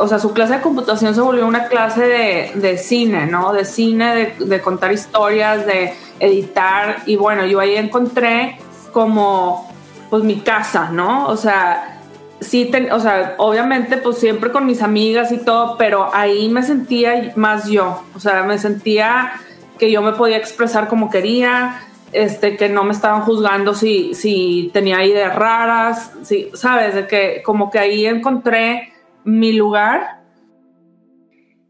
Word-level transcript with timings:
o 0.00 0.08
sea, 0.08 0.18
su 0.18 0.32
clase 0.32 0.54
de 0.54 0.60
computación 0.60 1.14
se 1.14 1.20
volvió 1.20 1.46
una 1.46 1.68
clase 1.68 2.02
de, 2.02 2.52
de 2.54 2.78
cine, 2.78 3.26
¿no? 3.26 3.52
De 3.52 3.64
cine, 3.64 4.34
de, 4.38 4.46
de, 4.46 4.60
contar 4.60 4.92
historias, 4.92 5.66
de 5.66 5.92
editar. 6.18 7.02
Y 7.06 7.16
bueno, 7.16 7.44
yo 7.44 7.60
ahí 7.60 7.76
encontré 7.76 8.58
como, 8.92 9.70
pues, 10.08 10.24
mi 10.24 10.40
casa, 10.40 10.90
¿no? 10.90 11.28
O 11.28 11.36
sea, 11.36 12.00
sí, 12.40 12.70
o 12.90 13.00
sea, 13.00 13.34
obviamente, 13.36 13.98
pues 13.98 14.18
siempre 14.18 14.50
con 14.50 14.64
mis 14.64 14.82
amigas 14.82 15.32
y 15.32 15.38
todo, 15.38 15.76
pero 15.76 16.08
ahí 16.14 16.48
me 16.48 16.62
sentía 16.62 17.32
más 17.36 17.68
yo. 17.68 18.02
O 18.14 18.20
sea, 18.20 18.42
me 18.44 18.58
sentía 18.58 19.32
que 19.78 19.90
yo 19.90 20.02
me 20.02 20.12
podía 20.12 20.38
expresar 20.38 20.88
como 20.88 21.10
quería, 21.10 21.82
este, 22.12 22.56
que 22.56 22.68
no 22.68 22.84
me 22.84 22.92
estaban 22.92 23.22
juzgando 23.22 23.74
si, 23.74 24.14
si 24.14 24.70
tenía 24.72 25.04
ideas 25.04 25.36
raras, 25.36 26.12
si, 26.22 26.50
¿sabes? 26.54 26.94
De 26.94 27.06
que 27.06 27.42
como 27.44 27.70
que 27.70 27.78
ahí 27.78 28.06
encontré 28.06 28.94
mi 29.24 29.52
lugar. 29.52 30.22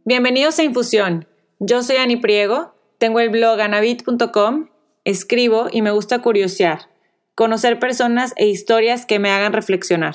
Bienvenidos 0.04 0.58
a 0.58 0.64
Infusión. 0.64 1.26
Yo 1.58 1.82
soy 1.82 1.96
Ani 1.96 2.16
Priego, 2.16 2.74
tengo 2.98 3.20
el 3.20 3.28
blog 3.30 3.60
anabit.com, 3.60 4.68
escribo 5.04 5.68
y 5.70 5.82
me 5.82 5.90
gusta 5.90 6.20
curiosear, 6.20 6.88
conocer 7.34 7.78
personas 7.78 8.32
e 8.36 8.48
historias 8.48 9.06
que 9.06 9.18
me 9.18 9.30
hagan 9.30 9.52
reflexionar. 9.52 10.14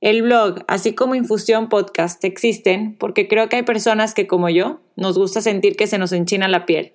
El 0.00 0.22
blog, 0.22 0.64
así 0.68 0.94
como 0.94 1.14
Infusión 1.14 1.68
Podcast, 1.68 2.22
existen 2.24 2.96
porque 2.98 3.28
creo 3.28 3.48
que 3.48 3.56
hay 3.56 3.62
personas 3.62 4.14
que, 4.14 4.26
como 4.26 4.48
yo, 4.48 4.80
nos 4.96 5.16
gusta 5.16 5.40
sentir 5.40 5.76
que 5.76 5.86
se 5.86 5.98
nos 5.98 6.12
enchina 6.12 6.48
la 6.48 6.66
piel 6.66 6.92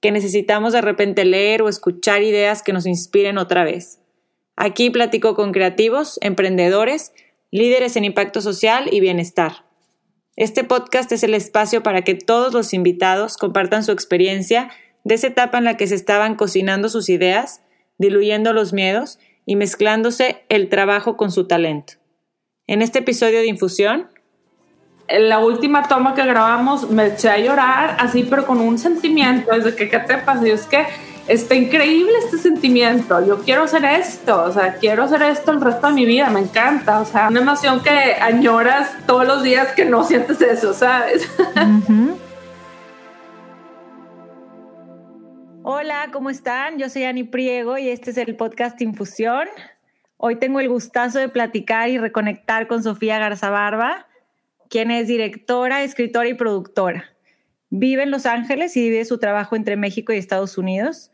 que 0.00 0.12
necesitamos 0.12 0.72
de 0.72 0.80
repente 0.80 1.24
leer 1.24 1.62
o 1.62 1.68
escuchar 1.68 2.22
ideas 2.22 2.62
que 2.62 2.72
nos 2.72 2.86
inspiren 2.86 3.38
otra 3.38 3.64
vez. 3.64 4.00
Aquí 4.56 4.90
platico 4.90 5.34
con 5.34 5.52
creativos, 5.52 6.18
emprendedores, 6.22 7.12
líderes 7.50 7.96
en 7.96 8.04
impacto 8.04 8.40
social 8.40 8.88
y 8.90 9.00
bienestar. 9.00 9.64
Este 10.36 10.64
podcast 10.64 11.10
es 11.12 11.22
el 11.22 11.34
espacio 11.34 11.82
para 11.82 12.02
que 12.02 12.14
todos 12.14 12.52
los 12.54 12.72
invitados 12.72 13.36
compartan 13.36 13.84
su 13.84 13.92
experiencia 13.92 14.70
de 15.04 15.14
esa 15.14 15.28
etapa 15.28 15.58
en 15.58 15.64
la 15.64 15.76
que 15.76 15.86
se 15.86 15.94
estaban 15.94 16.36
cocinando 16.36 16.88
sus 16.88 17.08
ideas, 17.08 17.62
diluyendo 17.98 18.52
los 18.52 18.72
miedos 18.72 19.18
y 19.46 19.56
mezclándose 19.56 20.44
el 20.48 20.68
trabajo 20.68 21.16
con 21.16 21.30
su 21.32 21.46
talento. 21.46 21.94
En 22.66 22.82
este 22.82 23.00
episodio 23.00 23.40
de 23.40 23.46
Infusión 23.46 24.08
la 25.18 25.40
última 25.40 25.88
toma 25.88 26.14
que 26.14 26.24
grabamos 26.24 26.88
me 26.88 27.06
eché 27.06 27.28
a 27.28 27.38
llorar 27.38 27.96
así, 27.98 28.22
pero 28.22 28.46
con 28.46 28.60
un 28.60 28.78
sentimiento, 28.78 29.52
desde 29.52 29.74
que, 29.74 29.88
¿qué 29.88 29.98
te 29.98 30.18
pasa? 30.18 30.46
Es 30.46 30.66
que 30.66 30.86
está 31.30 31.54
increíble 31.54 32.10
este 32.24 32.38
sentimiento, 32.38 33.24
yo 33.24 33.38
quiero 33.38 33.62
hacer 33.62 33.84
esto, 33.84 34.42
o 34.42 34.52
sea, 34.52 34.74
quiero 34.74 35.04
hacer 35.04 35.22
esto 35.22 35.52
el 35.52 35.60
resto 35.60 35.86
de 35.86 35.92
mi 35.92 36.04
vida, 36.04 36.28
me 36.28 36.40
encanta, 36.40 36.98
o 36.98 37.04
sea, 37.04 37.28
una 37.28 37.40
emoción 37.40 37.80
que 37.84 37.90
añoras 37.90 38.96
todos 39.06 39.24
los 39.24 39.44
días 39.44 39.72
que 39.72 39.84
no 39.84 40.02
sientes 40.02 40.40
eso, 40.40 40.74
¿sabes? 40.74 41.30
Hola, 45.62 46.08
¿cómo 46.12 46.30
están? 46.30 46.78
Yo 46.78 46.88
soy 46.88 47.04
Ani 47.04 47.22
Priego 47.22 47.78
y 47.78 47.90
este 47.90 48.10
es 48.10 48.16
el 48.18 48.34
podcast 48.34 48.80
Infusión. 48.82 49.46
Hoy 50.16 50.34
tengo 50.34 50.58
el 50.58 50.68
gustazo 50.68 51.20
de 51.20 51.28
platicar 51.28 51.90
y 51.90 51.98
reconectar 51.98 52.66
con 52.66 52.82
Sofía 52.82 53.20
Garza 53.20 53.50
Barba 53.50 54.08
quien 54.68 54.90
es 54.90 55.06
directora, 55.08 55.82
escritora 55.82 56.28
y 56.28 56.34
productora. 56.34 57.04
Vive 57.70 58.02
en 58.04 58.10
Los 58.10 58.26
Ángeles 58.26 58.76
y 58.76 58.82
vive 58.88 59.04
su 59.04 59.18
trabajo 59.18 59.54
entre 59.54 59.76
México 59.76 60.12
y 60.12 60.16
Estados 60.16 60.58
Unidos. 60.58 61.12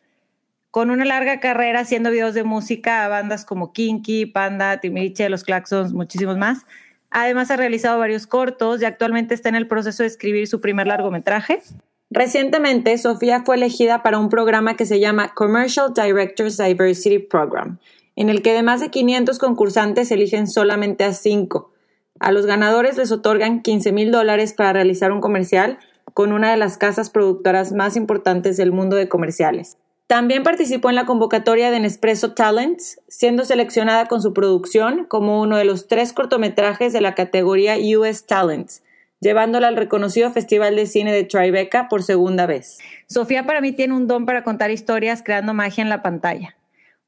Con 0.71 0.91
una 0.91 1.05
larga 1.05 1.41
carrera 1.41 1.81
haciendo 1.81 2.11
videos 2.11 2.35
de 2.35 2.45
música 2.45 3.05
a 3.05 3.09
bandas 3.09 3.45
como 3.45 3.73
Kinky, 3.73 4.27
Panda, 4.27 4.79
Timiriche, 4.81 5.29
Los 5.29 5.45
Claxons, 5.45 5.93
muchísimos 5.93 6.37
más. 6.37 6.67
Además 7.11 7.51
ha 7.51 7.57
realizado 7.57 7.99
varios 7.99 8.27
cortos 8.27 8.83
y 8.83 8.85
actualmente 8.85 9.35
está 9.35 9.49
en 9.49 9.55
el 9.55 9.69
proceso 9.69 10.03
de 10.03 10.09
escribir 10.09 10.47
su 10.47 10.61
primer 10.61 10.87
largometraje. 10.87 11.63
Recientemente, 12.11 12.97
Sofía 12.99 13.43
fue 13.45 13.57
elegida 13.57 14.03
para 14.03 14.19
un 14.19 14.29
programa 14.29 14.77
que 14.77 14.87
se 14.87 15.01
llama 15.01 15.33
Commercial 15.35 15.93
Directors 15.95 16.57
Diversity 16.57 17.19
Program, 17.19 17.79
en 18.15 18.29
el 18.29 18.43
que 18.43 18.53
de 18.53 18.63
más 18.63 18.81
de 18.81 18.91
500 18.91 19.39
concursantes 19.39 20.11
eligen 20.11 20.47
solamente 20.47 21.05
a 21.05 21.13
5 21.13 21.73
a 22.19 22.33
los 22.33 22.47
ganadores 22.47 22.97
les 22.97 23.13
otorgan 23.13 23.61
15 23.61 23.93
mil 23.93 24.11
dólares 24.11 24.55
para 24.55 24.73
realizar 24.73 25.13
un 25.13 25.21
comercial 25.21 25.79
con 26.15 26.33
una 26.33 26.51
de 26.51 26.57
las 26.57 26.79
casas 26.79 27.11
productoras 27.11 27.73
más 27.73 27.97
importantes 27.97 28.57
del 28.57 28.73
mundo 28.73 28.97
de 28.97 29.09
comerciales. 29.09 29.77
También 30.07 30.45
participó 30.45 30.89
en 30.89 30.95
la 30.95 31.05
convocatoria 31.05 31.73
de 31.73 31.81
Nespresso 31.81 32.33
Talents, 32.33 33.01
siendo 33.09 33.45
seleccionada 33.45 34.07
con 34.07 34.23
su 34.23 34.33
producción 34.33 35.05
como 35.05 35.41
uno 35.41 35.57
de 35.57 35.65
los 35.65 35.89
tres 35.89 36.13
cortometrajes 36.13 36.93
de 36.93 37.01
la 37.01 37.17
categoría 37.17 37.77
US 37.99 38.25
Talents, 38.25 38.85
llevándola 39.19 39.67
al 39.67 39.77
reconocido 39.77 40.31
Festival 40.31 40.77
de 40.77 40.87
Cine 40.87 41.13
de 41.13 41.25
Tribeca 41.25 41.89
por 41.89 42.05
segunda 42.05 42.47
vez. 42.47 42.79
Sofía 43.09 43.47
para 43.47 43.61
mí 43.61 43.73
tiene 43.73 43.95
un 43.95 44.07
don 44.07 44.27
para 44.27 44.45
contar 44.45 44.71
historias 44.71 45.25
creando 45.25 45.55
magia 45.55 45.83
en 45.83 45.89
la 45.89 46.03
pantalla. 46.03 46.57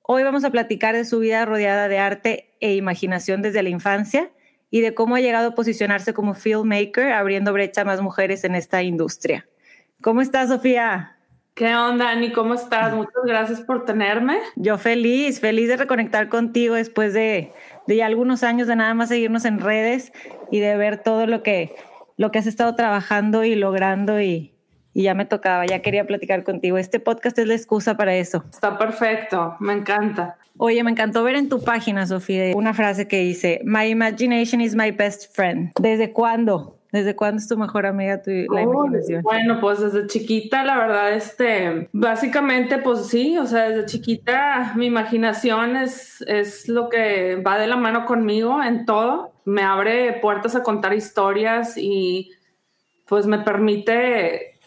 Hoy 0.02 0.24
vamos 0.24 0.42
a 0.42 0.50
platicar 0.50 0.96
de 0.96 1.04
su 1.04 1.20
vida 1.20 1.44
rodeada 1.44 1.86
de 1.86 1.98
arte 2.00 2.50
e 2.58 2.74
imaginación 2.74 3.42
desde 3.42 3.62
la 3.62 3.68
infancia 3.68 4.32
y 4.70 4.80
de 4.80 4.94
cómo 4.94 5.14
ha 5.14 5.20
llegado 5.20 5.50
a 5.50 5.54
posicionarse 5.54 6.14
como 6.14 6.34
filmmaker, 6.34 7.12
abriendo 7.12 7.52
brecha 7.52 7.82
a 7.82 7.84
más 7.84 8.00
mujeres 8.00 8.42
en 8.42 8.56
esta 8.56 8.82
industria. 8.82 9.46
¿Cómo 10.02 10.20
estás, 10.20 10.48
Sofía? 10.48 11.17
¿Qué 11.58 11.74
onda, 11.74 12.10
Ani? 12.10 12.30
¿Cómo 12.30 12.54
estás? 12.54 12.94
Muchas 12.94 13.24
gracias 13.24 13.60
por 13.62 13.84
tenerme. 13.84 14.38
Yo 14.54 14.78
feliz, 14.78 15.40
feliz 15.40 15.66
de 15.66 15.76
reconectar 15.76 16.28
contigo 16.28 16.76
después 16.76 17.12
de, 17.14 17.50
de 17.88 17.96
ya 17.96 18.06
algunos 18.06 18.44
años 18.44 18.68
de 18.68 18.76
nada 18.76 18.94
más 18.94 19.08
seguirnos 19.08 19.44
en 19.44 19.58
redes 19.58 20.12
y 20.52 20.60
de 20.60 20.76
ver 20.76 21.02
todo 21.02 21.26
lo 21.26 21.42
que, 21.42 21.74
lo 22.16 22.30
que 22.30 22.38
has 22.38 22.46
estado 22.46 22.76
trabajando 22.76 23.42
y 23.42 23.56
logrando 23.56 24.20
y, 24.20 24.54
y 24.94 25.02
ya 25.02 25.14
me 25.14 25.24
tocaba, 25.24 25.66
ya 25.66 25.82
quería 25.82 26.06
platicar 26.06 26.44
contigo. 26.44 26.78
Este 26.78 27.00
podcast 27.00 27.36
es 27.40 27.48
la 27.48 27.54
excusa 27.54 27.96
para 27.96 28.14
eso. 28.14 28.44
Está 28.48 28.78
perfecto, 28.78 29.56
me 29.58 29.72
encanta. 29.72 30.38
Oye, 30.58 30.84
me 30.84 30.92
encantó 30.92 31.24
ver 31.24 31.34
en 31.34 31.48
tu 31.48 31.64
página, 31.64 32.06
Sofía, 32.06 32.52
una 32.54 32.72
frase 32.72 33.08
que 33.08 33.18
dice, 33.18 33.62
My 33.64 33.86
imagination 33.86 34.60
is 34.60 34.76
my 34.76 34.92
best 34.92 35.34
friend. 35.34 35.72
¿Desde 35.80 36.12
cuándo? 36.12 36.77
¿Desde 36.90 37.14
cuándo 37.14 37.38
es 37.38 37.48
tu 37.48 37.58
mejor 37.58 37.84
amiga 37.84 38.22
tu, 38.22 38.30
la 38.30 38.62
imaginación? 38.62 39.22
Bueno, 39.22 39.60
pues 39.60 39.80
desde 39.80 40.06
chiquita, 40.06 40.64
la 40.64 40.78
verdad, 40.78 41.12
este, 41.12 41.88
básicamente, 41.92 42.78
pues 42.78 43.06
sí, 43.06 43.36
o 43.36 43.44
sea, 43.46 43.68
desde 43.68 43.86
chiquita 43.86 44.72
mi 44.74 44.86
imaginación 44.86 45.76
es, 45.76 46.22
es 46.22 46.68
lo 46.68 46.88
que 46.88 47.36
va 47.36 47.58
de 47.58 47.66
la 47.66 47.76
mano 47.76 48.06
conmigo 48.06 48.62
en 48.62 48.86
todo. 48.86 49.32
Me 49.44 49.62
abre 49.62 50.14
puertas 50.14 50.56
a 50.56 50.62
contar 50.62 50.94
historias 50.94 51.76
y 51.76 52.30
pues 53.06 53.26
me 53.26 53.38
permite 53.38 54.57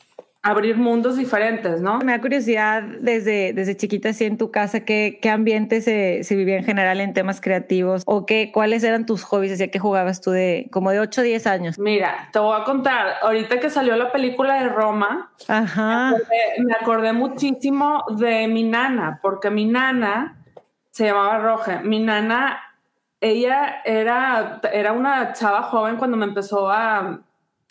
abrir 0.43 0.77
mundos 0.77 1.17
diferentes, 1.17 1.81
¿no? 1.81 1.99
Me 1.99 2.13
da 2.13 2.21
curiosidad 2.21 2.81
desde, 2.81 3.53
desde 3.53 3.77
chiquita, 3.77 4.09
así 4.09 4.25
en 4.25 4.37
tu 4.37 4.49
casa, 4.49 4.79
¿qué, 4.79 5.19
qué 5.21 5.29
ambiente 5.29 5.81
se, 5.81 6.23
se, 6.23 6.35
vivía 6.35 6.57
en 6.57 6.63
general 6.63 6.99
en 6.99 7.13
temas 7.13 7.41
creativos? 7.41 8.01
¿O 8.07 8.25
qué, 8.25 8.51
cuáles 8.51 8.83
eran 8.83 9.05
tus 9.05 9.23
hobbies? 9.23 9.51
Decía 9.51 9.69
que 9.69 9.77
jugabas 9.77 10.19
tú 10.19 10.31
de 10.31 10.67
como 10.71 10.89
de 10.91 10.99
8 10.99 11.21
o 11.21 11.23
10 11.23 11.47
años. 11.47 11.79
Mira, 11.79 12.29
te 12.33 12.39
voy 12.39 12.59
a 12.59 12.63
contar, 12.63 13.17
ahorita 13.21 13.59
que 13.59 13.69
salió 13.69 13.95
la 13.95 14.11
película 14.11 14.63
de 14.63 14.69
Roma, 14.69 15.31
Ajá. 15.47 16.09
Me, 16.09 16.15
acordé, 16.15 16.63
me 16.65 16.73
acordé 16.73 17.13
muchísimo 17.13 18.03
de 18.17 18.47
mi 18.47 18.63
nana, 18.63 19.19
porque 19.21 19.51
mi 19.51 19.65
nana 19.65 20.43
se 20.89 21.05
llamaba 21.05 21.37
Roja. 21.37 21.81
Mi 21.83 21.99
nana, 21.99 22.59
ella 23.19 23.81
era, 23.85 24.59
era 24.73 24.91
una 24.93 25.33
chava 25.33 25.61
joven 25.63 25.97
cuando 25.97 26.17
me 26.17 26.25
empezó 26.25 26.67
a, 26.67 27.21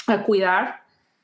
a 0.07 0.23
cuidar 0.23 0.80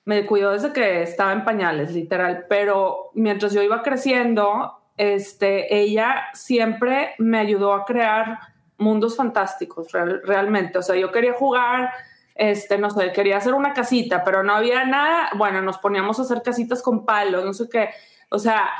me 0.06 0.24
cuidó 0.24 0.52
desde 0.52 0.72
que 0.72 1.02
estaba 1.02 1.32
en 1.32 1.44
pañales, 1.44 1.92
literal, 1.92 2.46
pero 2.48 3.10
mientras 3.14 3.52
yo 3.52 3.60
iba 3.60 3.82
creciendo, 3.82 4.78
este, 4.96 5.76
ella 5.76 6.28
siempre 6.32 7.16
me 7.18 7.40
ayudó 7.40 7.74
a 7.74 7.84
crear 7.84 8.38
mundos 8.78 9.16
fantásticos, 9.16 9.90
real, 9.90 10.22
realmente. 10.24 10.78
O 10.78 10.82
sea, 10.82 10.94
yo 10.94 11.10
quería 11.10 11.32
jugar, 11.32 11.90
este, 12.36 12.78
no 12.78 12.88
sé, 12.88 13.10
quería 13.12 13.38
hacer 13.38 13.52
una 13.52 13.74
casita, 13.74 14.22
pero 14.22 14.44
no 14.44 14.54
había 14.54 14.84
nada. 14.84 15.30
Bueno, 15.36 15.60
nos 15.60 15.78
poníamos 15.78 16.20
a 16.20 16.22
hacer 16.22 16.40
casitas 16.40 16.82
con 16.82 17.04
palos, 17.04 17.44
no 17.44 17.52
sé 17.52 17.68
qué. 17.68 17.90
O 18.28 18.38
sea, 18.38 18.70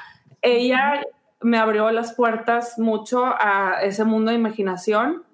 ella 0.43 1.03
me 1.41 1.59
abrió 1.59 1.91
las 1.91 2.15
puertas 2.15 2.79
mucho 2.79 3.25
a 3.27 3.79
ese 3.83 4.05
mundo 4.05 4.31
de 4.31 4.37
imaginación, 4.37 5.25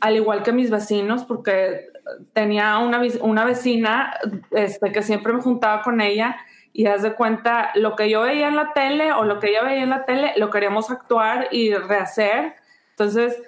al 0.00 0.16
igual 0.16 0.42
que 0.42 0.52
mis 0.52 0.72
vecinos, 0.72 1.24
porque 1.24 1.86
tenía 2.32 2.78
una, 2.78 3.00
una 3.20 3.44
vecina 3.44 4.14
este, 4.50 4.92
que 4.92 5.02
siempre 5.02 5.32
me 5.32 5.40
juntaba 5.40 5.82
con 5.82 6.00
ella 6.00 6.36
y 6.72 6.86
haz 6.86 7.02
de 7.02 7.14
cuenta, 7.14 7.70
lo 7.74 7.96
que 7.96 8.10
yo 8.10 8.22
veía 8.22 8.48
en 8.48 8.56
la 8.56 8.74
tele 8.74 9.12
o 9.12 9.24
lo 9.24 9.40
que 9.40 9.48
ella 9.48 9.62
veía 9.62 9.82
en 9.82 9.90
la 9.90 10.04
tele, 10.04 10.34
lo 10.36 10.50
queríamos 10.50 10.90
actuar 10.90 11.48
y 11.50 11.72
rehacer. 11.74 12.54
Entonces, 12.90 13.42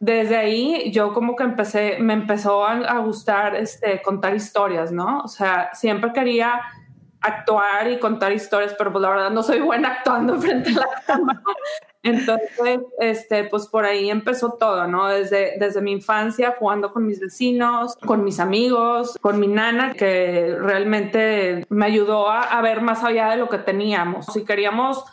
desde 0.00 0.36
ahí 0.36 0.90
yo 0.92 1.14
como 1.14 1.34
que 1.34 1.44
empecé, 1.44 1.96
me 1.98 2.12
empezó 2.12 2.66
a, 2.66 2.72
a, 2.72 2.98
gustar 2.98 3.56
este, 3.56 4.02
contar 4.02 4.34
historias, 4.34 4.92
¿no? 4.92 5.20
O 5.20 5.28
sea, 5.28 5.70
siempre 5.72 6.12
quería 6.12 6.60
actuar 7.20 7.90
y 7.90 7.98
contar 7.98 8.32
historias, 8.32 8.74
pero 8.76 8.92
pues 8.92 9.02
la 9.02 9.10
verdad 9.10 9.30
no 9.30 9.42
soy 9.42 9.60
buena 9.60 9.88
actuando 9.98 10.38
frente 10.38 10.70
a 10.70 10.74
la 10.74 11.02
cámara. 11.06 11.42
Entonces, 12.08 12.80
este, 12.98 13.44
pues 13.44 13.66
por 13.66 13.84
ahí 13.84 14.10
empezó 14.10 14.52
todo, 14.52 14.86
¿no? 14.86 15.08
Desde, 15.08 15.56
desde 15.58 15.80
mi 15.80 15.92
infancia, 15.92 16.56
jugando 16.58 16.92
con 16.92 17.06
mis 17.06 17.20
vecinos, 17.20 17.96
con 17.96 18.24
mis 18.24 18.40
amigos, 18.40 19.18
con 19.20 19.38
mi 19.40 19.48
nana, 19.48 19.92
que 19.94 20.56
realmente 20.58 21.66
me 21.68 21.86
ayudó 21.86 22.30
a, 22.30 22.60
ver 22.62 22.80
más 22.80 23.04
allá 23.04 23.30
de 23.30 23.36
lo 23.36 23.48
que 23.48 23.58
teníamos. 23.58 24.26
Si 24.26 24.44
queríamos 24.44 25.04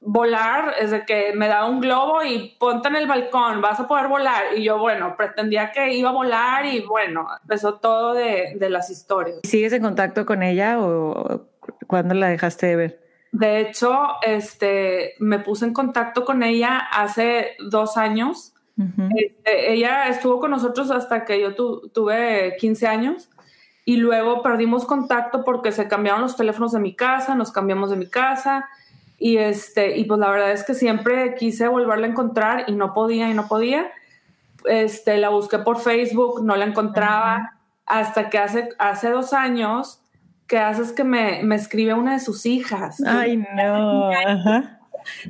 volar 0.00 0.74
es 0.78 0.92
de 0.92 1.04
que 1.04 1.32
me 1.34 1.48
daba 1.48 1.66
un 1.66 1.80
globo 1.80 2.22
y 2.22 2.54
ponte 2.60 2.88
en 2.88 2.96
el 2.96 3.08
balcón, 3.08 3.60
vas 3.60 3.80
a 3.80 3.88
poder 3.88 4.08
volar. 4.08 4.44
Y 4.56 4.62
yo, 4.62 4.78
bueno, 4.78 5.14
pretendía 5.16 5.72
que 5.72 5.94
iba 5.94 6.10
a 6.10 6.12
volar 6.12 6.64
y 6.64 6.80
bueno, 6.82 7.26
empezó 7.42 7.74
todo 7.74 8.14
de, 8.14 8.54
de 8.56 8.70
las 8.70 8.88
historias. 8.88 9.40
¿Sigues 9.42 9.72
en 9.72 9.82
contacto 9.82 10.24
con 10.24 10.42
ella 10.42 10.78
o 10.80 11.48
cuándo 11.88 12.14
la 12.14 12.28
dejaste 12.28 12.66
de 12.66 12.76
ver? 12.76 13.05
De 13.36 13.60
hecho, 13.60 14.00
este, 14.22 15.12
me 15.18 15.38
puse 15.38 15.66
en 15.66 15.74
contacto 15.74 16.24
con 16.24 16.42
ella 16.42 16.78
hace 16.78 17.56
dos 17.68 17.98
años. 17.98 18.54
este, 18.78 19.74
ella 19.74 20.08
estuvo 20.08 20.40
con 20.40 20.52
nosotros 20.52 20.90
hasta 20.90 21.26
que 21.26 21.38
yo 21.38 21.54
tu, 21.54 21.88
tuve 21.90 22.56
15 22.58 22.86
años 22.86 23.28
y 23.84 23.96
luego 23.96 24.42
perdimos 24.42 24.86
contacto 24.86 25.44
porque 25.44 25.70
se 25.70 25.86
cambiaron 25.86 26.22
los 26.22 26.36
teléfonos 26.36 26.72
de 26.72 26.80
mi 26.80 26.94
casa, 26.94 27.34
nos 27.34 27.52
cambiamos 27.52 27.90
de 27.90 27.96
mi 27.96 28.08
casa 28.08 28.70
y 29.18 29.36
este 29.36 29.98
y 29.98 30.04
pues 30.04 30.18
la 30.18 30.30
verdad 30.30 30.52
es 30.52 30.64
que 30.64 30.72
siempre 30.72 31.34
quise 31.34 31.68
volverla 31.68 32.06
a 32.06 32.10
encontrar 32.10 32.64
y 32.68 32.72
no 32.72 32.94
podía 32.94 33.28
y 33.28 33.34
no 33.34 33.48
podía. 33.48 33.90
Este, 34.64 35.18
la 35.18 35.28
busqué 35.28 35.58
por 35.58 35.78
Facebook, 35.78 36.42
no 36.42 36.56
la 36.56 36.64
encontraba 36.64 37.58
hasta 37.84 38.30
que 38.30 38.38
hace 38.38 38.70
hace 38.78 39.10
dos 39.10 39.34
años 39.34 40.00
que 40.46 40.58
haces 40.58 40.92
que 40.92 41.04
me, 41.04 41.42
me 41.42 41.56
escribe 41.56 41.94
una 41.94 42.14
de 42.14 42.20
sus 42.20 42.46
hijas. 42.46 43.02
Ay, 43.04 43.36
no. 43.36 44.10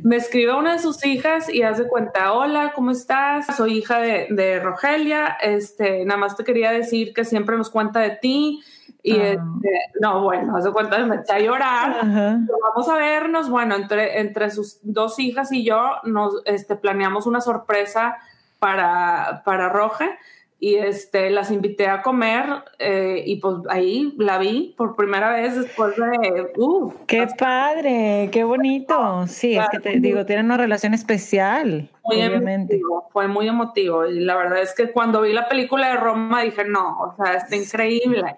Me 0.02 0.16
escribe 0.16 0.54
una 0.54 0.72
de 0.72 0.78
sus 0.78 1.04
hijas 1.04 1.52
y 1.52 1.62
hace 1.62 1.86
cuenta, 1.86 2.32
hola, 2.32 2.72
¿cómo 2.74 2.90
estás? 2.90 3.46
Soy 3.56 3.78
hija 3.78 3.98
de, 3.98 4.26
de, 4.30 4.58
Rogelia, 4.60 5.36
este, 5.40 6.04
nada 6.04 6.18
más 6.18 6.36
te 6.36 6.44
quería 6.44 6.70
decir 6.70 7.12
que 7.12 7.24
siempre 7.24 7.56
nos 7.56 7.70
cuenta 7.70 8.00
de 8.00 8.10
ti. 8.10 8.62
Y 9.02 9.14
este, 9.14 9.70
no, 10.00 10.22
bueno, 10.22 10.56
hace 10.56 10.72
cuenta, 10.72 10.98
me 11.04 11.16
eché 11.16 11.32
a 11.34 11.38
llorar. 11.38 12.00
Vamos 12.02 12.88
a 12.88 12.96
vernos. 12.96 13.48
Bueno, 13.48 13.76
entre, 13.76 14.18
entre 14.18 14.50
sus 14.50 14.78
dos 14.82 15.18
hijas 15.20 15.52
y 15.52 15.64
yo 15.64 15.80
nos 16.02 16.42
este, 16.44 16.74
planeamos 16.74 17.26
una 17.26 17.40
sorpresa 17.40 18.16
para, 18.58 19.42
para 19.44 19.68
Roge 19.68 20.10
y 20.58 20.76
este, 20.76 21.30
las 21.30 21.50
invité 21.50 21.86
a 21.86 22.02
comer 22.02 22.46
eh, 22.78 23.22
y 23.26 23.36
pues 23.36 23.56
ahí 23.68 24.14
la 24.18 24.38
vi 24.38 24.74
por 24.76 24.96
primera 24.96 25.32
vez 25.32 25.54
después 25.56 25.94
de... 25.96 26.52
Uh, 26.56 26.92
¡Qué 27.06 27.26
padre! 27.38 28.30
¡Qué 28.32 28.42
bonito! 28.44 29.26
Sí, 29.26 29.56
es 29.56 29.68
que 29.70 29.80
te 29.80 30.00
digo, 30.00 30.24
tienen 30.24 30.46
una 30.46 30.56
relación 30.56 30.94
especial. 30.94 31.90
Muy 32.04 32.16
obviamente. 32.16 32.76
Emotivo, 32.76 33.08
fue 33.12 33.28
muy 33.28 33.48
emotivo 33.48 34.06
y 34.06 34.20
la 34.20 34.36
verdad 34.36 34.62
es 34.62 34.74
que 34.74 34.92
cuando 34.92 35.20
vi 35.22 35.32
la 35.32 35.48
película 35.48 35.90
de 35.90 35.96
Roma 35.96 36.42
dije, 36.42 36.64
no, 36.64 37.00
o 37.00 37.16
sea, 37.16 37.34
está 37.34 37.56
increíble. 37.56 38.36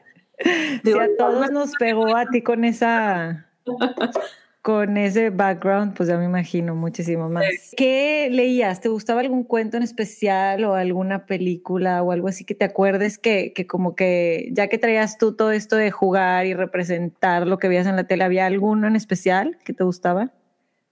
Sí, 0.85 0.93
a 0.93 1.09
todos 1.17 1.51
nos 1.51 1.73
pegó 1.77 2.17
a 2.17 2.27
ti 2.27 2.43
con 2.43 2.65
esa 2.65 3.49
con 4.69 4.99
ese 4.99 5.31
background, 5.31 5.97
pues 5.97 6.11
ya 6.11 6.19
me 6.19 6.27
imagino 6.27 6.75
muchísimo 6.75 7.31
más. 7.31 7.73
¿Qué 7.75 8.29
leías? 8.31 8.83
¿Te 8.83 8.91
gustaba 8.91 9.23
algún 9.23 9.43
cuento 9.43 9.79
en 9.79 9.83
especial 9.83 10.63
o 10.67 10.75
alguna 10.75 11.25
película 11.25 12.03
o 12.03 12.13
algo 12.13 12.29
así 12.29 12.45
que 12.45 12.55
te 12.55 12.67
acuerdes 12.67 13.17
que, 13.17 13.55
que 13.55 13.67
como 13.67 13.97
que 13.97 14.51
ya 14.53 14.69
que 14.69 14.77
traías 14.77 15.17
tú 15.17 15.35
todo 15.35 15.53
esto 15.53 15.77
de 15.77 15.91
jugar 15.91 16.45
y 16.45 16.53
representar 16.53 17.47
lo 17.47 17.59
que 17.59 17.69
veías 17.69 17.87
en 17.87 17.97
la 17.97 18.07
tele, 18.07 18.25
¿había 18.25 18.45
alguno 18.45 18.87
en 18.87 18.95
especial 18.95 19.57
que 19.65 19.73
te 19.73 19.85
gustaba? 19.85 20.33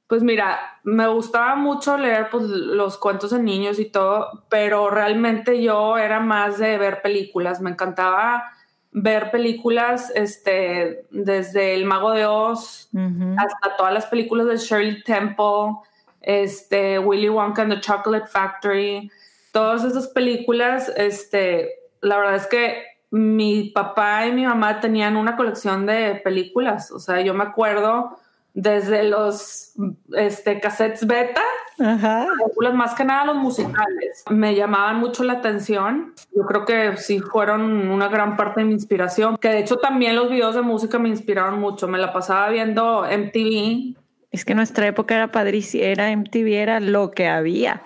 Pues 0.07 0.23
mira, 0.23 0.59
me 0.83 1.07
gustaba 1.09 1.55
mucho 1.55 1.99
leer 1.99 2.29
pues, 2.31 2.45
los 2.45 2.97
cuentos 2.97 3.33
de 3.33 3.43
niños 3.43 3.79
y 3.79 3.91
todo, 3.91 4.47
pero 4.49 4.89
realmente 4.89 5.61
yo 5.61 5.99
era 5.99 6.19
más 6.21 6.57
de 6.57 6.79
ver 6.79 7.03
películas. 7.03 7.61
Me 7.61 7.69
encantaba 7.69 8.56
ver 8.93 9.31
películas 9.31 10.11
este, 10.15 11.05
desde 11.11 11.75
El 11.75 11.85
Mago 11.85 12.13
de 12.13 12.27
Oz 12.27 12.89
hasta 13.37 13.77
todas 13.77 13.93
las 13.93 14.07
películas 14.07 14.47
de 14.47 14.57
Shirley 14.57 15.03
Temple, 15.03 15.77
este, 16.23 16.99
Willy 16.99 17.29
Wonka 17.29 17.63
and 17.63 17.75
the 17.75 17.81
Chocolate 17.81 18.27
Factory, 18.27 19.11
todas 19.53 19.85
esas 19.85 20.09
películas, 20.09 20.93
este, 20.97 21.71
la 22.01 22.17
verdad 22.17 22.37
es 22.37 22.47
que 22.47 22.85
mi 23.11 23.71
papá 23.71 24.27
y 24.27 24.33
mi 24.33 24.45
mamá 24.45 24.81
tenían 24.81 25.17
una 25.17 25.37
colección 25.37 25.87
de 25.87 26.21
películas, 26.25 26.91
o 26.91 26.99
sea, 26.99 27.21
yo 27.21 27.35
me 27.35 27.45
acuerdo 27.45 28.19
desde 28.57 29.05
los 29.05 29.75
este, 30.15 30.61
cassettes 30.61 31.07
beta, 31.07 31.43
Ajá. 31.79 32.27
más 32.73 32.95
que 32.95 33.05
nada 33.05 33.27
los 33.27 33.37
musicales. 33.37 34.25
Me 34.31 34.55
llamaban 34.55 34.97
mucho 34.97 35.25
la 35.25 35.35
atención. 35.35 36.15
Yo 36.35 36.47
creo 36.47 36.65
que 36.65 36.97
sí 36.97 37.21
fueron 37.21 37.91
una 37.91 38.09
gran 38.09 38.35
parte 38.35 38.61
de 38.61 38.67
mi 38.67 38.73
inspiración, 38.73 39.37
que 39.37 39.49
de 39.51 39.59
hecho 39.59 39.77
también 39.77 40.17
los 40.17 40.31
videos 40.31 40.55
de 40.55 40.63
música 40.63 40.99
me 40.99 41.11
inspiraron 41.11 41.61
mucho. 41.61 41.87
Me 41.87 41.99
la 41.99 42.15
pasaba 42.15 42.49
viendo 42.49 43.05
MTV. 43.05 43.95
Es 44.33 44.47
que 44.47 44.55
nuestra 44.55 44.87
época 44.87 45.15
era 45.15 45.31
padrísima, 45.31 45.85
era 45.85 46.11
MTV, 46.17 46.55
era 46.55 46.81
lo 46.81 47.11
que 47.11 47.29
había. 47.29 47.83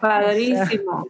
Padrísimo. 0.00 1.08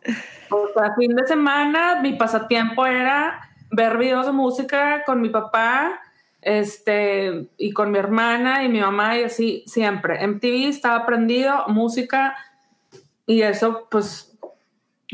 O 0.49 0.69
sea, 0.75 0.95
fin 0.99 1.15
de 1.15 1.27
semana 1.27 2.01
mi 2.01 2.15
pasatiempo 2.15 2.87
era 2.87 3.51
ver 3.71 3.99
videos 3.99 4.25
de 4.25 4.33
música 4.33 5.03
con 5.05 5.21
mi 5.21 5.29
papá 5.29 6.01
este, 6.43 7.47
y 7.57 7.73
con 7.73 7.91
mi 7.91 7.99
hermana 7.99 8.65
y 8.65 8.69
mi 8.69 8.81
mamá 8.81 9.19
y 9.19 9.25
así 9.25 9.63
siempre. 9.67 10.27
MTV 10.27 10.69
estaba 10.69 11.07
prendido, 11.07 11.65
música 11.69 12.37
y 13.27 13.43
eso 13.43 13.87
pues, 13.91 14.37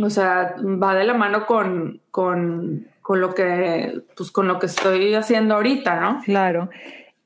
o 0.03 0.11
sea, 0.11 0.57
va 0.59 0.95
de 0.95 1.05
la 1.05 1.15
mano 1.15 1.47
con, 1.47 2.01
con, 2.11 2.89
con 3.03 3.21
lo 3.21 3.35
que, 3.35 4.01
pues 4.17 4.31
con 4.31 4.49
lo 4.49 4.59
que 4.59 4.67
estoy 4.67 5.15
haciendo 5.15 5.55
ahorita, 5.55 6.01
¿no? 6.01 6.21
Claro. 6.25 6.71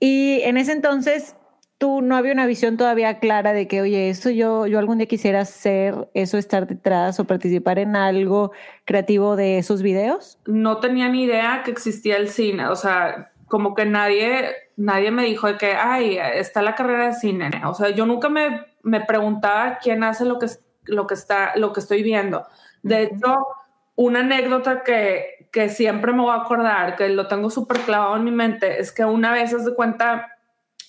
Y 0.01 0.41
en 0.43 0.57
ese 0.57 0.73
entonces, 0.73 1.37
tú 1.83 2.01
no 2.01 2.17
había 2.17 2.33
una 2.33 2.47
visión 2.47 2.77
todavía 2.77 3.19
clara 3.19 3.53
de 3.53 3.67
que, 3.67 3.81
oye, 3.81 4.09
eso 4.09 4.31
yo, 4.31 4.69
yo 4.69 4.79
algún 4.79 4.99
día 4.99 5.09
quisiera 5.09 5.41
hacer, 5.41 6.09
eso 6.15 6.39
estar 6.39 6.69
detrás 6.69 7.19
o 7.19 7.25
participar 7.25 7.81
en 7.81 7.97
algo 7.97 8.53
creativo 8.85 9.35
de 9.35 9.59
esos 9.59 9.83
videos? 9.83 10.39
No 10.47 10.79
tenía 10.79 11.09
ni 11.09 11.25
idea 11.25 11.63
que 11.65 11.73
existía 11.73 12.19
el 12.19 12.29
cine, 12.29 12.69
o 12.69 12.77
sea, 12.77 13.32
como 13.53 13.75
que 13.75 13.85
nadie, 13.85 14.49
nadie 14.79 15.11
me 15.11 15.25
dijo 15.25 15.47
de 15.47 15.59
que, 15.59 15.75
ay, 15.75 16.17
está 16.17 16.63
la 16.63 16.75
carrera 16.75 17.09
de 17.09 17.13
cine. 17.13 17.51
O 17.67 17.75
sea, 17.75 17.91
yo 17.91 18.07
nunca 18.07 18.31
me, 18.31 18.65
me 18.83 19.03
preguntaba 19.03 19.77
quién 19.77 20.03
hace 20.05 20.25
lo 20.25 20.39
que, 20.39 20.47
lo, 20.87 21.07
que 21.07 21.13
está, 21.13 21.53
lo 21.57 21.71
que 21.75 21.81
estoy 21.81 22.03
viendo. 22.03 22.47
De 22.83 23.03
hecho, 23.03 23.47
una 23.95 24.21
anécdota 24.21 24.83
que, 24.83 25.49
que 25.53 25.69
siempre 25.69 26.15
me 26.15 26.23
voy 26.23 26.31
a 26.31 26.41
acordar, 26.41 26.97
que 26.97 27.11
lo 27.11 27.29
tengo 27.29 27.51
súper 27.51 27.81
clavado 27.81 28.17
en 28.17 28.25
mi 28.25 28.31
mente, 28.31 28.81
es 28.81 28.91
que 28.91 29.05
una 29.05 29.35
vez, 29.35 29.53
de 29.63 29.75
cuenta, 29.75 30.33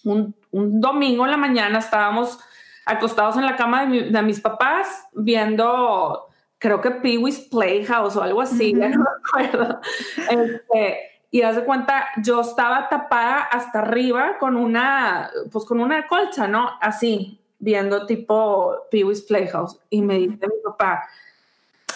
un, 0.06 0.34
un, 0.52 0.80
domingo 0.80 1.26
en 1.26 1.32
la 1.32 1.38
mañana 1.38 1.80
estábamos 1.80 2.40
acostados 2.86 3.36
en 3.36 3.46
la 3.46 3.58
cama 3.58 3.86
de, 3.88 4.04
de 4.04 4.22
mis 4.22 4.40
papás 4.40 5.06
viendo, 5.12 6.30
creo 6.60 6.80
que 6.80 6.92
Pee 6.92 7.18
Wee's 7.18 7.42
Playhouse 7.42 8.16
o 8.16 8.24
algo 8.24 8.40
así, 8.40 8.72
no 8.72 8.88
me 8.88 9.50
acuerdo. 9.50 9.82
Este, 10.32 11.13
y 11.34 11.42
haz 11.42 11.56
de 11.56 11.64
cuenta, 11.64 12.10
yo 12.18 12.42
estaba 12.42 12.88
tapada 12.90 13.40
hasta 13.40 13.80
arriba 13.80 14.38
con 14.38 14.56
una, 14.56 15.32
pues 15.52 15.66
con 15.66 15.80
una 15.80 16.06
colcha, 16.06 16.48
¿no? 16.48 16.70
Así, 16.80 17.40
viendo 17.58 18.06
tipo 18.06 18.76
Pee 18.92 19.04
Wee's 19.04 19.24
Playhouse. 19.24 19.80
Y 19.90 20.04
me 20.04 20.20
dice 20.20 20.48
mi 20.48 20.62
papá, 20.64 21.10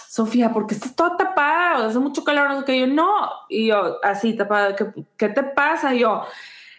Sofía, 0.08 0.51
¿por 0.51 0.65
qué 0.65 0.74
estás 0.74 0.96
toda 0.96 1.17
tapada? 1.17 1.86
Hace 1.86 2.00
mucho 2.00 2.24
calor, 2.24 2.50
no 2.50 2.62
sé 2.62 2.65
qué. 2.65 2.79
yo, 2.79 2.88
no. 2.88 3.29
Y 3.48 3.67
yo, 3.67 4.03
así, 4.03 4.36
tapada, 4.36 4.75
¿qué, 4.75 4.88
¿qué, 5.15 5.29
te 5.29 5.44
pasa? 5.44 5.94
Y 5.94 6.00
yo, 6.00 6.24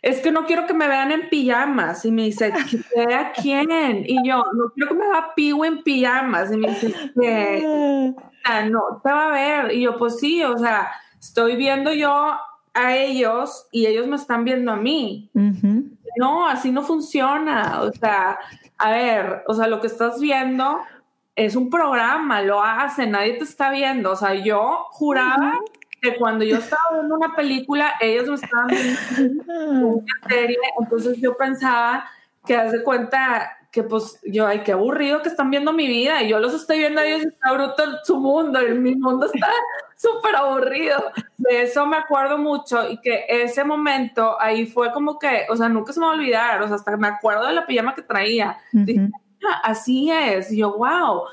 es 0.02 0.18
que 0.18 0.32
no 0.32 0.44
quiero 0.44 0.66
que 0.66 0.74
me 0.74 0.88
vean 0.88 1.12
en 1.12 1.28
pijamas. 1.28 2.04
Y 2.04 2.10
me 2.10 2.22
dice, 2.22 2.52
¿qué 2.68 3.30
quién? 3.40 4.02
Y 4.04 4.28
yo, 4.28 4.42
no 4.52 4.70
quiero 4.74 4.88
que 4.88 4.94
me 4.96 5.08
vea 5.08 5.32
Piu 5.36 5.62
en 5.62 5.84
pijamas. 5.84 6.50
Y 6.50 6.56
me 6.56 6.70
dice, 6.70 6.92
¿qué? 7.20 7.62
no, 8.68 9.00
te 9.00 9.12
va 9.12 9.28
a 9.28 9.30
ver. 9.30 9.74
Y 9.74 9.82
yo, 9.82 9.96
pues 9.96 10.18
sí, 10.18 10.42
o 10.42 10.58
sea, 10.58 10.90
estoy 11.20 11.56
viendo 11.56 11.92
yo 11.92 12.36
a 12.74 12.96
ellos 12.96 13.66
y 13.72 13.86
ellos 13.86 14.06
me 14.06 14.16
están 14.16 14.44
viendo 14.44 14.72
a 14.72 14.76
mí. 14.76 15.30
No, 16.16 16.48
así 16.48 16.70
no 16.70 16.82
funciona. 16.82 17.80
O 17.82 17.92
sea, 17.92 18.38
a 18.76 18.90
ver, 18.90 19.42
o 19.46 19.54
sea, 19.54 19.66
lo 19.66 19.80
que 19.80 19.88
estás 19.88 20.20
viendo 20.20 20.78
es 21.36 21.54
un 21.54 21.70
programa, 21.70 22.42
lo 22.42 22.62
hacen, 22.62 23.12
nadie 23.12 23.34
te 23.34 23.44
está 23.44 23.70
viendo. 23.70 24.12
O 24.12 24.16
sea, 24.16 24.34
yo 24.34 24.86
juraba 24.90 25.58
que 26.00 26.16
cuando 26.16 26.44
yo 26.44 26.58
estaba 26.58 26.82
viendo 26.92 27.14
una 27.16 27.34
película, 27.34 27.94
ellos 28.00 28.28
me 28.28 28.34
estaban 28.34 28.66
viendo 28.68 29.88
una 29.88 30.28
serie. 30.28 30.58
Entonces 30.80 31.18
yo 31.20 31.36
pensaba 31.36 32.04
que 32.46 32.56
haz 32.56 32.72
de 32.72 32.82
cuenta 32.82 33.56
que 33.70 33.82
pues 33.82 34.18
yo, 34.24 34.46
ay, 34.46 34.62
qué 34.64 34.72
aburrido 34.72 35.22
que 35.22 35.28
están 35.28 35.50
viendo 35.50 35.72
mi 35.72 35.86
vida 35.86 36.22
y 36.22 36.28
yo 36.28 36.38
los 36.38 36.54
estoy 36.54 36.78
viendo 36.78 37.00
a 37.00 37.04
ellos 37.04 37.24
y 37.24 37.28
está 37.28 37.52
bruto 37.52 37.82
su 38.04 38.16
mundo 38.16 38.66
y 38.66 38.72
mi 38.72 38.94
mundo 38.94 39.26
está 39.26 39.48
súper 39.98 40.36
aburrido. 40.36 41.12
De 41.36 41.62
eso 41.62 41.84
me 41.86 41.96
acuerdo 41.96 42.38
mucho 42.38 42.88
y 42.88 43.00
que 43.00 43.24
ese 43.28 43.64
momento 43.64 44.40
ahí 44.40 44.66
fue 44.66 44.92
como 44.92 45.18
que, 45.18 45.46
o 45.50 45.56
sea, 45.56 45.68
nunca 45.68 45.92
se 45.92 46.00
me 46.00 46.06
va 46.06 46.12
a 46.12 46.14
olvidar, 46.14 46.62
o 46.62 46.66
sea, 46.66 46.76
hasta 46.76 46.96
me 46.96 47.08
acuerdo 47.08 47.46
de 47.46 47.52
la 47.52 47.66
pijama 47.66 47.94
que 47.94 48.02
traía. 48.02 48.56
Dije, 48.72 49.10
así 49.62 50.10
es. 50.10 50.52
Y 50.52 50.58
yo, 50.58 50.76
wow, 50.76 51.24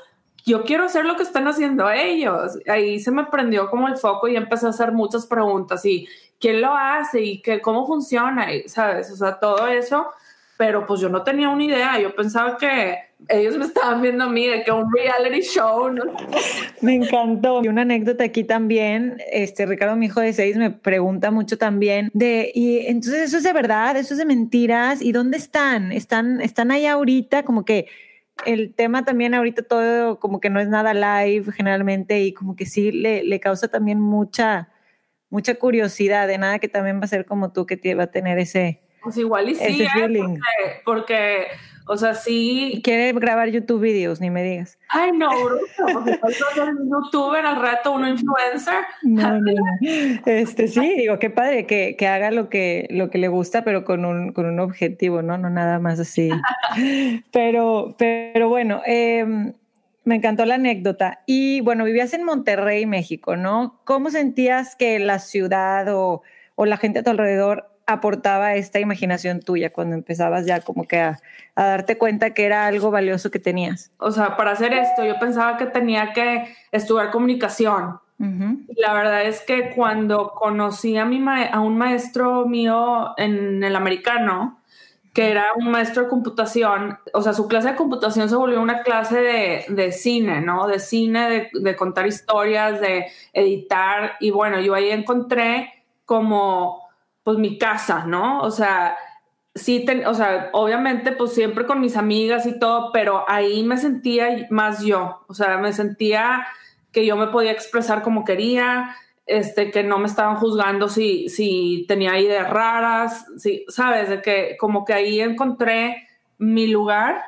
yo 0.44 0.64
quiero 0.64 0.84
hacer 0.84 1.04
lo 1.04 1.16
que 1.16 1.22
están 1.22 1.46
haciendo 1.46 1.88
ellos. 1.90 2.58
Ahí 2.68 2.98
se 2.98 3.10
me 3.12 3.24
prendió 3.26 3.70
como 3.70 3.88
el 3.88 3.96
foco 3.96 4.28
y 4.28 4.36
empecé 4.36 4.66
a 4.66 4.70
hacer 4.70 4.92
muchas 4.92 5.26
preguntas 5.26 5.84
y 5.84 6.08
quién 6.40 6.60
lo 6.60 6.74
hace 6.74 7.20
y 7.22 7.42
que, 7.42 7.60
cómo 7.60 7.86
funciona, 7.86 8.52
y, 8.52 8.68
¿sabes? 8.68 9.10
O 9.12 9.16
sea, 9.16 9.38
todo 9.38 9.66
eso 9.68 10.08
pero 10.56 10.86
pues 10.86 11.00
yo 11.00 11.08
no 11.08 11.22
tenía 11.22 11.48
una 11.48 11.64
idea, 11.64 12.00
yo 12.00 12.14
pensaba 12.14 12.56
que 12.56 12.96
ellos 13.28 13.56
me 13.56 13.64
estaban 13.64 14.00
viendo 14.02 14.24
a 14.24 14.28
mí 14.28 14.46
de 14.46 14.62
que 14.62 14.70
un 14.70 14.90
reality 14.92 15.40
show. 15.42 15.90
Me 16.80 16.94
encantó. 16.94 17.62
Y 17.64 17.68
una 17.68 17.82
anécdota 17.82 18.24
aquí 18.24 18.44
también, 18.44 19.18
este 19.30 19.66
Ricardo, 19.66 19.96
mi 19.96 20.06
hijo 20.06 20.20
de 20.20 20.32
seis, 20.32 20.56
me 20.56 20.70
pregunta 20.70 21.30
mucho 21.30 21.58
también 21.58 22.10
de, 22.14 22.50
y 22.54 22.86
entonces 22.86 23.22
eso 23.22 23.38
es 23.38 23.42
de 23.42 23.52
verdad, 23.52 23.96
eso 23.96 24.14
es 24.14 24.18
de 24.18 24.24
mentiras, 24.24 25.02
¿y 25.02 25.12
dónde 25.12 25.36
están? 25.36 25.92
¿Están, 25.92 26.40
están 26.40 26.70
ahí 26.70 26.86
ahorita? 26.86 27.44
Como 27.44 27.64
que 27.64 27.88
el 28.44 28.74
tema 28.74 29.04
también 29.04 29.34
ahorita 29.34 29.62
todo 29.62 30.20
como 30.20 30.40
que 30.40 30.50
no 30.50 30.60
es 30.60 30.68
nada 30.68 30.92
live 30.92 31.52
generalmente 31.52 32.20
y 32.20 32.32
como 32.32 32.54
que 32.54 32.66
sí 32.66 32.92
le, 32.92 33.24
le 33.24 33.40
causa 33.40 33.68
también 33.68 33.98
mucha, 33.98 34.68
mucha 35.30 35.54
curiosidad 35.54 36.28
de 36.28 36.36
nada 36.36 36.58
que 36.58 36.68
también 36.68 37.00
va 37.00 37.04
a 37.04 37.08
ser 37.08 37.24
como 37.24 37.52
tú 37.52 37.64
que 37.64 37.78
te 37.78 37.94
va 37.94 38.04
a 38.04 38.10
tener 38.10 38.38
ese 38.38 38.85
pues 39.06 39.18
igual 39.18 39.48
y 39.48 39.54
sí, 39.54 39.82
¿eh? 39.84 40.38
porque, 40.84 41.46
o 41.86 41.96
sea, 41.96 42.14
sí. 42.14 42.80
Quiere 42.82 43.12
grabar 43.12 43.48
YouTube 43.50 43.80
videos, 43.80 44.20
ni 44.20 44.30
me 44.30 44.42
digas. 44.42 44.80
Ay, 44.88 45.12
no, 45.12 45.28
porque 45.92 46.18
ser 46.54 46.70
youtuber 46.90 47.46
al 47.46 47.62
rato, 47.62 47.92
uno 47.92 48.08
influencer. 48.08 48.82
No, 49.02 49.40
no, 49.40 49.52
Este, 50.26 50.66
sí, 50.66 50.96
digo, 50.96 51.20
qué 51.20 51.30
padre 51.30 51.66
que, 51.66 51.94
que, 51.96 52.08
haga 52.08 52.32
lo 52.32 52.48
que, 52.48 52.88
lo 52.90 53.08
que 53.08 53.18
le 53.18 53.28
gusta, 53.28 53.62
pero 53.62 53.84
con 53.84 54.04
un, 54.04 54.32
con 54.32 54.44
un 54.46 54.58
objetivo, 54.58 55.22
¿no? 55.22 55.38
No 55.38 55.50
nada 55.50 55.78
más 55.78 56.00
así. 56.00 56.30
pero, 57.32 57.94
pero 57.96 58.48
bueno, 58.48 58.82
em, 58.86 59.52
me 60.02 60.16
encantó 60.16 60.46
la 60.46 60.56
anécdota. 60.56 61.20
Y 61.26 61.60
bueno, 61.60 61.84
vivías 61.84 62.12
en 62.12 62.24
Monterrey, 62.24 62.86
México, 62.86 63.36
¿no? 63.36 63.78
¿Cómo 63.84 64.10
sentías 64.10 64.74
que 64.74 64.98
la 64.98 65.20
ciudad 65.20 65.94
o, 65.94 66.22
o 66.56 66.66
la 66.66 66.76
gente 66.76 66.98
a 66.98 67.02
tu 67.04 67.10
alrededor 67.10 67.70
aportaba 67.86 68.54
esta 68.54 68.80
imaginación 68.80 69.40
tuya 69.40 69.72
cuando 69.72 69.94
empezabas 69.94 70.44
ya 70.44 70.60
como 70.60 70.86
que 70.86 70.98
a, 70.98 71.20
darte 71.54 71.96
cuenta 71.96 72.34
que 72.34 72.44
era 72.44 72.66
algo 72.66 72.90
valioso 72.90 73.30
que 73.30 73.38
tenías? 73.38 73.92
O 73.98 74.10
sea, 74.10 74.36
para 74.36 74.52
hacer 74.52 74.74
esto 74.74 75.04
yo 75.04 75.18
pensaba 75.18 75.56
que 75.56 75.66
tenía 75.66 76.12
que 76.12 76.54
estudiar 76.72 77.10
comunicación. 77.10 78.00
La 78.18 78.94
verdad 78.94 79.24
es 79.26 79.42
que 79.42 79.72
cuando 79.74 80.32
conocí 80.34 80.96
a, 80.96 81.04
mi 81.04 81.22
a 81.28 81.60
un 81.60 81.76
maestro 81.76 82.46
mío 82.46 83.12
en 83.18 83.62
el 83.62 83.76
americano, 83.76 84.58
que 85.12 85.30
era 85.30 85.48
un 85.54 85.70
maestro 85.70 86.04
de 86.04 86.08
computación, 86.08 86.98
o 87.12 87.20
sea, 87.20 87.34
su 87.34 87.46
clase 87.46 87.68
de 87.68 87.76
computación 87.76 88.30
se 88.30 88.36
volvió 88.36 88.60
una 88.62 88.82
clase 88.82 89.20
de, 89.20 89.64
de 89.68 89.92
cine, 89.92 90.40
¿no? 90.40 90.66
De 90.66 90.78
cine, 90.78 91.28
de, 91.28 91.50
de 91.52 91.76
contar 91.76 92.06
historias, 92.06 92.80
de 92.80 93.06
editar, 93.34 94.12
y 94.20 94.30
bueno, 94.30 94.60
yo 94.60 94.74
ahí 94.74 94.88
encontré 94.88 95.84
como 96.06 96.85
pues 97.26 97.38
mi 97.38 97.58
casa, 97.58 98.04
¿no? 98.06 98.40
O 98.42 98.52
sea, 98.52 98.96
sí, 99.52 99.84
o 100.06 100.14
sea, 100.14 100.48
obviamente 100.52 101.10
pues 101.10 101.32
siempre 101.32 101.66
con 101.66 101.80
mis 101.80 101.96
amigas 101.96 102.46
y 102.46 102.56
todo, 102.56 102.92
pero 102.92 103.24
ahí 103.26 103.64
me 103.64 103.78
sentía 103.78 104.46
más 104.50 104.84
yo, 104.84 105.24
o 105.26 105.34
sea, 105.34 105.58
me 105.58 105.72
sentía 105.72 106.46
que 106.92 107.04
yo 107.04 107.16
me 107.16 107.26
podía 107.26 107.50
expresar 107.50 108.02
como 108.02 108.24
quería, 108.24 108.94
este, 109.26 109.72
que 109.72 109.82
no 109.82 109.98
me 109.98 110.06
estaban 110.06 110.36
juzgando 110.36 110.88
si, 110.88 111.28
si 111.28 111.84
tenía 111.88 112.16
ideas 112.20 112.48
raras, 112.48 113.26
si, 113.38 113.64
sabes, 113.66 114.08
de 114.08 114.22
que 114.22 114.56
como 114.56 114.84
que 114.84 114.92
ahí 114.92 115.20
encontré 115.20 116.06
mi 116.38 116.68
lugar 116.68 117.20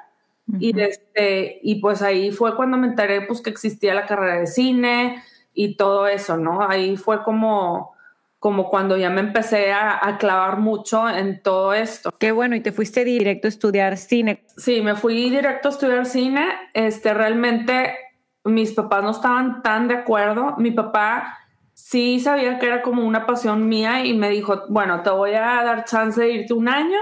y, 0.61 0.81
este, 0.81 1.59
y 1.61 1.81
pues 1.81 2.03
ahí 2.03 2.31
fue 2.31 2.55
cuando 2.55 2.77
me 2.77 2.87
enteré 2.87 3.23
pues 3.23 3.41
que 3.41 3.51
existía 3.51 3.95
la 3.95 4.07
carrera 4.07 4.39
de 4.39 4.47
cine 4.47 5.25
y 5.55 5.75
todo 5.75 6.07
eso, 6.07 6.37
¿no? 6.37 6.63
Ahí 6.63 6.97
fue 6.97 7.25
como 7.25 7.98
como 8.39 8.69
cuando 8.71 8.97
ya 8.97 9.11
me 9.11 9.21
empecé 9.21 9.73
a, 9.73 10.17
clavar 10.19 10.59
mucho 10.59 11.09
en 11.09 11.43
todo 11.43 11.75
esto. 11.75 12.15
Qué 12.19 12.33
bueno, 12.33 12.55
y 12.55 12.61
te 12.61 12.73
fuiste 12.73 13.05
directo 13.05 13.49
a 13.49 13.51
estudiar 13.51 13.97
cine. 13.97 14.45
Sí, 14.57 14.81
me 14.81 14.95
fui 14.95 15.29
directo 15.29 15.69
a 15.69 15.71
estudiar 15.73 16.07
cine. 16.07 16.47
Este, 16.73 17.15
realmente 17.15 17.97
mis 18.45 18.73
papás 18.73 19.03
no 19.03 19.11
estaban 19.11 19.63
tan 19.63 19.89
de 19.89 19.95
acuerdo. 19.95 20.55
Mi 20.57 20.71
papá 20.71 21.39
sí 21.75 22.21
sabía 22.21 22.59
que 22.59 22.67
era 22.67 22.83
como 22.83 23.05
una 23.05 23.27
pasión 23.27 23.69
mía 23.69 24.05
y 24.05 24.15
me 24.17 24.31
dijo, 24.31 24.65
bueno, 24.69 25.03
te 25.03 25.11
voy 25.11 25.35
a 25.35 25.41
dar 25.41 25.85
chance 25.85 26.21
de 26.21 26.31
irte 26.31 26.55
un 26.55 26.69
año, 26.69 26.99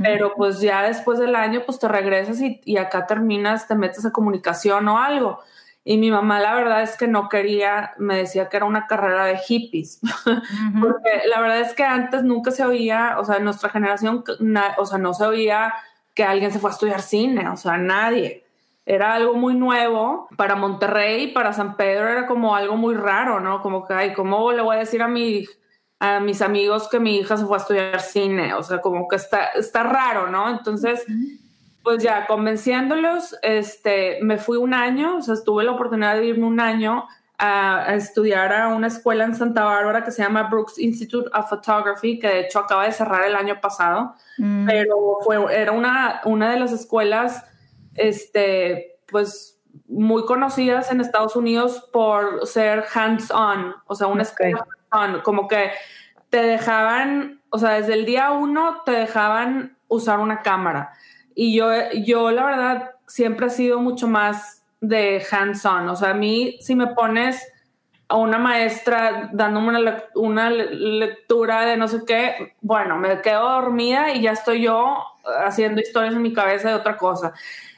pero 0.00 0.32
pues 0.36 0.60
ya 0.60 0.82
después 0.82 1.18
del 1.18 1.34
año 1.34 1.62
pues 1.66 1.78
te 1.78 1.88
regresas 1.88 2.40
y, 2.40 2.60
y 2.64 2.76
acá 2.76 3.06
terminas, 3.06 3.66
te 3.66 3.74
metes 3.74 4.04
a 4.04 4.12
comunicación 4.12 4.88
o 4.88 4.98
algo. 4.98 5.40
Y 5.84 5.98
mi 5.98 6.10
mamá, 6.10 6.38
la 6.38 6.54
verdad 6.54 6.82
es 6.82 6.96
que 6.96 7.08
no 7.08 7.28
quería, 7.28 7.92
me 7.98 8.16
decía 8.16 8.48
que 8.48 8.56
era 8.56 8.66
una 8.66 8.86
carrera 8.86 9.24
de 9.24 9.38
hippies, 9.38 10.00
porque 10.80 11.22
la 11.28 11.40
verdad 11.40 11.60
es 11.60 11.74
que 11.74 11.82
antes 11.82 12.22
nunca 12.22 12.52
se 12.52 12.64
oía, 12.64 13.16
o 13.18 13.24
sea, 13.24 13.36
en 13.36 13.44
nuestra 13.44 13.68
generación, 13.68 14.22
o 14.78 14.86
sea, 14.86 14.98
no 14.98 15.12
se 15.12 15.24
oía 15.24 15.74
que 16.14 16.24
alguien 16.24 16.52
se 16.52 16.60
fue 16.60 16.70
a 16.70 16.74
estudiar 16.74 17.02
cine, 17.02 17.48
o 17.48 17.56
sea, 17.56 17.78
nadie. 17.78 18.44
Era 18.84 19.14
algo 19.14 19.34
muy 19.34 19.54
nuevo 19.54 20.28
para 20.36 20.56
Monterrey, 20.56 21.32
para 21.32 21.52
San 21.52 21.76
Pedro 21.76 22.08
era 22.08 22.26
como 22.26 22.54
algo 22.54 22.76
muy 22.76 22.94
raro, 22.94 23.40
¿no? 23.40 23.60
Como 23.60 23.84
que, 23.84 23.94
ay, 23.94 24.12
¿cómo 24.12 24.52
le 24.52 24.62
voy 24.62 24.76
a 24.76 24.80
decir 24.80 25.02
a 25.02 25.08
mi 25.08 25.46
a 26.00 26.18
mis 26.18 26.42
amigos 26.42 26.88
que 26.88 26.98
mi 26.98 27.18
hija 27.18 27.36
se 27.36 27.46
fue 27.46 27.56
a 27.56 27.60
estudiar 27.60 28.00
cine? 28.00 28.54
O 28.54 28.62
sea, 28.64 28.80
como 28.80 29.06
que 29.06 29.14
está, 29.14 29.46
está 29.54 29.84
raro, 29.84 30.28
¿no? 30.28 30.50
Entonces, 30.50 31.06
pues 31.82 32.02
ya 32.02 32.26
convenciéndolos, 32.26 33.36
este, 33.42 34.18
me 34.22 34.38
fui 34.38 34.56
un 34.56 34.74
año, 34.74 35.16
o 35.16 35.22
sea, 35.22 35.34
tuve 35.44 35.64
la 35.64 35.72
oportunidad 35.72 36.16
de 36.16 36.26
irme 36.26 36.46
un 36.46 36.60
año 36.60 37.06
a, 37.38 37.94
estudiar 37.94 38.52
a 38.52 38.68
una 38.68 38.86
escuela 38.86 39.24
en 39.24 39.34
Santa 39.34 39.64
Bárbara 39.64 40.04
que 40.04 40.12
se 40.12 40.22
llama 40.22 40.44
Brooks 40.44 40.78
Institute 40.78 41.28
of 41.34 41.48
Photography, 41.48 42.18
que 42.18 42.28
de 42.28 42.40
hecho 42.40 42.60
acaba 42.60 42.84
de 42.84 42.92
cerrar 42.92 43.24
el 43.24 43.34
año 43.34 43.60
pasado, 43.60 44.14
mm. 44.38 44.66
pero 44.66 45.18
fue, 45.24 45.38
era 45.60 45.72
una, 45.72 46.20
una 46.24 46.50
de 46.50 46.60
las 46.60 46.72
escuelas, 46.72 47.44
este, 47.94 49.00
pues 49.08 49.58
muy 49.88 50.24
conocidas 50.24 50.92
en 50.92 51.00
Estados 51.00 51.34
Unidos 51.34 51.88
por 51.92 52.46
ser 52.46 52.84
hands-on, 52.94 53.74
o 53.86 53.94
sea, 53.94 54.06
una 54.06 54.22
escuela 54.22 54.64
hands-on, 54.90 55.22
como 55.22 55.48
que 55.48 55.72
te 56.30 56.42
dejaban, 56.42 57.42
o 57.50 57.58
sea, 57.58 57.70
desde 57.70 57.94
el 57.94 58.04
día 58.04 58.30
uno 58.30 58.82
te 58.84 58.92
dejaban 58.92 59.76
usar 59.88 60.20
una 60.20 60.42
cámara 60.42 60.92
y 61.34 61.56
yo, 61.56 61.70
yo 62.04 62.30
la 62.30 62.44
verdad 62.44 62.90
siempre 63.06 63.46
he 63.46 63.50
sido 63.50 63.80
mucho 63.80 64.08
más 64.08 64.62
de 64.80 65.24
hands-on. 65.30 65.88
O 65.88 65.96
sea, 65.96 66.10
a 66.10 66.14
mí 66.14 66.56
si 66.60 66.74
me 66.74 66.88
pones 66.88 67.46
a 68.08 68.16
una 68.16 68.38
maestra 68.38 69.30
dándome 69.32 69.68
una, 69.68 70.04
una 70.14 70.50
lectura 70.50 71.64
de 71.64 71.76
no 71.76 71.88
sé 71.88 72.00
qué, 72.06 72.54
bueno, 72.60 72.98
me 72.98 73.20
quedo 73.22 73.48
dormida 73.48 74.12
y 74.12 74.22
ya 74.22 74.32
estoy 74.32 74.62
yo 74.62 74.98
haciendo 75.44 75.80
historias 75.80 76.14
en 76.14 76.22
mi 76.22 76.32
cabeza 76.32 76.68
de 76.68 76.74
otra 76.74 76.96
cosa. 76.96 77.32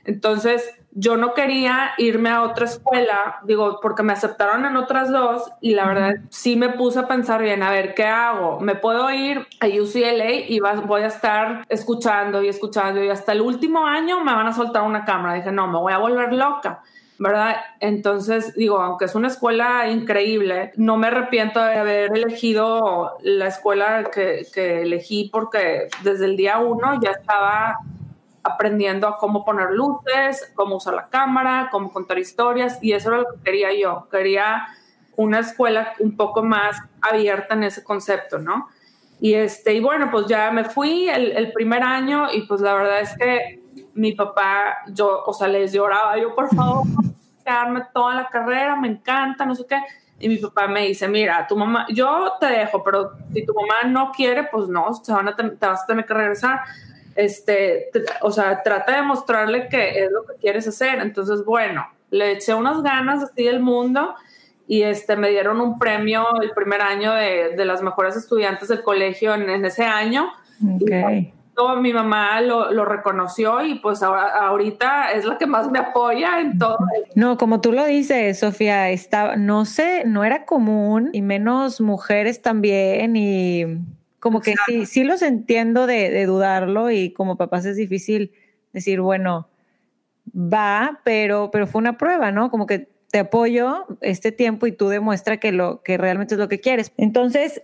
Entonces, 0.05 0.63
yo 0.93 1.17
no 1.17 1.35
quería 1.35 1.93
irme 1.99 2.31
a 2.31 2.43
otra 2.43 2.67
escuela, 2.67 3.41
digo, 3.45 3.81
porque 3.83 4.03
me 4.03 4.13
aceptaron 4.13 4.65
en 4.65 4.77
otras 4.77 5.11
dos 5.11 5.51
y 5.61 5.75
la 5.75 5.87
verdad 5.87 6.15
sí 6.31 6.57
me 6.57 6.69
puse 6.69 7.01
a 7.01 7.09
pensar 7.09 7.43
bien, 7.43 7.63
a 7.63 7.71
ver, 7.71 7.95
¿qué 7.95 8.05
hago? 8.05 8.61
¿Me 8.61 8.77
puedo 8.77 9.11
ir 9.11 9.47
a 9.61 9.67
UCLA 9.67 10.33
y 10.33 10.61
voy 10.61 11.03
a 11.03 11.07
estar 11.07 11.65
escuchando 11.69 12.43
y 12.43 12.49
escuchando 12.49 13.03
y 13.03 13.09
hasta 13.09 13.33
el 13.33 13.41
último 13.41 13.87
año 13.87 14.21
me 14.23 14.33
van 14.35 14.47
a 14.47 14.53
soltar 14.53 14.83
una 14.83 15.05
cámara? 15.05 15.35
Dije, 15.35 15.51
no, 15.51 15.67
me 15.67 15.79
voy 15.79 15.93
a 15.93 15.99
volver 15.99 16.33
loca. 16.33 16.83
¿Verdad? 17.19 17.57
Entonces, 17.81 18.55
digo, 18.55 18.79
aunque 18.79 19.05
es 19.05 19.15
una 19.15 19.29
escuela 19.29 19.89
increíble, 19.89 20.73
no 20.77 20.97
me 20.97 21.07
arrepiento 21.07 21.61
de 21.61 21.77
haber 21.77 22.17
elegido 22.17 23.17
la 23.23 23.49
escuela 23.49 24.11
que, 24.13 24.47
que 24.53 24.83
elegí 24.83 25.31
porque 25.33 25.89
desde 26.03 26.25
el 26.25 26.37
día 26.37 26.59
uno 26.59 26.99
ya 27.01 27.13
estaba 27.13 27.79
aprendiendo 28.45 29.09
a 29.09 29.17
cómo 29.17 29.45
poner 29.45 29.71
luces, 29.71 30.53
cómo 30.55 30.77
usar 30.77 30.95
la 30.95 31.09
cámara, 31.09 31.69
cómo 31.73 31.93
contar 31.93 32.19
historias, 32.19 32.79
y 32.83 32.93
eso 32.93 33.09
era 33.09 33.19
lo 33.19 33.33
que 33.33 33.41
quería 33.43 33.73
yo. 33.75 34.07
Quería 34.11 34.67
una 35.17 35.41
escuela 35.41 35.95
un 35.99 36.17
poco 36.17 36.43
más 36.43 36.77
abierta 37.01 37.55
en 37.55 37.65
ese 37.65 37.83
concepto, 37.83 38.39
¿no? 38.39 38.69
Y, 39.21 39.35
este, 39.35 39.73
y 39.73 39.81
bueno, 39.81 40.11
pues 40.11 40.27
ya 40.27 40.51
me 40.51 40.65
fui 40.65 41.09
el, 41.09 41.53
primer 41.53 41.83
año 41.83 42.33
y 42.33 42.43
pues 42.43 42.61
la 42.61 42.75
verdad 42.75 43.01
es 43.01 43.17
que 43.17 43.63
mi 43.95 44.13
papá, 44.13 44.79
yo, 44.89 45.23
o 45.25 45.33
sea, 45.33 45.49
les 45.49 45.73
lloraba, 45.73 46.19
yo 46.19 46.35
por 46.35 46.55
favor, 46.55 46.85
quedarme 47.45 47.83
toda 47.93 48.15
la 48.15 48.29
carrera, 48.29 48.77
me 48.77 48.89
encanta, 48.89 49.45
no 49.45 49.55
sé 49.55 49.65
qué. 49.69 49.81
Y 50.21 50.29
mi 50.29 50.37
papá 50.37 50.69
me 50.69 50.87
dice, 50.87 51.09
mira, 51.09 51.47
tu 51.47 51.57
mamá, 51.57 51.87
yo 51.91 52.35
te 52.39 52.47
dejo, 52.47 52.83
pero 52.85 53.13
si 53.33 53.45
tu 53.45 53.53
mamá 53.53 53.91
no 53.91 54.13
quiere, 54.13 54.45
pues 54.45 54.69
no, 54.69 54.87
te, 55.05 55.13
van 55.13 55.29
a 55.29 55.37
te 55.37 55.67
vas 55.67 55.83
a 55.83 55.87
tener 55.87 56.05
que 56.07 56.15
regresar 56.15 56.61
este, 57.17 57.91
o 58.23 58.31
sea, 58.31 58.63
trata 58.63 58.97
de 58.97 59.03
mostrarle 59.03 59.69
que 59.69 60.05
es 60.05 60.11
lo 60.11 60.25
que 60.25 60.35
quieres 60.41 60.67
hacer. 60.67 61.01
Entonces, 61.01 61.45
bueno, 61.45 61.87
le 62.11 62.33
eché 62.33 62.55
unas 62.55 62.83
ganas 62.83 63.23
así 63.23 63.45
del 63.45 63.61
mundo 63.61 64.15
y 64.67 64.83
este, 64.83 65.17
me 65.17 65.31
dieron 65.31 65.61
un 65.61 65.79
premio 65.79 66.27
el 66.41 66.51
primer 66.53 66.81
año 66.81 67.13
de, 67.13 67.55
de 67.57 67.65
las 67.65 67.83
mejores 67.83 68.17
estudiantes 68.17 68.69
del 68.69 68.83
colegio 68.83 69.35
en, 69.35 69.65
ese 69.65 69.85
año. 69.85 70.31
Mi 71.81 71.93
mamá 71.93 72.41
lo, 72.41 72.73
lo, 72.73 72.85
reconoció 72.85 73.65
y 73.65 73.77
pues 73.77 74.03
ahorita 74.03 75.13
es 75.13 75.25
la 75.25 75.39
que 75.39 75.47
más 75.47 75.71
me 75.71 75.79
apoya 75.79 76.41
en 76.41 76.59
todo. 76.59 76.79
No, 77.15 77.37
como 77.37 77.61
tú 77.61 77.73
lo 77.73 77.85
dices, 77.85 78.39
Sofía, 78.39 78.91
estaba, 78.91 79.37
no 79.37 79.65
sé, 79.65 80.05
no 80.05 80.25
era 80.25 80.45
común 80.47 81.11
y 81.13 81.23
menos 81.23 81.81
mujeres 81.81 82.43
también 82.43 83.17
y 83.17 83.65
como 84.21 84.41
que 84.41 84.55
sí, 84.67 84.87
sí 84.87 85.05
los 85.05 85.23
entiendo 85.23 85.87
de, 85.87 86.11
de 86.11 86.27
dudarlo 86.27 86.91
y 86.91 87.13
como 87.13 87.37
papás 87.37 87.67
es 87.67 87.77
difícil 87.77 88.33
decir, 88.73 89.01
bueno, 89.01 89.49
va, 90.35 91.01
pero, 91.05 91.51
pero 91.53 91.67
fue 91.67 91.81
una 91.81 91.99
prueba, 91.99 92.33
¿no? 92.33 92.51
Como 92.51 92.67
que 92.67 92.89
te 93.11 93.21
apoyo 93.21 93.87
este 94.01 94.33
tiempo 94.33 94.67
y 94.67 94.73
tú 94.73 94.89
demuestra 94.89 95.39
que 95.39 95.53
lo 95.53 95.83
que 95.83 95.97
realmente 95.99 96.35
es 96.35 96.41
lo 96.41 96.49
que 96.49 96.61
quieres. 96.61 96.93
Entonces, 96.97 97.63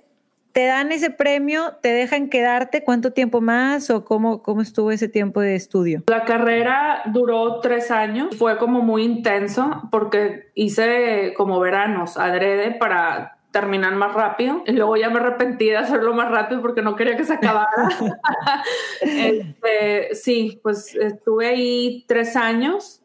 te 0.52 0.66
dan 0.66 0.92
ese 0.92 1.10
premio, 1.10 1.76
te 1.80 1.88
dejan 1.92 2.28
quedarte 2.28 2.82
cuánto 2.82 3.12
tiempo 3.12 3.40
más 3.40 3.90
o 3.90 4.04
cómo, 4.04 4.42
cómo 4.42 4.62
estuvo 4.62 4.90
ese 4.90 5.08
tiempo 5.08 5.40
de 5.40 5.54
estudio. 5.54 6.02
La 6.08 6.24
carrera 6.24 7.02
duró 7.06 7.60
tres 7.60 7.90
años, 7.90 8.36
fue 8.36 8.58
como 8.58 8.82
muy 8.82 9.04
intenso 9.04 9.88
porque 9.90 10.50
hice 10.54 11.34
como 11.36 11.60
veranos 11.60 12.16
adrede 12.16 12.72
para 12.72 13.38
terminar 13.50 13.94
más 13.96 14.14
rápido 14.14 14.62
y 14.66 14.72
luego 14.72 14.96
ya 14.96 15.10
me 15.10 15.18
arrepentí 15.18 15.66
de 15.66 15.76
hacerlo 15.76 16.14
más 16.14 16.30
rápido 16.30 16.62
porque 16.62 16.82
no 16.82 16.94
quería 16.96 17.16
que 17.16 17.24
se 17.24 17.34
acabara. 17.34 17.68
este, 19.00 20.14
sí, 20.14 20.60
pues 20.62 20.94
estuve 20.94 21.48
ahí 21.48 22.04
tres 22.06 22.36
años 22.36 23.02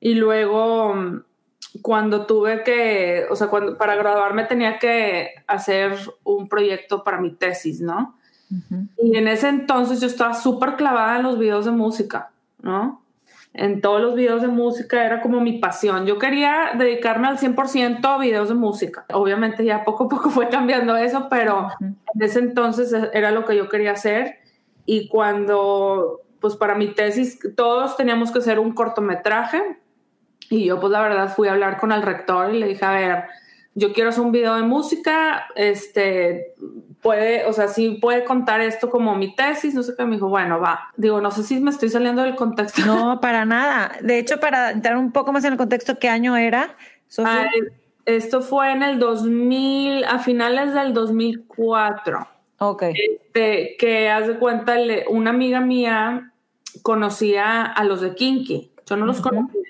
y 0.00 0.14
luego 0.14 1.24
cuando 1.82 2.26
tuve 2.26 2.62
que, 2.62 3.26
o 3.30 3.36
sea, 3.36 3.48
cuando 3.48 3.76
para 3.76 3.94
graduarme 3.96 4.44
tenía 4.44 4.78
que 4.78 5.30
hacer 5.46 5.96
un 6.24 6.48
proyecto 6.48 7.04
para 7.04 7.20
mi 7.20 7.32
tesis, 7.32 7.80
¿no? 7.80 8.16
Y 9.02 9.16
en 9.16 9.26
ese 9.26 9.48
entonces 9.48 10.00
yo 10.00 10.06
estaba 10.06 10.34
súper 10.34 10.76
clavada 10.76 11.16
en 11.16 11.24
los 11.24 11.38
videos 11.38 11.64
de 11.64 11.72
música, 11.72 12.30
¿no? 12.62 13.02
En 13.52 13.80
todos 13.80 14.00
los 14.00 14.14
videos 14.14 14.42
de 14.42 14.48
música 14.48 15.04
era 15.04 15.20
como 15.20 15.40
mi 15.40 15.58
pasión. 15.58 16.06
Yo 16.06 16.18
quería 16.18 16.72
dedicarme 16.76 17.26
al 17.26 17.38
100% 17.38 18.04
a 18.04 18.18
videos 18.18 18.48
de 18.48 18.54
música. 18.54 19.06
Obviamente 19.12 19.64
ya 19.64 19.82
poco 19.84 20.04
a 20.04 20.08
poco 20.08 20.30
fue 20.30 20.48
cambiando 20.48 20.96
eso, 20.96 21.28
pero 21.30 21.68
en 21.80 21.96
ese 22.20 22.38
entonces 22.38 22.94
era 23.12 23.30
lo 23.30 23.44
que 23.44 23.56
yo 23.56 23.68
quería 23.68 23.92
hacer. 23.92 24.36
Y 24.84 25.08
cuando, 25.08 26.20
pues 26.38 26.54
para 26.54 26.74
mi 26.76 26.94
tesis, 26.94 27.38
todos 27.56 27.96
teníamos 27.96 28.30
que 28.30 28.38
hacer 28.38 28.58
un 28.60 28.72
cortometraje 28.72 29.78
y 30.50 30.66
yo 30.66 30.80
pues 30.80 30.92
la 30.92 31.00
verdad 31.00 31.34
fui 31.34 31.48
a 31.48 31.52
hablar 31.52 31.78
con 31.78 31.92
el 31.92 32.02
rector 32.02 32.54
y 32.54 32.58
le 32.58 32.68
dije, 32.68 32.84
a 32.84 32.92
ver, 32.92 33.24
yo 33.74 33.92
quiero 33.92 34.08
hacer 34.08 34.22
un 34.22 34.32
video 34.32 34.54
de 34.54 34.62
música, 34.62 35.46
este, 35.54 36.54
puede, 37.02 37.44
o 37.44 37.52
sea, 37.52 37.68
sí 37.68 37.98
puede 38.00 38.24
contar 38.24 38.62
esto 38.62 38.88
como 38.90 39.14
mi 39.16 39.36
tesis, 39.36 39.74
no 39.74 39.82
sé 39.82 39.92
qué, 39.96 40.04
me 40.06 40.14
dijo, 40.14 40.28
bueno, 40.28 40.58
va. 40.58 40.92
Digo, 40.96 41.20
no 41.20 41.30
sé 41.30 41.42
si 41.42 41.60
me 41.60 41.70
estoy 41.70 41.90
saliendo 41.90 42.22
del 42.22 42.36
contexto. 42.36 42.86
No, 42.86 43.20
para 43.20 43.44
nada. 43.44 43.92
De 44.00 44.18
hecho, 44.18 44.40
para 44.40 44.70
entrar 44.70 44.96
un 44.96 45.12
poco 45.12 45.30
más 45.30 45.44
en 45.44 45.52
el 45.52 45.58
contexto, 45.58 45.98
¿qué 45.98 46.08
año 46.08 46.36
era? 46.36 46.74
Ah, 47.18 47.44
esto 48.06 48.40
fue 48.40 48.72
en 48.72 48.82
el 48.82 48.98
2000, 48.98 50.04
a 50.04 50.20
finales 50.20 50.72
del 50.72 50.94
2004. 50.94 52.26
Ok. 52.58 52.84
Este, 52.94 53.76
que 53.78 54.08
haz 54.08 54.26
de 54.26 54.38
cuenta, 54.38 54.76
una 55.10 55.30
amiga 55.30 55.60
mía 55.60 56.32
conocía 56.82 57.62
a 57.62 57.84
los 57.84 58.00
de 58.00 58.14
Kinky. 58.14 58.72
Yo 58.86 58.96
no 58.96 59.04
los 59.04 59.20
conocía 59.20 59.65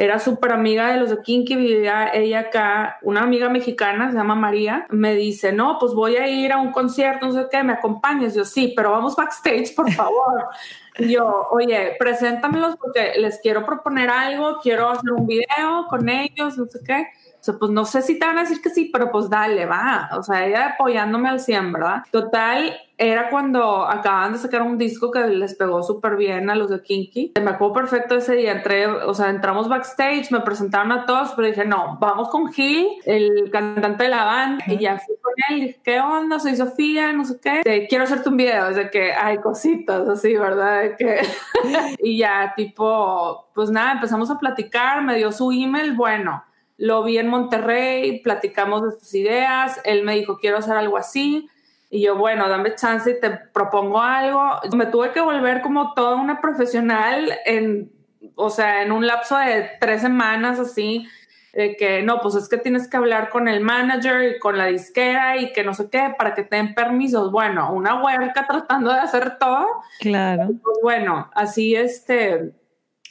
era 0.00 0.20
súper 0.20 0.52
amiga 0.52 0.92
de 0.92 1.00
los 1.00 1.10
de 1.10 1.20
Kinky, 1.20 1.56
vivía 1.56 2.12
ella 2.14 2.38
acá, 2.38 2.98
una 3.02 3.22
amiga 3.22 3.48
mexicana, 3.48 4.12
se 4.12 4.16
llama 4.16 4.36
María, 4.36 4.86
me 4.90 5.16
dice, 5.16 5.52
no, 5.52 5.76
pues 5.80 5.92
voy 5.92 6.14
a 6.14 6.28
ir 6.28 6.52
a 6.52 6.60
un 6.60 6.70
concierto, 6.70 7.26
no 7.26 7.32
sé 7.32 7.48
qué, 7.50 7.64
¿me 7.64 7.72
acompañas? 7.72 8.32
Yo, 8.32 8.44
sí, 8.44 8.72
pero 8.76 8.92
vamos 8.92 9.16
backstage, 9.16 9.74
por 9.74 9.90
favor. 9.90 10.44
yo, 11.00 11.48
oye, 11.50 11.96
preséntamelos 11.98 12.76
porque 12.76 13.14
les 13.18 13.40
quiero 13.40 13.66
proponer 13.66 14.08
algo, 14.08 14.60
quiero 14.62 14.88
hacer 14.88 15.10
un 15.10 15.26
video 15.26 15.86
con 15.90 16.08
ellos, 16.08 16.56
no 16.56 16.66
sé 16.66 16.78
qué. 16.86 17.08
O 17.40 17.44
sea, 17.44 17.54
pues 17.54 17.70
no 17.70 17.84
sé 17.84 18.02
si 18.02 18.18
te 18.18 18.26
van 18.26 18.38
a 18.38 18.42
decir 18.42 18.60
que 18.60 18.70
sí, 18.70 18.90
pero 18.92 19.10
pues 19.12 19.30
dale, 19.30 19.64
va. 19.66 20.10
O 20.18 20.22
sea, 20.22 20.46
ella 20.46 20.70
apoyándome 20.74 21.28
al 21.28 21.38
100, 21.40 21.72
¿verdad? 21.72 22.02
Total, 22.10 22.76
era 23.00 23.30
cuando 23.30 23.86
acaban 23.86 24.32
de 24.32 24.38
sacar 24.38 24.62
un 24.62 24.76
disco 24.76 25.12
que 25.12 25.20
les 25.20 25.54
pegó 25.54 25.84
súper 25.84 26.16
bien 26.16 26.50
a 26.50 26.56
los 26.56 26.68
de 26.68 26.82
Kinky. 26.82 27.34
Me 27.40 27.50
acuerdo 27.50 27.74
perfecto 27.74 28.16
ese 28.16 28.34
día. 28.34 28.50
Entré, 28.50 28.88
o 28.88 29.14
sea, 29.14 29.30
entramos 29.30 29.68
backstage, 29.68 30.32
me 30.32 30.40
presentaron 30.40 30.90
a 30.90 31.06
todos, 31.06 31.30
pero 31.36 31.46
dije, 31.46 31.64
no, 31.64 31.96
vamos 32.00 32.28
con 32.28 32.52
Gil, 32.52 32.88
el 33.04 33.50
cantante 33.52 34.04
de 34.04 34.10
la 34.10 34.24
banda. 34.24 34.64
Y 34.66 34.78
ya 34.78 34.98
fui 34.98 35.14
con 35.22 35.32
él. 35.48 35.60
Dije, 35.60 35.80
¿qué 35.84 36.00
onda? 36.00 36.40
Soy 36.40 36.56
Sofía, 36.56 37.12
no 37.12 37.24
sé 37.24 37.38
qué. 37.40 37.86
quiero 37.88 38.02
hacerte 38.02 38.30
un 38.30 38.36
video. 38.36 38.70
de 38.72 38.90
que 38.90 39.12
hay 39.12 39.38
cositas 39.38 40.08
así, 40.08 40.36
¿verdad? 40.36 40.82
De 40.82 40.96
que... 40.96 41.20
y 42.02 42.18
ya, 42.18 42.52
tipo, 42.56 43.48
pues 43.54 43.70
nada, 43.70 43.92
empezamos 43.92 44.28
a 44.28 44.40
platicar. 44.40 45.02
Me 45.04 45.14
dio 45.14 45.30
su 45.30 45.52
email. 45.52 45.94
Bueno, 45.94 46.42
lo 46.78 47.02
vi 47.02 47.18
en 47.18 47.28
Monterrey, 47.28 48.20
platicamos 48.20 48.82
de 48.84 48.98
sus 48.98 49.14
ideas. 49.14 49.80
Él 49.84 50.04
me 50.04 50.14
dijo, 50.14 50.38
quiero 50.38 50.58
hacer 50.58 50.76
algo 50.76 50.96
así 50.96 51.50
y 51.90 52.02
yo, 52.02 52.16
bueno, 52.16 52.48
dame 52.48 52.74
chance 52.74 53.10
y 53.10 53.20
te 53.20 53.30
propongo 53.30 54.00
algo. 54.00 54.60
Me 54.76 54.86
tuve 54.86 55.12
que 55.12 55.20
volver 55.20 55.62
como 55.62 55.94
toda 55.94 56.16
una 56.16 56.40
profesional 56.40 57.32
en, 57.46 57.90
o 58.34 58.50
sea, 58.50 58.82
en 58.82 58.92
un 58.92 59.06
lapso 59.06 59.36
de 59.38 59.70
tres 59.80 60.02
semanas 60.02 60.60
así, 60.60 61.06
de 61.54 61.76
que 61.76 62.02
no, 62.02 62.20
pues 62.20 62.34
es 62.34 62.48
que 62.48 62.58
tienes 62.58 62.88
que 62.88 62.98
hablar 62.98 63.30
con 63.30 63.48
el 63.48 63.60
manager 63.60 64.36
y 64.36 64.38
con 64.38 64.58
la 64.58 64.66
disquera 64.66 65.38
y 65.38 65.52
que 65.52 65.64
no 65.64 65.72
sé 65.72 65.88
qué 65.90 66.14
para 66.16 66.34
que 66.34 66.44
te 66.44 66.56
den 66.56 66.74
permisos. 66.74 67.32
Bueno, 67.32 67.72
una 67.72 68.02
huerca 68.02 68.46
tratando 68.48 68.92
de 68.92 69.00
hacer 69.00 69.38
todo. 69.38 69.66
Claro. 70.00 70.48
Pues 70.62 70.78
bueno, 70.82 71.30
así 71.34 71.74
este, 71.74 72.52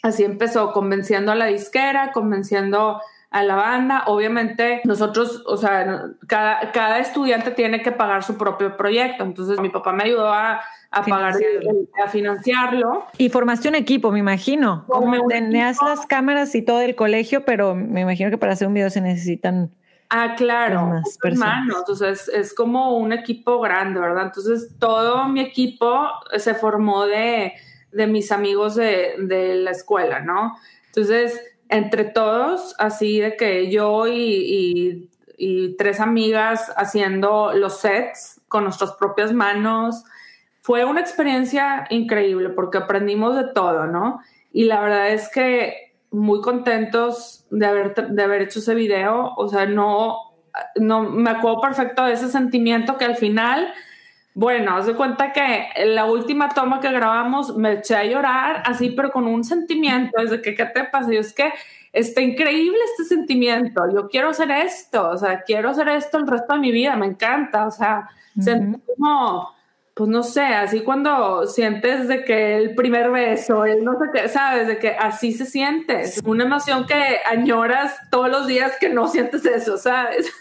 así 0.03 0.23
empezó, 0.23 0.71
convenciendo 0.71 1.32
a 1.32 1.36
la 1.36 1.47
disquera, 1.47 2.12
convenciendo 2.12 3.01
a 3.29 3.43
la 3.43 3.55
banda. 3.55 4.03
Obviamente 4.07 4.81
nosotros, 4.83 5.43
o 5.45 5.57
sea, 5.57 6.05
cada, 6.27 6.71
cada 6.71 6.99
estudiante 6.99 7.51
tiene 7.51 7.81
que 7.81 7.91
pagar 7.91 8.23
su 8.23 8.37
propio 8.37 8.77
proyecto. 8.77 9.23
Entonces 9.23 9.59
mi 9.59 9.69
papá 9.69 9.91
me 9.93 10.03
ayudó 10.03 10.31
a, 10.31 10.61
a 10.91 11.03
pagar, 11.03 11.35
a 12.03 12.09
financiarlo. 12.09 13.05
Y 13.17 13.29
formaste 13.29 13.67
un 13.69 13.75
equipo, 13.75 14.11
me 14.11 14.19
imagino. 14.19 14.85
Como 14.87 15.27
tenías 15.27 15.77
las 15.81 16.05
cámaras 16.05 16.55
y 16.55 16.61
todo 16.61 16.81
el 16.81 16.95
colegio, 16.95 17.43
pero 17.45 17.75
me 17.75 18.01
imagino 18.01 18.29
que 18.29 18.37
para 18.37 18.53
hacer 18.53 18.67
un 18.67 18.73
video 18.73 18.89
se 18.89 19.01
necesitan... 19.01 19.71
Ah, 20.09 20.35
claro, 20.37 20.85
más 20.85 21.19
hermanos, 21.21 21.79
entonces 21.79 22.29
es 22.29 22.53
como 22.53 22.95
un 22.95 23.11
equipo 23.11 23.59
grande, 23.59 23.99
¿verdad? 23.99 24.27
Entonces 24.27 24.73
todo 24.79 25.27
mi 25.27 25.41
equipo 25.41 26.07
se 26.37 26.53
formó 26.53 27.05
de, 27.05 27.51
de 27.91 28.07
mis 28.07 28.31
amigos 28.31 28.75
de, 28.75 29.15
de 29.19 29.55
la 29.55 29.71
escuela, 29.71 30.21
¿no? 30.21 30.55
Entonces 30.85 31.41
entre 31.69 32.06
todos, 32.06 32.75
así 32.77 33.19
de 33.19 33.36
que 33.36 33.69
yo 33.71 34.08
y, 34.08 35.10
tres 35.77 35.99
amigas 35.99 36.73
haciendo 36.77 37.53
los 37.53 37.77
sets 37.77 38.41
con 38.47 38.63
nuestras 38.63 38.93
propias 38.93 39.34
manos. 39.34 40.03
Fue 40.62 40.84
una 40.84 40.99
experiencia 40.99 41.86
increíble 41.91 42.49
porque 42.49 42.80
aprendimos 42.80 43.36
de 43.36 43.53
todo, 43.53 43.86
¿no? 43.86 44.19
Y 44.51 44.63
la 44.63 44.82
verdad 44.82 45.10
es 45.10 45.30
que 45.30 45.93
muy 46.10 46.41
contentos 46.41 47.45
de 47.51 47.65
haber, 47.67 47.93
de 47.93 48.23
haber 48.23 48.41
hecho 48.41 48.60
ese 48.60 48.73
video. 48.73 49.34
O 49.38 49.47
sea, 49.47 49.67
no, 49.67 50.17
no 50.75 51.03
me 51.03 51.30
acuerdo 51.30 51.62
perfecto 51.62 52.03
de 52.03 52.13
ese 52.13 52.30
sentimiento 52.30 52.97
que 52.97 53.06
al 53.06 53.15
final 53.15 53.71
bueno, 54.38 54.76
haz 54.76 54.86
de 54.86 54.93
cuenta 54.93 55.34
que 55.34 55.67
la 55.88 56.06
última 56.06 56.50
toma 56.50 56.80
que 56.80 56.91
grabamos 56.91 57.58
me 57.58 57.73
eché 57.73 57.95
a 57.95 58.04
llorar 58.04 58.62
así, 58.67 58.91
pero 58.91 59.10
con 59.10 59.26
un 59.26 59.43
sentimiento, 59.43 60.21
desde 60.21 60.43
que, 60.43 60.54
¿qué 60.54 60.65
te 60.65 60.84
pasa? 60.84 61.12
Y 61.12 61.17
es 61.17 61.34
que 61.34 61.52
está 61.91 62.21
increíble 62.21 62.78
este 62.91 63.06
sentimiento, 63.06 63.91
yo 63.91 64.08
quiero 64.08 64.30
hacer 64.30 64.52
esto, 64.52 65.10
o 65.10 65.17
sea, 65.17 65.41
quiero 65.41 65.71
hacer 65.71 65.89
esto 65.89 66.19
el 66.19 66.28
resto 66.28 66.54
de 66.54 66.60
mi 66.60 66.71
vida, 66.71 66.95
me 66.95 67.08
encanta, 67.08 67.65
o 67.65 67.71
sea, 67.71 68.10
como, 68.95 69.56
pues 69.95 70.08
no 70.08 70.21
sé, 70.21 70.43
así 70.43 70.82
cuando 70.82 71.47
sientes 71.47 72.08
de 72.08 72.23
que 72.23 72.58
el 72.58 72.76
primer 72.76 73.10
beso, 73.10 73.65
el 73.65 73.84
no 73.84 73.93
sé 73.93 74.06
qué, 74.13 74.28
sabes, 74.30 74.67
de 74.67 74.78
que 74.78 74.89
así 74.89 75.32
se 75.32 75.47
siente, 75.47 76.02
es 76.02 76.21
una 76.23 76.43
emoción 76.43 76.86
que 76.86 77.21
añoras 77.26 77.97
todos 78.12 78.30
los 78.30 78.45
días 78.45 78.73
que 78.80 78.89
no 78.89 79.08
sientes 79.08 79.43
eso, 79.47 79.80
¿sabes? 79.80 80.32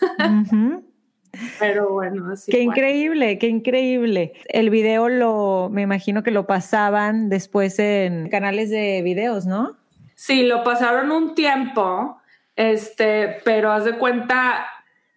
Pero 1.59 1.93
bueno, 1.93 2.31
así. 2.33 2.51
Qué 2.51 2.61
increíble, 2.61 3.39
qué 3.39 3.49
increíble. 3.49 4.33
El 4.49 4.71
video 4.71 5.09
lo, 5.09 5.69
me 5.71 5.83
imagino 5.83 6.23
que 6.23 6.31
lo 6.31 6.47
pasaban 6.47 7.29
después 7.29 7.79
en 7.79 8.29
canales 8.29 8.71
de 8.71 9.03
videos, 9.03 9.47
¿no? 9.47 9.77
Sí, 10.15 10.45
lo 10.45 10.65
pasaron 10.65 11.13
un 11.13 11.35
tiempo, 11.35 12.19
este, 12.57 13.37
pero 13.45 13.71
haz 13.71 13.85
de 13.85 13.99
cuenta, 13.99 14.67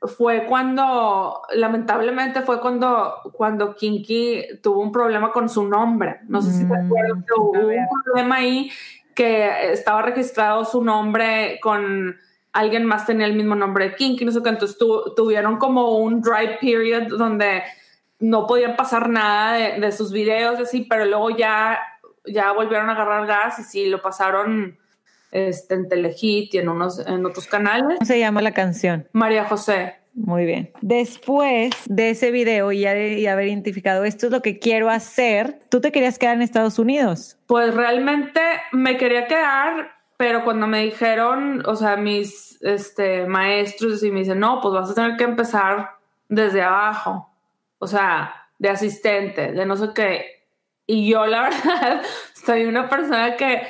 fue 0.02 0.46
cuando, 0.46 1.42
lamentablemente 1.54 2.42
fue 2.42 2.60
cuando, 2.60 3.16
cuando 3.34 3.76
Kinky 3.76 4.60
tuvo 4.62 4.82
un 4.82 4.92
problema 4.92 5.32
con 5.32 5.48
su 5.50 5.68
nombre. 5.68 6.20
No 6.28 6.42
sé 6.42 6.52
si 6.52 6.68
te 6.68 6.76
acuerdas 6.76 7.18
mm, 7.18 7.42
hubo 7.42 7.52
un 7.52 8.04
problema 8.04 8.36
ahí 8.36 8.70
que 9.16 9.72
estaba 9.72 10.02
registrado 10.02 10.64
su 10.64 10.84
nombre 10.84 11.60
con 11.62 12.16
alguien 12.54 12.86
más 12.86 13.06
tenía 13.06 13.26
el 13.26 13.36
mismo 13.36 13.56
nombre 13.56 13.90
de 13.90 13.96
Kinky, 13.96 14.26
no 14.26 14.32
sé 14.32 14.42
qué, 14.44 14.50
entonces 14.50 14.78
tuvieron 15.16 15.58
como 15.58 15.98
un 15.98 16.22
dry 16.22 16.58
period 16.60 17.08
donde 17.08 17.64
no 18.20 18.48
podían 18.48 18.76
pasar 18.76 19.10
nada 19.10 19.54
de, 19.54 19.80
de 19.80 19.92
sus 19.92 20.12
videos, 20.12 20.60
así, 20.60 20.86
pero 20.90 21.06
luego 21.06 21.30
ya, 21.30 21.80
ya 22.26 22.52
volvieron 22.52 22.90
a 22.90 22.94
agarrar 22.94 23.28
gas 23.28 23.60
y 23.60 23.64
sí, 23.64 23.86
lo 23.86 24.02
pasaron 24.02 24.78
este, 25.32 25.76
en 25.76 25.88
Telehit 25.88 26.54
y 26.54 26.58
en, 26.58 26.70
unos, 26.70 27.06
en 27.06 27.26
otros 27.26 27.48
canales. 27.48 27.98
¿Cómo 28.00 28.06
se 28.06 28.20
llama 28.20 28.42
la 28.42 28.52
canción? 28.52 29.08
María 29.14 29.46
José. 29.46 29.96
Muy 30.16 30.46
bien. 30.46 30.72
Después 30.82 31.72
de 31.86 32.10
ese 32.10 32.32
video 32.32 32.72
y, 32.72 32.82
ya 32.82 32.94
de, 32.94 33.20
y 33.20 33.28
haber 33.28 33.48
identificado 33.48 34.04
esto 34.04 34.26
es 34.26 34.32
lo 34.32 34.42
que 34.42 34.60
quiero 34.60 34.90
hacer, 34.90 35.60
¿tú 35.70 35.82
te 35.82 35.92
querías 35.92 36.18
quedar 36.18 36.36
en 36.36 36.42
Estados 36.42 36.80
Unidos? 36.80 37.38
Pues 37.46 37.74
realmente 37.74 38.42
me 38.72 38.98
quería 38.98 39.28
quedar, 39.28 39.99
pero 40.20 40.44
cuando 40.44 40.68
me 40.68 40.84
dijeron, 40.84 41.64
o 41.66 41.78
sea, 41.78 41.96
mis 41.96 42.62
este, 42.62 43.26
maestros 43.26 44.04
y 44.04 44.12
me 44.12 44.20
dicen, 44.20 44.38
no, 44.38 44.60
pues 44.60 44.74
vas 44.74 44.90
a 44.90 44.94
tener 44.94 45.16
que 45.16 45.24
empezar 45.24 45.92
desde 46.28 46.62
abajo, 46.62 47.34
o 47.78 47.88
sea, 47.88 48.50
de 48.58 48.70
asistente, 48.70 49.54
de 49.54 49.66
no 49.66 49.78
sé 49.78 49.92
qué. 49.96 50.44
Y 50.86 51.10
yo 51.10 51.26
la 51.26 51.44
verdad 51.50 52.02
soy 52.34 52.66
una 52.66 52.90
persona 52.90 53.38
que, 53.38 53.62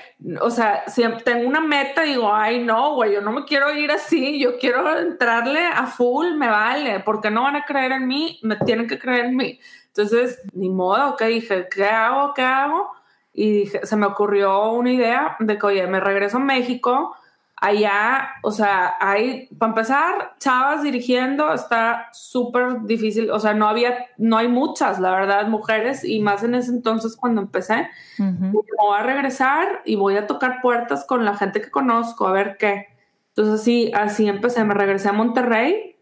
o 0.41 0.49
sea, 0.49 0.85
siempre 0.87 1.23
tengo 1.23 1.47
una 1.47 1.61
meta, 1.61 2.01
digo, 2.01 2.33
ay, 2.33 2.63
no, 2.63 2.95
güey, 2.95 3.13
yo 3.13 3.21
no 3.21 3.31
me 3.31 3.45
quiero 3.45 3.71
ir 3.71 3.91
así, 3.91 4.39
yo 4.39 4.57
quiero 4.57 4.97
entrarle 4.97 5.63
a 5.67 5.85
full, 5.85 6.33
me 6.33 6.47
vale, 6.47 6.99
porque 7.01 7.29
no 7.29 7.43
van 7.43 7.57
a 7.57 7.65
creer 7.65 7.91
en 7.91 8.07
mí, 8.07 8.39
me 8.41 8.55
tienen 8.55 8.87
que 8.87 8.97
creer 8.97 9.25
en 9.25 9.35
mí. 9.35 9.59
Entonces, 9.89 10.41
ni 10.53 10.69
modo, 10.69 11.15
que 11.15 11.25
dije, 11.25 11.67
¿qué 11.69 11.85
hago? 11.85 12.33
¿Qué 12.33 12.41
hago? 12.41 12.98
Y 13.33 13.51
dije, 13.51 13.85
se 13.85 13.95
me 13.95 14.05
ocurrió 14.05 14.71
una 14.71 14.91
idea 14.91 15.35
de 15.39 15.57
que, 15.57 15.65
oye, 15.65 15.87
me 15.87 15.99
regreso 15.99 16.37
a 16.37 16.41
México, 16.41 17.15
allá, 17.61 18.29
o 18.41 18.51
sea, 18.51 18.95
hay, 18.99 19.47
para 19.57 19.71
empezar, 19.71 20.35
chavas 20.39 20.81
dirigiendo 20.81 21.53
está 21.53 22.07
súper 22.13 22.83
difícil, 22.83 23.29
o 23.31 23.39
sea, 23.39 23.53
no 23.53 23.67
había, 23.67 24.07
no 24.17 24.37
hay 24.37 24.47
muchas, 24.47 24.99
la 24.99 25.11
verdad, 25.11 25.47
mujeres, 25.47 26.03
y 26.05 26.21
más 26.21 26.43
en 26.43 26.55
ese 26.55 26.71
entonces 26.71 27.17
cuando 27.17 27.41
empecé, 27.41 27.89
uh 28.19 28.23
-huh. 28.23 28.51
voy 28.51 28.97
a 28.97 29.03
regresar 29.03 29.81
y 29.85 29.95
voy 29.95 30.15
a 30.15 30.25
tocar 30.25 30.61
puertas 30.61 31.05
con 31.05 31.25
la 31.25 31.35
gente 31.35 31.61
que 31.61 31.69
conozco, 31.69 32.27
a 32.27 32.31
ver 32.31 32.55
qué. 32.57 32.87
Entonces, 33.29 33.61
así, 33.61 33.91
así 33.93 34.27
empecé, 34.27 34.63
me 34.63 34.73
regresé 34.73 35.09
a 35.09 35.13
Monterrey 35.13 35.97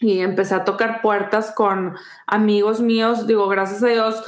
y 0.00 0.20
empecé 0.20 0.54
a 0.54 0.64
tocar 0.64 1.02
puertas 1.02 1.50
con 1.50 1.96
amigos 2.26 2.80
míos, 2.80 3.26
digo, 3.26 3.48
gracias 3.48 3.82
a 3.82 3.88
Dios, 3.88 4.22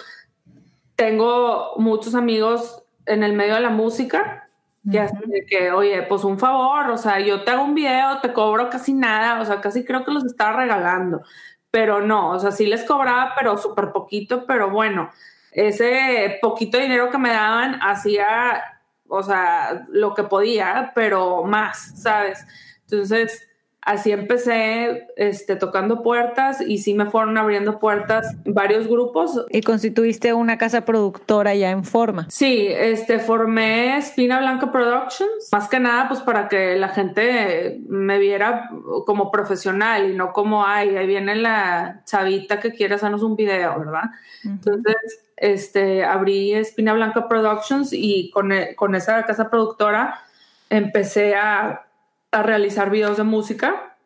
tengo 1.01 1.77
muchos 1.79 2.15
amigos 2.15 2.83
en 3.07 3.23
el 3.23 3.33
medio 3.33 3.55
de 3.55 3.63
la 3.63 3.71
música, 3.71 4.51
que, 4.85 4.99
uh 4.99 5.05
-huh. 5.05 5.47
que, 5.49 5.73
oye, 5.73 6.03
pues 6.03 6.25
un 6.25 6.39
favor, 6.39 6.91
o 6.91 6.99
sea, 6.99 7.19
yo 7.21 7.43
te 7.43 7.51
hago 7.51 7.65
un 7.65 7.75
video, 7.75 8.21
te 8.21 8.35
cobro 8.35 8.69
casi 8.69 8.93
nada, 8.93 9.41
o 9.41 9.45
sea, 9.47 9.63
casi 9.63 9.83
creo 9.83 10.05
que 10.05 10.11
los 10.11 10.27
estaba 10.27 10.59
regalando, 10.59 11.23
pero 11.71 12.03
no, 12.03 12.33
o 12.33 12.39
sea, 12.39 12.51
sí 12.51 12.67
les 12.67 12.85
cobraba, 12.85 13.33
pero 13.35 13.57
súper 13.57 13.93
poquito, 13.93 14.45
pero 14.45 14.69
bueno, 14.69 15.11
ese 15.53 16.39
poquito 16.43 16.77
dinero 16.77 17.09
que 17.09 17.17
me 17.17 17.31
daban 17.31 17.81
hacía, 17.81 18.63
o 19.09 19.23
sea, 19.23 19.87
lo 19.89 20.13
que 20.13 20.25
podía, 20.25 20.93
pero 20.95 21.45
más, 21.45 22.03
¿sabes? 22.03 22.47
Entonces, 22.83 23.49
así 23.83 24.13
empecé 24.13 25.09
este, 25.17 25.57
tocando 25.57 26.03
puertas 26.03 26.61
y 26.61 26.79
sí 26.79 26.95
me 26.95 27.07
fueron 27.07 27.39
abriendo 27.39 27.79
puertas 27.79 28.37
varios 28.45 28.87
grupos. 28.87 29.45
¿Y 29.51 29.63
constituiste 29.63 30.35
una 30.35 30.59
casa 30.59 30.85
productora 30.85 31.55
ya 31.55 31.71
en 31.71 31.85
forma? 31.85 32.27
Sí, 32.31 32.67
este, 32.69 33.19
formé 33.19 33.97
Espina 33.97 34.39
Blanca 34.39 34.71
Productions, 34.71 35.49
más 35.53 35.69
que 35.69 35.81
nada 35.81 36.09
pues 36.09 36.21
para 36.21 36.49
que 36.49 36.77
la 36.77 36.89
gente 36.89 37.81
me 37.89 38.19
viera 38.19 38.71
como 39.07 39.31
profesional 39.31 40.11
y 40.11 40.15
no 40.15 40.33
como, 40.33 40.67
ay, 40.67 40.97
ahí 40.97 41.07
viene 41.07 41.35
la 41.37 42.03
chavita 42.05 42.61
que 42.61 42.73
quiere 42.73 42.95
hacernos 42.95 43.23
un 43.23 43.37
video, 43.37 43.79
¿verdad? 43.79 44.05
Uh 44.45 44.49
-huh. 44.49 44.53
Entonces, 44.53 45.25
este, 45.37 46.05
abrí 46.05 46.53
Espina 46.53 46.93
Blanca 46.93 47.29
Productions 47.29 47.93
y 47.93 48.31
con, 48.31 48.53
con 48.77 48.95
esa 48.95 49.25
casa 49.25 49.49
productora 49.49 50.21
empecé 50.69 51.35
a 51.35 51.87
a 52.33 52.43
realizar 52.43 52.91
videos 52.91 53.17
de 53.17 53.25
música. 53.25 53.97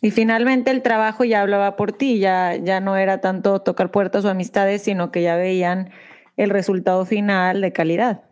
Y 0.00 0.10
finalmente 0.10 0.70
el 0.70 0.82
trabajo 0.82 1.24
ya 1.24 1.40
hablaba 1.40 1.76
por 1.76 1.92
ti, 1.92 2.18
ya, 2.18 2.56
ya 2.56 2.80
no 2.80 2.96
era 2.96 3.20
tanto 3.20 3.60
tocar 3.60 3.90
puertas 3.90 4.24
o 4.24 4.30
amistades, 4.30 4.82
sino 4.82 5.10
que 5.10 5.22
ya 5.22 5.36
veían 5.36 5.90
el 6.36 6.50
resultado 6.50 7.04
final 7.04 7.60
de 7.60 7.72
calidad. 7.72 8.22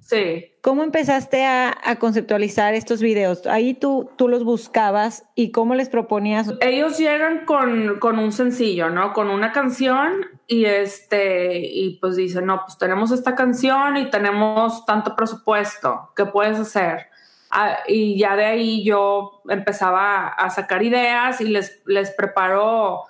Sí. 0.00 0.52
¿Cómo 0.60 0.84
empezaste 0.84 1.44
a, 1.44 1.76
a, 1.82 1.96
conceptualizar 1.96 2.74
estos 2.74 3.00
videos? 3.00 3.46
Ahí 3.46 3.74
tú, 3.74 4.10
tú 4.16 4.28
los 4.28 4.44
buscabas 4.44 5.24
y 5.34 5.50
cómo 5.50 5.74
les 5.74 5.88
proponías. 5.88 6.52
Ellos 6.60 6.98
llegan 6.98 7.44
con, 7.44 7.98
con 7.98 8.20
un 8.20 8.30
sencillo, 8.30 8.88
¿no? 8.88 9.12
Con 9.12 9.30
una 9.30 9.50
canción 9.50 10.26
y 10.46 10.66
este, 10.66 11.58
y 11.58 11.98
pues 11.98 12.14
dicen, 12.14 12.46
no, 12.46 12.62
pues 12.64 12.78
tenemos 12.78 13.10
esta 13.10 13.34
canción 13.34 13.96
y 13.96 14.10
tenemos 14.10 14.86
tanto 14.86 15.16
presupuesto, 15.16 16.12
¿qué 16.14 16.24
puedes 16.26 16.58
hacer? 16.58 17.08
Ah, 17.50 17.78
y 17.86 18.18
ya 18.18 18.36
de 18.36 18.44
ahí 18.44 18.84
yo 18.84 19.42
empezaba 19.48 20.28
a 20.28 20.50
sacar 20.50 20.82
ideas 20.82 21.40
y 21.40 21.44
les, 21.44 21.82
les 21.86 22.10
preparo 22.10 23.02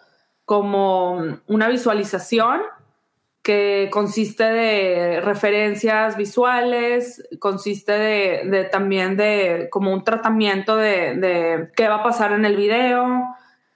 como 0.45 1.41
una 1.47 1.69
visualización 1.69 2.61
que 3.43 3.91
consiste 3.93 4.43
de 4.43 5.21
referencias 5.21 6.17
visuales, 6.17 7.23
consiste 7.39 7.93
de, 7.93 8.43
de 8.51 8.65
también 8.65 9.17
de 9.17 9.69
como 9.71 9.93
un 9.93 10.03
tratamiento 10.03 10.77
de, 10.77 11.15
de, 11.15 11.71
qué 11.77 11.87
va 11.87 11.97
a 11.97 12.03
pasar 12.03 12.33
en 12.33 12.45
el 12.45 12.57
video, 12.57 13.25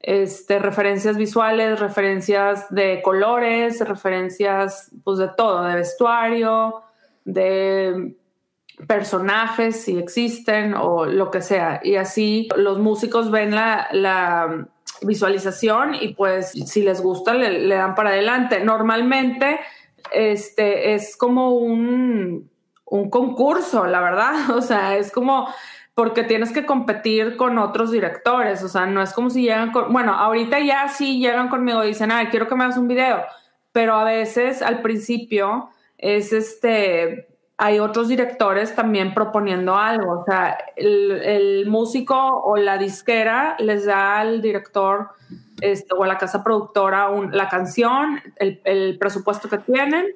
este, 0.01 0.59
referencias 0.59 1.16
visuales, 1.16 1.79
referencias 1.79 2.66
de 2.70 3.01
colores, 3.03 3.81
referencias 3.87 4.90
pues 5.05 5.18
de 5.18 5.29
todo, 5.37 5.62
de 5.62 5.77
vestuario, 5.77 6.83
de 7.25 8.16
personajes, 8.87 9.83
si 9.83 9.99
existen 9.99 10.75
o 10.75 11.07
lo 11.07 11.31
que 11.31 11.43
sea. 11.43 11.81
Y 11.83 11.97
así 11.97 12.49
los 12.57 12.79
músicos 12.79 13.31
ven 13.31 13.55
la, 13.55 13.88
la 13.93 14.69
visualización 15.03 15.95
y 15.95 16.14
pues 16.14 16.51
si 16.51 16.83
les 16.83 17.01
gusta 17.01 17.35
le, 17.35 17.61
le, 17.61 17.75
dan 17.75 17.95
para 17.95 18.11
adelante. 18.11 18.61
Normalmente 18.61 19.61
este, 20.12 20.95
es 20.95 21.16
como 21.16 21.55
un, 21.55 22.51
un 22.85 23.11
concurso, 23.11 23.87
la 23.87 24.01
verdad. 24.01 24.51
O 24.55 24.61
sea, 24.61 24.97
es 24.97 25.11
como 25.11 25.49
porque 25.95 26.23
tienes 26.23 26.53
que 26.53 26.64
competir 26.64 27.37
con 27.37 27.59
otros 27.59 27.90
directores. 27.90 28.62
O 28.62 28.69
sea, 28.69 28.87
no 28.87 29.03
es 29.03 29.12
como 29.12 29.31
si 29.31 29.43
llegan 29.43 29.73
con, 29.73 29.93
bueno, 29.93 30.14
ahorita 30.14 30.59
ya 30.61 30.88
sí 30.88 31.19
llegan 31.19 31.49
conmigo 31.49 31.85
y 31.85 31.88
dicen, 31.88 32.11
ay, 32.11 32.27
quiero 32.27 32.49
que 32.49 32.55
me 32.55 32.64
hagas 32.64 32.79
un 32.79 32.88
video. 32.88 33.23
Pero 33.73 33.95
a 33.95 34.05
veces 34.05 34.62
al 34.62 34.83
principio 34.83 35.71
es 35.99 36.33
este, 36.33 37.30
hay 37.62 37.79
otros 37.79 38.09
directores 38.09 38.75
también 38.75 39.12
proponiendo 39.12 39.77
algo. 39.77 40.20
O 40.20 40.25
sea, 40.25 40.57
el, 40.77 41.12
el 41.12 41.66
músico 41.66 42.16
o 42.16 42.57
la 42.57 42.79
disquera 42.79 43.55
les 43.59 43.85
da 43.85 44.18
al 44.18 44.40
director 44.40 45.11
este, 45.61 45.94
o 45.94 46.03
a 46.03 46.07
la 46.07 46.16
casa 46.16 46.42
productora 46.42 47.11
un, 47.11 47.37
la 47.37 47.51
canción, 47.51 48.18
el, 48.37 48.62
el, 48.64 48.96
presupuesto 48.99 49.51
que 49.51 49.59
tienen, 49.59 50.07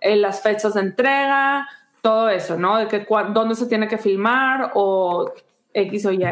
eh, 0.00 0.16
las 0.16 0.40
fechas 0.40 0.72
de 0.72 0.80
entrega, 0.80 1.68
todo 2.00 2.30
eso, 2.30 2.56
¿no? 2.56 2.78
De 2.78 2.88
que 2.88 3.06
dónde 3.34 3.54
se 3.54 3.66
tiene 3.66 3.86
que 3.86 3.98
filmar 3.98 4.70
o 4.72 5.30
X 5.74 6.06
o 6.06 6.12
Y. 6.12 6.24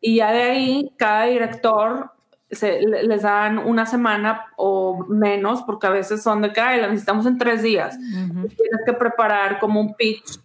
Y 0.00 0.16
ya 0.16 0.30
de 0.30 0.42
ahí, 0.42 0.92
cada 0.96 1.24
director 1.24 2.12
se, 2.50 2.80
les 2.82 3.22
dan 3.22 3.58
una 3.58 3.86
semana 3.86 4.46
o 4.56 5.04
menos, 5.08 5.62
porque 5.62 5.86
a 5.86 5.90
veces 5.90 6.22
son 6.22 6.42
de 6.42 6.52
que 6.52 6.60
la 6.60 6.88
necesitamos 6.88 7.26
en 7.26 7.38
tres 7.38 7.62
días. 7.62 7.96
Uh 7.96 8.00
-huh. 8.00 8.56
Tienes 8.56 8.80
que 8.84 8.92
preparar 8.92 9.58
como 9.58 9.80
un 9.80 9.94
pitch 9.94 10.40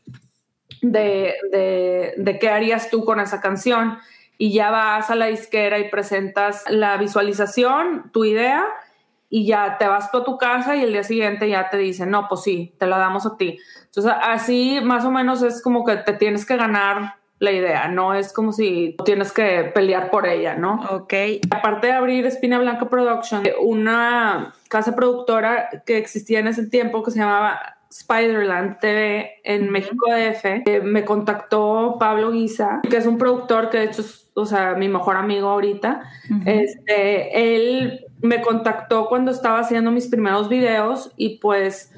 de, 0.82 1.34
de, 1.52 2.13
de, 2.18 2.39
qué 2.39 2.50
harías 2.50 2.89
tú 2.89 3.04
con 3.06 3.20
esa 3.20 3.41
canción. 3.41 3.98
Y 4.38 4.52
ya 4.52 4.70
vas 4.70 5.10
a 5.10 5.15
la 5.15 5.28
disquera 5.28 5.80
y 5.80 5.89
presentas 5.89 6.65
la 6.70 6.98
visualización, 6.98 8.12
tu 8.12 8.26
idea, 8.26 8.65
y 9.30 9.46
ya 9.46 9.78
te 9.78 9.88
vas 9.88 10.12
tú 10.12 10.20
a 10.20 10.24
tu 10.24 10.38
casa 10.38 10.76
y 10.76 10.84
el 10.84 10.91
día 10.91 11.04
siguiente 11.04 11.50
ya 11.50 11.70
te 11.70 11.78
dicen, 11.78 12.12
no, 12.12 12.28
pues 12.28 12.44
sí, 12.44 12.74
te 12.78 12.86
la 12.86 12.98
damos 12.98 13.26
a 13.26 13.38
ti. 13.38 13.58
Entonces, 13.86 14.13
así 14.22 14.80
más 14.84 15.06
o 15.06 15.12
menos 15.12 15.41
es 15.41 15.62
como 15.62 15.84
que 15.84 15.98
te 15.98 16.13
tienes 16.13 16.46
que 16.46 16.58
ganar 16.58 17.15
la 17.46 17.52
idea, 17.52 17.88
no 17.88 18.14
es 18.14 18.34
como 18.34 18.52
si 18.52 18.98
tienes 19.06 19.32
que 19.32 19.72
pelear 19.74 20.12
por 20.12 20.28
ella, 20.28 20.56
¿no? 20.56 20.82
Ok. 20.90 21.14
Aparte 21.50 21.88
de 21.88 21.94
abrir 21.94 22.26
Espina 22.26 22.60
Blanca 22.60 22.90
Production, 22.90 23.44
una 23.62 24.54
casa 24.68 24.96
productora 24.96 25.84
que 25.86 25.98
existía 25.98 26.40
en 26.40 26.48
ese 26.48 26.68
tiempo 26.68 27.04
que 27.04 27.12
se 27.12 27.20
llamaba 27.20 27.78
Spiderland 27.92 28.80
TV 28.80 29.40
en. 29.44 29.72
México 29.72 30.08
DF, 30.10 30.46
eh, 30.66 30.82
me 30.84 31.06
contactó 31.06 31.96
Pablo 32.00 32.32
Guisa, 32.32 32.82
que 32.90 32.98
es 32.98 33.06
un 33.06 33.18
productor 33.18 33.70
que 33.70 33.78
de 33.78 33.84
hecho 33.86 34.02
es, 34.02 34.30
o 34.34 34.46
sea, 34.46 34.74
mi 34.76 34.90
mejor 34.90 35.16
amigo 35.16 35.48
ahorita. 35.50 36.02
Uh 36.30 36.34
-huh. 36.34 36.44
Este, 36.46 37.56
él 37.56 38.06
me 38.22 38.42
contactó 38.42 39.08
cuando 39.08 39.32
estaba 39.32 39.60
haciendo 39.60 39.92
mis 39.92 40.08
primeros 40.08 40.50
videos 40.50 41.12
y 41.16 41.38
pues 41.38 41.94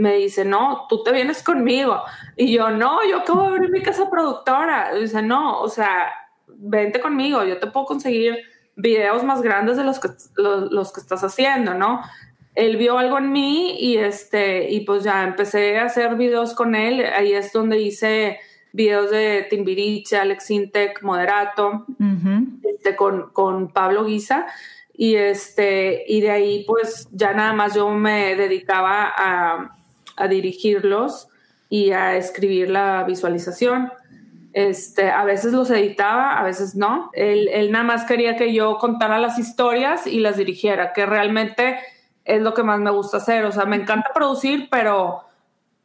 me 0.00 0.16
dice, 0.16 0.44
no, 0.44 0.86
tú 0.88 1.02
te 1.02 1.12
vienes 1.12 1.42
conmigo. 1.42 2.02
Y 2.36 2.52
yo, 2.52 2.70
no, 2.70 3.06
yo 3.08 3.18
acabo 3.18 3.42
de 3.42 3.48
abrir 3.48 3.70
mi 3.70 3.82
casa 3.82 4.08
productora. 4.08 4.96
Y 4.96 5.02
dice, 5.02 5.22
no, 5.22 5.60
o 5.60 5.68
sea, 5.68 6.10
vente 6.46 7.00
conmigo, 7.00 7.44
yo 7.44 7.58
te 7.58 7.66
puedo 7.66 7.86
conseguir 7.86 8.38
videos 8.76 9.22
más 9.24 9.42
grandes 9.42 9.76
de 9.76 9.84
los 9.84 10.00
que, 10.00 10.08
los, 10.36 10.70
los 10.72 10.92
que 10.92 11.00
estás 11.00 11.22
haciendo, 11.22 11.74
¿no? 11.74 12.00
él 12.54 12.76
vio 12.76 12.98
algo 12.98 13.18
en 13.18 13.30
mí 13.32 13.76
y 13.78 13.96
este, 13.96 14.70
y 14.70 14.80
pues 14.80 15.04
ya 15.04 15.22
empecé 15.24 15.78
a 15.78 15.84
hacer 15.84 16.16
videos 16.16 16.54
con 16.54 16.74
él. 16.74 17.04
Ahí 17.04 17.32
es 17.32 17.52
donde 17.52 17.78
hice 17.78 18.38
videos 18.72 19.10
de 19.10 19.46
Timbiriche, 19.48 20.16
Alex 20.16 20.50
Intec, 20.50 21.02
Moderato, 21.02 21.86
este, 22.62 22.96
con, 22.96 23.30
con 23.30 23.72
Pablo 23.72 24.04
Guisa. 24.04 24.46
Y 24.92 25.14
este, 25.14 26.04
y 26.06 26.20
de 26.20 26.30
ahí 26.30 26.64
pues 26.66 27.08
ya 27.12 27.32
nada 27.32 27.52
más 27.52 27.74
yo 27.74 27.88
me 27.90 28.34
dedicaba 28.36 29.12
a, 29.16 29.76
a 30.20 30.28
dirigirlos 30.28 31.28
y 31.68 31.92
a 31.92 32.16
escribir 32.16 32.70
la 32.70 33.04
visualización. 33.04 33.92
Este, 34.52 35.10
a 35.10 35.24
veces 35.24 35.52
los 35.52 35.70
editaba, 35.70 36.38
a 36.38 36.44
veces 36.44 36.74
no. 36.74 37.10
Él, 37.12 37.48
él, 37.52 37.70
nada 37.70 37.84
más 37.84 38.04
quería 38.04 38.36
que 38.36 38.52
yo 38.52 38.78
contara 38.78 39.18
las 39.18 39.38
historias 39.38 40.06
y 40.06 40.18
las 40.18 40.36
dirigiera, 40.36 40.92
que 40.92 41.06
realmente 41.06 41.78
es 42.24 42.42
lo 42.42 42.54
que 42.54 42.62
más 42.62 42.80
me 42.80 42.90
gusta 42.90 43.18
hacer. 43.18 43.44
O 43.44 43.52
sea, 43.52 43.64
me 43.64 43.76
encanta 43.76 44.10
producir, 44.12 44.68
pero 44.70 45.22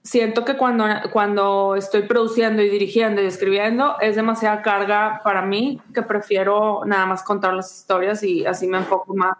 siento 0.05 0.45
que 0.45 0.55
cuando, 0.55 0.85
cuando 1.11 1.75
estoy 1.75 2.03
produciendo 2.03 2.61
y 2.61 2.69
dirigiendo 2.69 3.21
y 3.21 3.25
escribiendo 3.25 3.99
es 3.99 4.15
demasiada 4.15 4.61
carga 4.61 5.21
para 5.23 5.41
mí 5.41 5.81
que 5.93 6.03
prefiero 6.03 6.83
nada 6.85 7.07
más 7.07 7.23
contar 7.23 7.55
las 7.55 7.75
historias 7.75 8.21
y 8.21 8.45
así 8.45 8.67
me 8.67 8.77
enfoco 8.77 9.15
más 9.15 9.35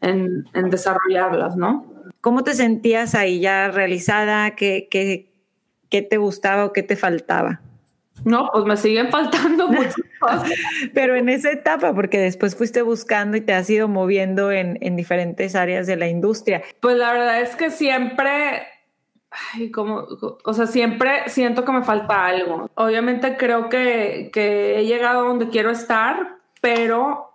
en, 0.00 0.48
en 0.54 0.70
desarrollarlas, 0.70 1.54
¿no? 1.54 1.84
¿Cómo 2.20 2.44
te 2.44 2.54
sentías 2.54 3.14
ahí 3.14 3.40
ya 3.40 3.70
realizada? 3.70 4.54
¿Qué, 4.54 4.88
qué, 4.90 5.32
qué 5.88 6.02
te 6.02 6.18
gustaba 6.18 6.64
o 6.66 6.72
qué 6.72 6.82
te 6.82 6.96
faltaba? 6.96 7.60
No, 8.24 8.50
pues 8.52 8.64
me 8.66 8.76
siguen 8.76 9.10
faltando 9.10 9.68
muchas 9.68 9.96
cosas. 10.18 10.50
Pero 10.92 11.16
en 11.16 11.28
esa 11.28 11.50
etapa, 11.50 11.94
porque 11.94 12.18
después 12.18 12.54
fuiste 12.54 12.82
buscando 12.82 13.36
y 13.36 13.40
te 13.40 13.54
has 13.54 13.68
ido 13.70 13.88
moviendo 13.88 14.52
en, 14.52 14.78
en 14.82 14.96
diferentes 14.96 15.54
áreas 15.54 15.86
de 15.86 15.96
la 15.96 16.08
industria. 16.08 16.62
Pues 16.80 16.96
la 16.96 17.12
verdad 17.12 17.40
es 17.40 17.56
que 17.56 17.70
siempre 17.70 18.66
Ay, 19.54 19.70
como, 19.70 20.06
o 20.44 20.52
sea, 20.52 20.66
siempre 20.66 21.28
siento 21.28 21.64
que 21.64 21.70
me 21.70 21.84
falta 21.84 22.26
algo. 22.26 22.68
Obviamente 22.74 23.36
creo 23.36 23.68
que, 23.68 24.30
que 24.32 24.78
he 24.78 24.86
llegado 24.86 25.20
a 25.20 25.28
donde 25.28 25.50
quiero 25.50 25.70
estar, 25.70 26.38
pero 26.60 27.29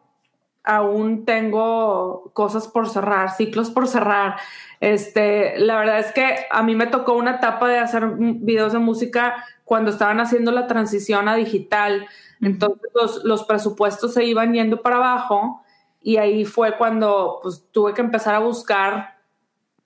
aún 0.66 1.26
tengo 1.26 2.32
cosas 2.34 2.68
por 2.68 2.90
cerrar, 2.90 3.32
ciclos 3.32 3.70
por 3.70 3.88
cerrar. 3.88 4.38
Este, 4.80 5.58
la 5.60 5.78
verdad 5.78 6.00
es 6.00 6.12
que 6.12 6.46
a 6.50 6.64
mí 6.64 6.76
me 6.76 6.88
tocó 6.88 7.14
una 7.14 7.36
etapa 7.36 7.68
de 7.68 7.80
hacer 7.80 8.08
videos 8.18 8.74
de 8.74 8.80
música 8.80 9.46
cuando 9.64 9.92
estaban 9.92 10.20
haciendo 10.20 10.52
la 10.52 10.68
transición 10.68 11.28
a 11.28 11.36
digital. 11.36 12.08
Entonces 12.42 12.92
los, 12.94 13.24
los 13.24 13.44
presupuestos 13.44 14.14
se 14.14 14.26
iban 14.26 14.54
yendo 14.54 14.82
para 14.82 14.98
abajo 14.98 15.64
y 16.02 16.18
ahí 16.18 16.46
fue 16.46 16.78
cuando 16.78 17.40
pues, 17.42 17.66
tuve 17.72 17.94
que 17.94 18.02
empezar 18.02 18.36
a 18.36 18.40
buscar 18.40 19.16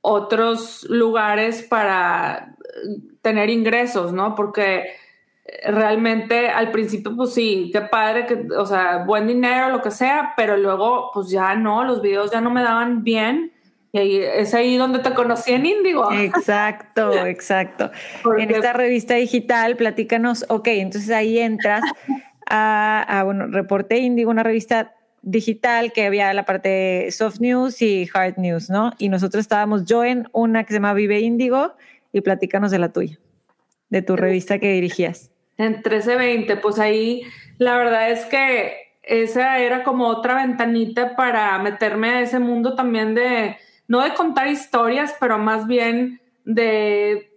otros 0.01 0.83
lugares 0.89 1.63
para 1.63 2.55
tener 3.21 3.49
ingresos, 3.49 4.13
¿no? 4.13 4.35
Porque 4.35 4.95
realmente 5.67 6.49
al 6.49 6.71
principio, 6.71 7.15
pues 7.15 7.33
sí, 7.33 7.69
qué 7.73 7.81
padre, 7.81 8.25
que, 8.25 8.47
o 8.57 8.65
sea, 8.65 9.03
buen 9.05 9.27
dinero, 9.27 9.69
lo 9.69 9.81
que 9.81 9.91
sea, 9.91 10.33
pero 10.35 10.57
luego, 10.57 11.11
pues 11.13 11.29
ya 11.29 11.55
no, 11.55 11.83
los 11.83 12.01
videos 12.01 12.31
ya 12.31 12.41
no 12.41 12.49
me 12.49 12.61
daban 12.61 13.03
bien. 13.03 13.51
Y 13.91 13.97
ahí, 13.97 14.17
es 14.17 14.53
ahí 14.53 14.77
donde 14.77 14.99
te 14.99 15.13
conocí 15.13 15.51
en 15.51 15.65
Índigo. 15.65 16.11
Exacto, 16.11 17.13
exacto. 17.25 17.91
En 18.37 18.51
esta 18.51 18.73
revista 18.73 19.15
digital, 19.15 19.75
platícanos, 19.75 20.45
ok, 20.49 20.67
entonces 20.67 21.09
ahí 21.09 21.39
entras 21.39 21.81
a, 22.49 23.19
a 23.19 23.23
bueno, 23.23 23.47
Reporte 23.47 23.97
Índigo, 23.97 24.29
una 24.29 24.43
revista 24.43 24.93
digital 25.21 25.91
que 25.91 26.05
había 26.05 26.33
la 26.33 26.45
parte 26.45 27.09
soft 27.11 27.39
news 27.39 27.81
y 27.81 28.09
hard 28.13 28.37
news, 28.37 28.69
¿no? 28.69 28.93
Y 28.97 29.09
nosotros 29.09 29.41
estábamos 29.41 29.85
yo 29.85 30.03
en 30.03 30.27
una 30.31 30.63
que 30.63 30.69
se 30.69 30.75
llama 30.75 30.93
Vive 30.93 31.19
Índigo 31.19 31.73
y 32.13 32.21
platícanos 32.21 32.71
de 32.71 32.79
la 32.79 32.89
tuya, 32.89 33.19
de 33.89 34.01
tu 34.01 34.15
revista 34.15 34.59
que 34.59 34.71
dirigías. 34.71 35.31
En 35.59 35.73
1320, 35.73 36.55
pues 36.57 36.79
ahí 36.79 37.21
la 37.59 37.77
verdad 37.77 38.09
es 38.09 38.25
que 38.25 38.95
esa 39.03 39.59
era 39.59 39.83
como 39.83 40.07
otra 40.07 40.35
ventanita 40.35 41.15
para 41.15 41.59
meterme 41.59 42.09
a 42.09 42.21
ese 42.21 42.39
mundo 42.39 42.73
también 42.73 43.13
de, 43.13 43.57
no 43.87 44.01
de 44.01 44.15
contar 44.15 44.47
historias, 44.47 45.15
pero 45.19 45.37
más 45.37 45.67
bien 45.67 46.19
de, 46.45 47.31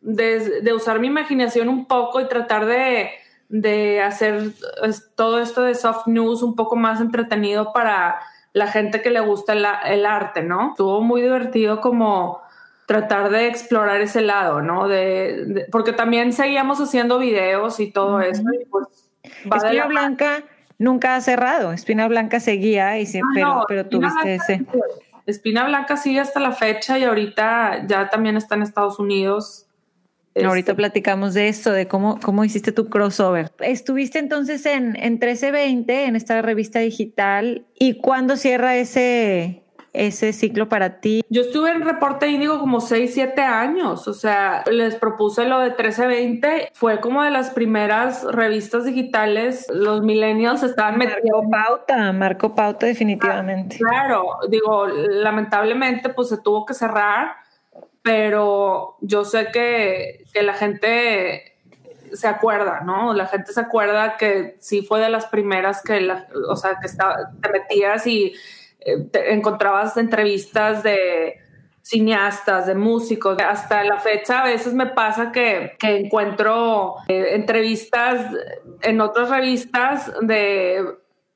de 0.00 0.72
usar 0.74 1.00
mi 1.00 1.08
imaginación 1.08 1.68
un 1.68 1.86
poco 1.86 2.20
y 2.22 2.28
tratar 2.28 2.64
de 2.64 3.10
de 3.48 4.02
hacer 4.02 4.52
todo 5.16 5.40
esto 5.40 5.62
de 5.62 5.74
soft 5.74 6.06
news 6.06 6.42
un 6.42 6.54
poco 6.54 6.76
más 6.76 7.00
entretenido 7.00 7.72
para 7.72 8.20
la 8.52 8.66
gente 8.66 9.02
que 9.02 9.10
le 9.10 9.20
gusta 9.20 9.52
el, 9.52 10.06
arte, 10.06 10.42
¿no? 10.42 10.70
Estuvo 10.70 11.00
muy 11.00 11.22
divertido 11.22 11.80
como 11.80 12.40
tratar 12.88 13.30
de 13.30 13.46
explorar 13.46 14.00
ese 14.00 14.22
lado, 14.22 14.62
¿no? 14.62 14.88
De, 14.88 15.66
porque 15.70 15.92
también 15.92 16.32
seguíamos 16.32 16.80
haciendo 16.80 17.18
videos 17.18 17.78
y 17.78 17.92
todo 17.92 18.20
eso. 18.20 18.42
Y 18.52 18.64
pues, 18.64 18.86
Espina 19.44 19.86
Blanca 19.86 20.42
nunca 20.78 21.14
ha 21.14 21.20
cerrado. 21.20 21.72
Espina 21.72 22.08
Blanca 22.08 22.40
seguía 22.40 22.98
y 22.98 23.06
sí, 23.06 23.20
pero, 23.34 23.64
pero 23.68 23.86
tuviste 23.86 24.36
ese. 24.36 24.64
Espina 25.26 25.66
Blanca 25.66 25.98
sigue 25.98 26.20
hasta 26.20 26.40
la 26.40 26.52
fecha 26.52 26.98
y 26.98 27.04
ahorita 27.04 27.86
ya 27.86 28.08
también 28.08 28.38
está 28.38 28.54
en 28.54 28.62
Estados 28.62 28.98
Unidos 28.98 29.68
Ahorita 30.44 30.72
este, 30.72 30.76
platicamos 30.76 31.34
de 31.34 31.48
esto, 31.48 31.72
de 31.72 31.88
cómo, 31.88 32.18
cómo 32.20 32.44
hiciste 32.44 32.72
tu 32.72 32.88
crossover. 32.88 33.52
Estuviste 33.60 34.18
entonces 34.18 34.66
en, 34.66 34.96
en 34.96 35.14
1320, 35.14 36.04
en 36.04 36.16
esta 36.16 36.42
revista 36.42 36.80
digital, 36.80 37.66
¿y 37.78 37.94
cuándo 37.94 38.36
cierra 38.36 38.76
ese, 38.76 39.62
ese 39.92 40.32
ciclo 40.32 40.68
para 40.68 41.00
ti? 41.00 41.22
Yo 41.28 41.42
estuve 41.42 41.70
en 41.70 41.82
Reporte 41.82 42.28
Índigo 42.28 42.58
como 42.58 42.80
6, 42.80 43.10
7 43.14 43.42
años, 43.42 44.08
o 44.08 44.14
sea, 44.14 44.64
les 44.70 44.96
propuse 44.96 45.44
lo 45.44 45.60
de 45.60 45.70
1320, 45.70 46.70
fue 46.74 47.00
como 47.00 47.22
de 47.22 47.30
las 47.30 47.50
primeras 47.50 48.24
revistas 48.24 48.84
digitales, 48.84 49.66
los 49.70 50.02
millennials 50.02 50.62
estaban 50.62 50.98
metiendo. 50.98 51.42
Marco 51.42 51.50
pauta, 51.50 52.12
marco 52.12 52.54
pauta 52.54 52.86
definitivamente. 52.86 53.76
claro, 53.78 54.38
digo, 54.48 54.86
lamentablemente 54.86 56.08
pues 56.10 56.28
se 56.28 56.38
tuvo 56.38 56.64
que 56.64 56.74
cerrar 56.74 57.48
pero 58.02 58.96
yo 59.00 59.24
sé 59.26 59.48
que, 59.52 60.24
que, 60.32 60.42
la 60.42 60.54
gente 60.54 61.58
se 62.12 62.26
acuerda, 62.26 62.80
¿no? 62.80 63.12
La 63.12 63.26
gente 63.26 63.52
se 63.52 63.60
acuerda 63.60 64.16
que 64.16 64.56
sí 64.60 64.82
fue 64.82 65.00
de 65.00 65.10
las 65.10 65.26
primeras 65.26 65.82
que, 65.82 66.00
la, 66.00 66.26
o 66.48 66.56
sea, 66.56 66.78
que 66.80 66.86
estaba, 66.86 67.30
te 67.42 67.50
metías 67.50 68.06
y 68.06 68.32
eh, 68.80 69.04
te 69.10 69.32
encontrabas 69.32 69.96
entrevistas 69.96 70.82
de 70.82 71.36
cineastas, 71.82 72.66
de 72.66 72.74
músicos. 72.74 73.38
Hasta 73.40 73.82
la 73.84 73.98
fecha 73.98 74.40
a 74.40 74.44
veces 74.44 74.74
me 74.74 74.86
pasa 74.86 75.32
que, 75.32 75.76
que 75.78 75.96
encuentro 75.96 76.96
eh, 77.08 77.34
entrevistas 77.34 78.26
en 78.82 79.00
otras 79.00 79.30
revistas 79.30 80.12
de 80.20 80.84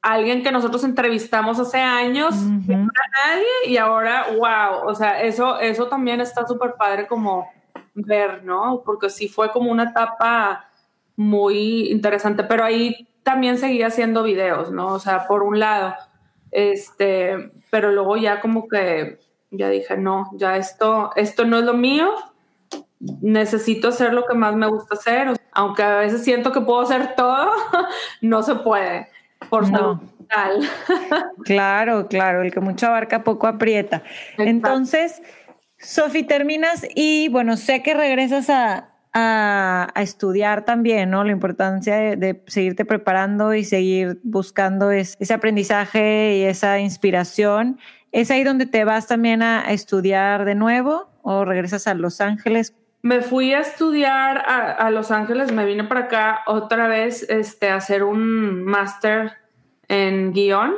alguien 0.03 0.43
que 0.43 0.53
nosotros 0.53 0.85
entrevistamos 0.85 1.59
hace 1.59 1.79
años, 1.79 2.35
nadie, 2.35 3.47
y 3.67 3.77
ahora, 3.77 4.27
wow, 4.37 4.89
o 4.89 4.95
sea, 4.95 5.23
eso, 5.23 5.61
eso 5.61 5.87
también 5.87 6.21
está 6.21 6.47
súper 6.47 6.75
padre 6.75 7.07
como 7.07 7.49
ver, 7.95 8.45
¿no? 8.45 8.83
Porque 8.85 9.09
sí 9.09 9.29
fue 9.29 9.53
como 9.53 9.71
una 9.71 9.85
etapa 9.85 10.69
muy 11.17 11.91
interesante, 11.91 12.43
pero 12.43 12.65
ahí 12.65 13.09
también 13.23 13.59
seguía 13.59 13.87
haciendo 13.87 14.25
videos, 14.25 14.73
¿no? 14.73 14.89
O 14.89 14.99
sea, 14.99 15.27
por 15.29 15.45
un 15.45 15.61
lado, 15.61 15.95
este, 16.53 17.51
pero 17.71 17.91
luego 17.91 18.17
ya 18.17 18.41
como 18.41 18.69
que 18.69 19.19
ya 19.51 19.69
dije, 19.69 19.97
no, 19.97 20.31
ya 20.35 20.57
esto, 20.57 21.11
esto 21.17 21.45
no 21.45 21.59
es 21.59 21.65
lo 21.65 21.75
mío, 21.75 22.11
necesito 23.21 23.89
hacer 23.89 24.15
lo 24.15 24.27
que 24.27 24.35
más 24.35 24.55
me 24.55 24.67
gusta 24.67 24.95
hacer, 24.95 25.39
aunque 25.53 25.83
a 25.83 25.99
veces 25.99 26.23
siento 26.25 26.53
que 26.53 26.61
puedo 26.61 26.81
hacer 26.81 27.15
todo, 27.17 27.51
no 28.21 28.43
se 28.43 28.55
puede 28.57 29.09
por 29.51 29.71
no. 29.71 30.01
claro, 31.45 32.09
claro, 32.09 32.43
el 32.43 32.53
que 32.53 32.61
mucho 32.61 32.87
abarca 32.87 33.23
poco 33.23 33.47
aprieta. 33.47 34.03
Entonces, 34.39 35.23
Sofi, 35.79 36.23
terminas 36.23 36.87
y 36.95 37.29
bueno, 37.29 37.57
sé 37.57 37.83
que 37.83 37.93
regresas 37.93 38.49
a, 38.49 38.92
estudiar 39.15 40.65
también, 40.65 41.11
¿no? 41.11 41.25
La 41.25 41.33
importancia 41.33 42.17
de, 42.17 42.43
seguirte 42.47 42.85
preparando 42.85 43.55
y 43.55 43.65
seguir 43.65 44.19
buscando 44.23 44.91
ese 44.91 45.35
aprendizaje 45.35 46.37
y 46.39 46.43
esa 46.43 46.79
inspiración. 46.79 47.79
¿Es 48.11 48.31
ahí 48.31 48.45
donde 48.45 48.67
te 48.67 48.85
vas 48.85 49.07
también 49.07 49.43
a, 49.43 49.73
estudiar 49.73 50.45
de 50.45 50.55
nuevo 50.55 51.11
o 51.23 51.45
regresas 51.45 51.87
a 51.87 51.95
Los 51.95 52.21
Ángeles? 52.21 52.75
Me 53.03 53.21
fui 53.21 53.53
a 53.53 53.61
estudiar 53.61 54.39
a, 54.47 54.91
Los 54.91 55.11
Ángeles, 55.11 55.51
me 55.53 55.65
vine 55.65 55.85
para 55.85 56.03
acá 56.03 56.41
otra 56.47 56.87
vez 56.87 57.29
este, 57.29 57.69
a 57.69 57.77
hacer 57.77 58.05
un 58.05 58.63
máster 58.63 59.33
en 59.89 60.33
guion 60.33 60.75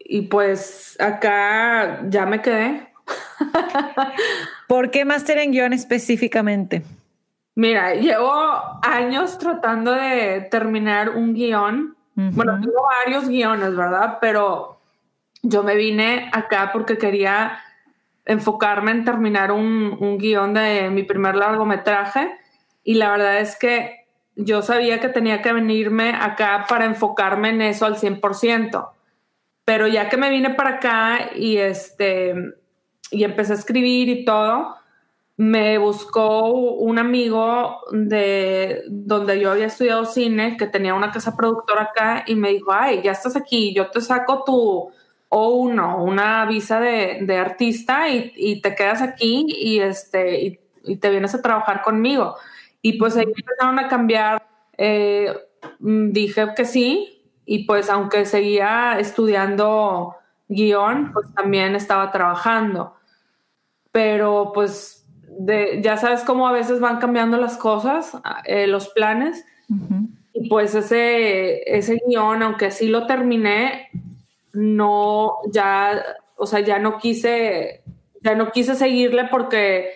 y 0.00 0.22
pues 0.22 0.96
acá 0.98 2.00
ya 2.08 2.26
me 2.26 2.42
quedé. 2.42 2.88
¿Por 4.68 4.90
qué 4.90 5.04
máster 5.04 5.38
en 5.38 5.52
guion 5.52 5.72
específicamente? 5.72 6.82
Mira, 7.58 7.92
llevo 7.96 8.32
años 8.82 9.36
tratando 9.36 9.90
de 9.90 10.46
terminar 10.48 11.10
un 11.10 11.34
guion. 11.34 11.96
Bueno, 12.14 12.60
tengo 12.60 12.84
varios 13.04 13.28
guiones, 13.28 13.74
¿verdad? 13.74 14.18
Pero 14.20 14.78
yo 15.42 15.64
me 15.64 15.74
vine 15.74 16.30
acá 16.32 16.70
porque 16.72 16.98
quería 16.98 17.58
enfocarme 18.24 18.92
en 18.92 19.04
terminar 19.04 19.50
un, 19.50 19.96
un 19.98 20.18
guion 20.18 20.54
de 20.54 20.88
mi 20.90 21.02
primer 21.02 21.34
largometraje 21.34 22.30
y 22.84 22.94
la 22.94 23.10
verdad 23.10 23.40
es 23.40 23.58
que 23.58 24.06
yo 24.36 24.62
sabía 24.62 25.00
que 25.00 25.08
tenía 25.08 25.42
que 25.42 25.52
venirme 25.52 26.10
acá 26.10 26.64
para 26.68 26.84
enfocarme 26.84 27.48
en 27.48 27.62
eso 27.62 27.86
al 27.86 27.96
100%. 27.96 28.88
Pero 29.64 29.88
ya 29.88 30.08
que 30.08 30.16
me 30.16 30.30
vine 30.30 30.50
para 30.50 30.76
acá 30.76 31.30
y 31.34 31.56
este 31.56 32.36
y 33.10 33.24
empecé 33.24 33.54
a 33.54 33.56
escribir 33.56 34.08
y 34.08 34.24
todo, 34.24 34.77
me 35.38 35.78
buscó 35.78 36.50
un 36.50 36.98
amigo 36.98 37.82
de 37.92 38.82
donde 38.88 39.38
yo 39.38 39.52
había 39.52 39.66
estudiado 39.66 40.04
cine, 40.04 40.56
que 40.56 40.66
tenía 40.66 40.94
una 40.94 41.12
casa 41.12 41.36
productora 41.36 41.82
acá, 41.82 42.24
y 42.26 42.34
me 42.34 42.50
dijo, 42.50 42.72
ay, 42.72 43.02
ya 43.04 43.12
estás 43.12 43.36
aquí, 43.36 43.72
yo 43.72 43.88
te 43.88 44.00
saco 44.00 44.42
tu 44.44 44.90
O1, 45.28 46.02
una 46.02 46.44
visa 46.46 46.80
de, 46.80 47.36
artista, 47.36 48.08
y, 48.08 48.60
te 48.60 48.74
quedas 48.74 49.00
aquí 49.00 49.46
y, 49.48 49.78
este, 49.78 50.58
y, 50.84 50.96
te 50.96 51.08
vienes 51.08 51.36
a 51.36 51.42
trabajar 51.42 51.82
conmigo. 51.82 52.34
Y 52.82 52.98
pues 52.98 53.16
ahí 53.16 53.26
empezaron 53.26 53.78
a 53.78 53.86
cambiar, 53.86 54.44
eh, 54.76 55.32
dije 55.78 56.48
que 56.56 56.64
sí, 56.64 57.22
y 57.46 57.64
pues 57.64 57.88
aunque 57.90 58.26
seguía 58.26 58.98
estudiando 58.98 60.16
guion, 60.48 61.12
pues 61.12 61.32
también 61.32 61.76
estaba 61.76 62.10
trabajando. 62.10 62.96
Pero 63.92 64.50
pues 64.52 64.97
ya 65.80 65.96
sabes 65.96 66.22
cómo 66.24 66.48
a 66.48 66.52
veces 66.52 66.80
van 66.80 66.98
cambiando 66.98 67.36
las 67.36 67.56
cosas, 67.56 68.12
eh, 68.44 68.66
los 68.66 68.88
planes. 68.88 69.44
Y 70.32 70.48
pues 70.48 70.74
ese, 70.74 71.62
ese 71.76 72.00
guion, 72.06 72.42
aunque 72.42 72.70
sí 72.70 72.88
lo 72.88 73.06
terminé, 73.06 73.90
no, 74.52 75.36
ya, 75.52 76.02
o 76.36 76.46
sea, 76.46 76.60
ya 76.60 76.78
no 76.78 76.98
quise, 76.98 77.82
ya 78.22 78.34
no 78.34 78.50
quise 78.50 78.74
seguirle 78.74 79.24
porque 79.30 79.90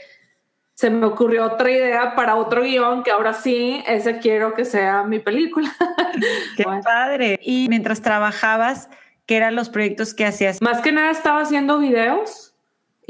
se 0.75 0.91
me 0.91 1.07
ocurrió 1.07 1.47
otra 1.47 1.71
idea 1.71 2.15
para 2.15 2.37
otro 2.37 2.63
guion 2.63 3.03
que 3.03 3.11
ahora 3.11 3.35
sí, 3.35 3.83
ese 3.87 4.19
quiero 4.19 4.55
que 4.55 4.65
sea 4.65 5.05
mi 5.05 5.19
película. 5.19 5.73
Qué 6.57 6.65
padre. 6.83 7.39
Y 7.43 7.69
mientras 7.69 8.03
trabajabas, 8.03 8.89
¿qué 9.27 9.37
eran 9.37 9.55
los 9.55 9.71
proyectos 9.71 10.15
que 10.15 10.27
hacías? 10.27 10.61
Más 10.61 10.81
que 10.81 10.93
nada 10.93 11.11
estaba 11.11 11.41
haciendo 11.41 11.79
videos 11.79 12.52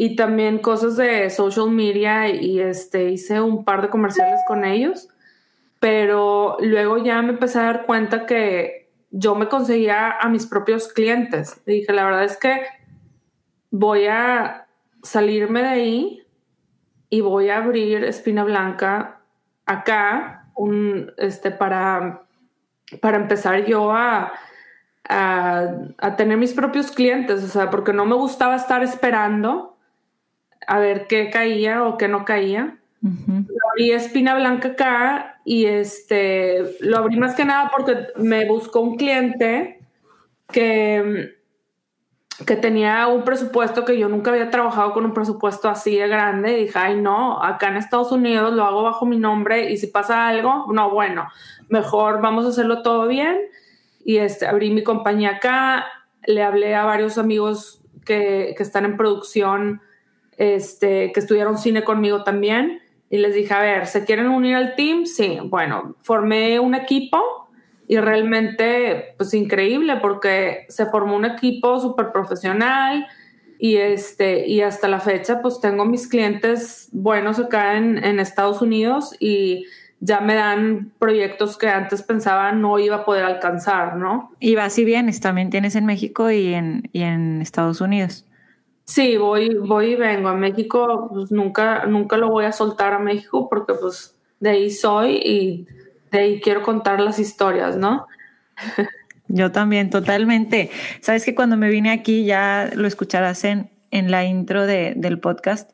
y 0.02 0.16
también 0.16 0.58
cosas 0.58 0.96
de 0.96 1.30
social 1.30 1.70
media 1.70 2.28
y 2.28 2.58
este 2.58 3.10
hice 3.10 3.40
un 3.40 3.64
par 3.64 3.82
de 3.82 3.88
comerciales 3.88 4.40
con 4.48 4.64
ellos, 4.64 5.08
pero 5.78 6.56
luego 6.58 6.98
ya 6.98 7.22
me 7.22 7.34
empecé 7.34 7.60
a 7.60 7.66
dar 7.66 7.86
cuenta 7.86 8.26
que 8.26 8.90
yo 9.12 9.36
me 9.36 9.46
conseguía 9.46 10.10
a 10.10 10.28
mis 10.28 10.46
propios 10.46 10.88
clientes. 10.88 11.62
Dije, 11.66 11.92
la 11.92 12.04
verdad 12.04 12.24
es 12.24 12.36
que 12.36 12.62
voy 13.70 14.06
a 14.06 14.66
salirme 15.04 15.62
de 15.62 15.68
ahí 15.68 16.26
y 17.08 17.20
voy 17.20 17.50
a 17.50 17.58
abrir 17.58 18.02
Espina 18.02 18.42
Blanca 18.42 19.20
acá 19.66 20.48
un, 20.56 21.12
este, 21.16 21.52
para, 21.52 22.22
para 23.00 23.18
empezar 23.18 23.64
yo 23.66 23.92
a, 23.92 24.32
a, 25.08 26.16
tener 26.16 26.38
mis 26.38 26.54
propios 26.54 26.90
clientes, 26.90 27.44
o 27.44 27.46
sea, 27.46 27.70
porque 27.70 27.92
no 27.92 28.04
me 28.04 28.16
gustaba 28.16 28.56
estar 28.56 28.82
esperando 28.82 29.71
a 30.66 30.78
ver 30.78 31.06
qué 31.06 31.30
caía 31.30 31.84
o 31.84 31.96
qué 31.96 32.08
no 32.08 32.24
caía. 32.24 32.78
Lo 33.02 33.70
abrí 33.70 33.90
espina 33.90 34.36
blanca 34.36 34.68
acá 34.68 35.40
y 35.44 35.64
este 35.66 36.76
lo 36.80 36.98
abrí 36.98 37.16
más 37.16 37.34
que 37.34 37.44
nada 37.44 37.68
porque 37.76 38.06
me 38.16 38.44
buscó 38.46 38.80
un 38.80 38.96
cliente 38.96 39.80
que, 40.52 41.34
que 42.46 42.56
tenía 42.56 43.08
un 43.08 43.24
presupuesto 43.24 43.84
que 43.84 43.98
yo 43.98 44.08
nunca 44.08 44.30
había 44.30 44.50
trabajado 44.50 44.92
con 44.92 45.04
un 45.04 45.14
presupuesto 45.14 45.68
así 45.68 45.96
de 45.96 46.06
grande. 46.06 46.58
Y 46.58 46.66
dije, 46.66 46.78
ay, 46.78 47.00
no, 47.00 47.42
acá 47.42 47.68
en 47.68 47.76
Estados 47.76 48.12
Unidos 48.12 48.52
lo 48.52 48.64
hago 48.64 48.84
bajo 48.84 49.04
mi 49.04 49.16
nombre 49.16 49.72
y 49.72 49.78
si 49.78 49.88
pasa 49.88 50.28
algo, 50.28 50.66
no, 50.72 50.90
bueno, 50.90 51.26
mejor 51.68 52.20
vamos 52.20 52.44
a 52.44 52.50
hacerlo 52.50 52.82
todo 52.82 53.08
bien. 53.08 53.40
Y 54.04 54.18
este, 54.18 54.46
abrí 54.46 54.70
mi 54.70 54.84
compañía 54.84 55.30
acá, 55.30 55.86
le 56.24 56.42
hablé 56.44 56.76
a 56.76 56.84
varios 56.84 57.18
amigos 57.18 57.82
que, 58.04 58.54
que 58.56 58.62
están 58.62 58.84
en 58.84 58.96
producción 58.96 59.80
este, 60.36 61.12
que 61.12 61.20
estudiaron 61.20 61.58
cine 61.58 61.84
conmigo 61.84 62.24
también. 62.24 62.80
Y 63.10 63.18
les 63.18 63.34
dije, 63.34 63.52
a 63.52 63.60
ver, 63.60 63.86
¿se 63.86 64.04
quieren 64.04 64.28
unir 64.28 64.56
al 64.56 64.74
team? 64.74 65.04
Sí, 65.04 65.38
bueno, 65.44 65.96
formé 66.00 66.58
un 66.58 66.74
equipo 66.74 67.20
y 67.86 67.98
realmente, 67.98 69.14
pues 69.18 69.34
increíble, 69.34 69.96
porque 70.00 70.64
se 70.68 70.86
formó 70.86 71.16
un 71.16 71.26
equipo 71.26 71.78
súper 71.78 72.10
profesional 72.10 73.06
y, 73.58 73.76
este, 73.76 74.48
y 74.48 74.62
hasta 74.62 74.88
la 74.88 74.98
fecha, 74.98 75.42
pues 75.42 75.60
tengo 75.60 75.84
mis 75.84 76.08
clientes 76.08 76.88
buenos 76.90 77.38
acá 77.38 77.76
en, 77.76 78.02
en 78.02 78.18
Estados 78.18 78.62
Unidos 78.62 79.14
y 79.20 79.66
ya 80.00 80.20
me 80.20 80.34
dan 80.34 80.90
proyectos 80.98 81.56
que 81.56 81.68
antes 81.68 82.02
pensaba 82.02 82.50
no 82.50 82.80
iba 82.80 82.96
a 82.96 83.04
poder 83.04 83.24
alcanzar, 83.24 83.96
¿no? 83.96 84.32
Y 84.40 84.56
vas 84.56 84.76
y 84.78 84.84
vienes, 84.84 85.20
también 85.20 85.50
tienes 85.50 85.76
en 85.76 85.86
México 85.86 86.28
y 86.30 86.54
en, 86.54 86.88
y 86.92 87.02
en 87.02 87.40
Estados 87.40 87.80
Unidos. 87.80 88.26
Sí, 88.84 89.16
voy, 89.16 89.54
voy 89.54 89.92
y 89.92 89.96
vengo. 89.96 90.28
A 90.28 90.34
México, 90.34 91.08
pues 91.12 91.30
nunca, 91.30 91.86
nunca 91.86 92.16
lo 92.16 92.28
voy 92.28 92.44
a 92.44 92.52
soltar 92.52 92.92
a 92.92 92.98
México 92.98 93.48
porque 93.48 93.74
pues 93.74 94.16
de 94.40 94.50
ahí 94.50 94.70
soy 94.70 95.20
y 95.24 95.66
de 96.10 96.18
ahí 96.18 96.40
quiero 96.40 96.62
contar 96.62 97.00
las 97.00 97.18
historias, 97.18 97.76
¿no? 97.76 98.06
Yo 99.28 99.50
también, 99.50 99.88
totalmente. 99.88 100.70
Sabes 101.00 101.24
que 101.24 101.34
cuando 101.34 101.56
me 101.56 101.70
vine 101.70 101.90
aquí, 101.90 102.24
ya 102.24 102.70
lo 102.74 102.86
escucharás 102.86 103.44
en, 103.44 103.70
en 103.90 104.10
la 104.10 104.24
intro 104.24 104.66
de, 104.66 104.94
del 104.96 105.20
podcast, 105.20 105.70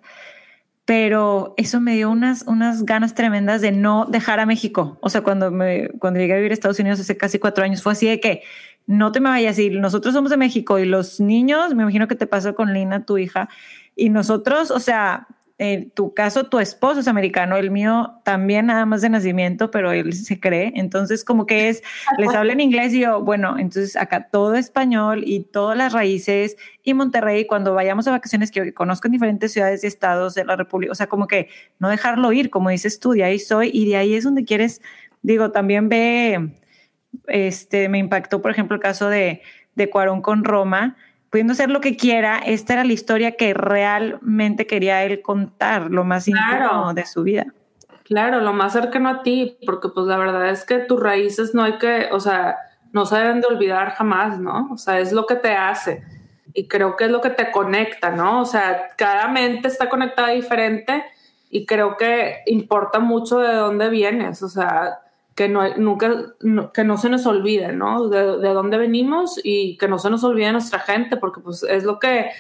pero 0.85 1.55
eso 1.57 1.81
me 1.81 1.95
dio 1.95 2.09
unas, 2.09 2.43
unas 2.47 2.85
ganas 2.85 3.15
tremendas 3.15 3.61
de 3.61 3.73
no 3.73 4.07
dejar 4.07 4.39
a 4.39 4.47
México. 4.47 4.99
O 5.01 5.11
sea, 5.11 5.23
cuando, 5.23 5.51
me, 5.51 5.89
cuando 5.99 6.21
llegué 6.21 6.35
a 6.35 6.37
vivir 6.37 6.53
a 6.53 6.55
Estados 6.55 6.79
Unidos 6.79 7.01
hace 7.01 7.17
casi 7.17 7.39
cuatro 7.39 7.65
años, 7.65 7.83
fue 7.83 7.93
así 7.93 8.07
de 8.07 8.21
que 8.21 8.43
no 8.89 9.13
te 9.13 9.21
me 9.21 9.29
vayas 9.29 9.59
y 9.59 9.69
nosotros 9.69 10.15
somos 10.15 10.31
de 10.31 10.39
México 10.39 10.79
y 10.79 10.87
los 10.87 11.21
niños, 11.21 11.75
me 11.75 11.83
imagino 11.83 12.09
que 12.09 12.17
te 12.17 12.27
pasó 12.27 12.55
con 12.55 12.73
Lina, 12.73 13.05
tu 13.05 13.19
hija, 13.19 13.51
y 13.95 14.09
nosotros, 14.09 14.71
o 14.71 14.81
sea, 14.81 15.29
en 15.59 15.91
tu 15.91 16.15
caso, 16.15 16.45
tu 16.45 16.59
esposo 16.59 17.01
es 17.01 17.09
americano, 17.09 17.57
el 17.57 17.71
mío 17.71 18.15
también 18.25 18.67
nada 18.67 18.87
más 18.87 19.03
de 19.03 19.11
nacimiento, 19.11 19.71
pero 19.71 19.93
él 19.93 20.15
se 20.15 20.41
cree. 20.41 20.73
Entonces, 20.77 21.23
como 21.23 21.45
que 21.47 21.69
es, 21.69 21.83
les 22.17 22.33
habla 22.33 22.53
en 22.55 22.61
inglés 22.61 22.95
y 22.95 23.01
yo, 23.01 23.21
bueno, 23.21 23.59
entonces 23.59 23.97
acá 23.97 24.29
todo 24.31 24.55
español 24.55 25.23
y 25.27 25.41
todas 25.41 25.77
las 25.77 25.93
raíces 25.93 26.57
y 26.83 26.95
Monterrey, 26.95 27.47
cuando 27.47 27.75
vayamos 27.75 28.09
a 28.09 28.13
vacaciones, 28.13 28.51
que 28.51 28.73
conozcan 28.73 29.13
diferentes 29.13 29.53
ciudades 29.53 29.85
y 29.85 29.89
estados 29.89 30.35
de 30.35 30.45
la 30.47 30.57
República, 30.57 30.93
o 30.93 30.95
sea, 30.95 31.09
como 31.09 31.27
que 31.27 31.49
no 31.79 31.91
dejarlo 31.91 32.33
ir, 32.33 32.49
como 32.49 32.71
dices 32.71 33.01
tú, 33.01 33.11
de 33.11 33.25
ahí 33.25 33.39
soy 33.39 33.71
y 33.71 33.87
de 33.87 33.97
ahí 33.97 34.15
es 34.15 34.25
donde 34.25 34.45
quieres, 34.45 34.81
digo, 35.23 35.51
también 35.51 35.91
ve 35.91 36.53
este, 37.27 37.89
me 37.89 37.99
impactó, 37.99 38.43
por 38.43 38.51
ejemplo, 38.51 38.75
el 38.75 38.83
caso 38.83 39.09
de, 39.09 39.43
de 39.75 39.91
Cuarón 39.91 40.23
con 40.23 40.45
Roma, 40.45 40.97
pudiendo 41.31 41.55
ser 41.55 41.71
lo 41.71 41.81
que 41.81 41.97
quiera, 41.97 42.39
esta 42.39 42.75
era 42.75 42.85
la 42.85 42.93
historia 42.93 43.33
que 43.33 43.55
realmente 43.55 44.67
quería 44.67 45.05
él 45.05 45.23
contar, 45.23 45.91
lo 45.91 46.05
más 46.05 46.29
íntimo 46.29 46.95
de 46.95 47.07
su 47.07 47.23
vida. 47.23 47.47
Claro, 48.05 48.41
lo 48.41 48.55
más 48.55 48.73
cercano 48.73 49.11
a 49.11 49.23
ti, 49.23 49.59
porque 49.67 49.89
pues 49.91 50.07
la 50.07 50.17
verdad 50.17 50.49
es 50.49 50.65
que 50.65 50.79
tus 50.79 50.99
raíces 50.99 51.55
no 51.55 51.63
hay 51.63 51.77
que, 51.77 52.09
o 52.11 52.21
sea, 52.21 52.57
no 52.93 53.05
se 53.05 53.17
deben 53.17 53.43
de 53.43 53.49
olvidar 53.49 53.91
jamás, 53.91 54.39
¿no? 54.39 54.71
O 54.73 54.79
sea, 54.79 54.99
es 54.99 55.13
lo 55.13 55.27
que 55.27 55.35
te 55.35 55.53
hace 55.53 56.03
y 56.55 56.67
creo 56.67 56.97
que 56.97 57.05
es 57.05 57.11
lo 57.11 57.21
que 57.21 57.31
te 57.31 57.51
conecta, 57.51 58.11
¿no? 58.11 58.41
O 58.41 58.45
sea, 58.47 58.89
cada 58.97 59.29
mente 59.29 59.69
está 59.69 59.91
conectada 59.91 60.31
diferente 60.31 61.05
y 61.51 61.67
creo 61.67 61.97
que 61.97 62.39
importa 62.47 62.99
mucho 62.99 63.41
de 63.41 63.55
dónde 63.55 63.91
vienes, 63.91 64.43
o 64.43 64.49
sea, 64.49 65.01
que 65.39 65.49
no, 65.49 65.63
nunca, 65.77 66.35
que 66.75 66.83
no 66.83 66.99
se 66.99 67.09
nos 67.09 67.25
olvide, 67.25 67.73
¿no? 67.73 68.09
De, 68.09 68.49
dónde 68.49 68.77
venimos 68.77 69.41
y 69.45 69.77
que 69.77 69.87
no 69.87 70.01
se 70.01 70.11
nos 70.11 70.25
olvide 70.25 70.51
nuestra 70.51 70.81
gente, 70.81 71.17
porque 71.17 71.41
pues 71.41 71.63
es 71.63 71.85
lo 71.85 72.01
que, 72.01 72.31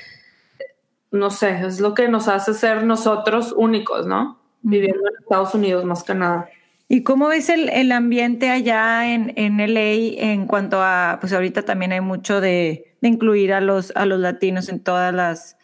no 1.12 1.30
sé, 1.30 1.64
es 1.64 1.78
lo 1.78 1.94
que 1.94 2.08
nos 2.08 2.26
hace 2.26 2.54
ser 2.54 2.82
nosotros 2.82 3.54
únicos, 3.56 4.04
¿no? 4.04 4.40
Viviendo 4.62 4.98
en 4.98 5.14
Estados 5.20 5.54
Unidos 5.54 5.84
más 5.84 6.02
que 6.02 6.16
nada. 6.16 6.48
¿Y 6.88 7.04
cómo 7.04 7.28
ves 7.28 7.50
el, 7.50 7.68
el 7.68 7.92
ambiente 7.92 8.50
allá 8.50 9.14
en, 9.14 9.32
en 9.36 9.58
LA 9.58 10.32
en 10.32 10.48
cuanto 10.48 10.82
a, 10.82 11.18
pues 11.20 11.32
ahorita 11.32 11.62
también 11.62 11.92
hay 11.92 12.00
mucho 12.00 12.40
de, 12.40 12.96
de 13.00 13.08
incluir 13.08 13.52
a 13.52 13.60
los, 13.60 13.92
a 13.94 14.06
los 14.06 14.18
latinos 14.18 14.68
en 14.68 14.82
todas 14.82 15.14
las, 15.14 15.56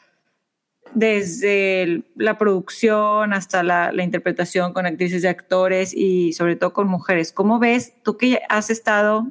desde 0.93 2.03
la 2.17 2.39
producción 2.39 3.33
hasta 3.33 3.63
la, 3.63 3.93
interpretación 4.03 4.73
con 4.73 4.87
actrices 4.87 5.25
y 5.25 5.27
actores 5.27 5.95
y 5.95 6.33
sobre 6.33 6.57
todo 6.57 6.73
con 6.73 6.89
mujeres. 6.89 7.33
¿Cómo 7.33 7.59
ves, 7.59 7.95
tú 8.03 8.17
que 8.17 8.41
has 8.49 8.71
estado 8.71 9.29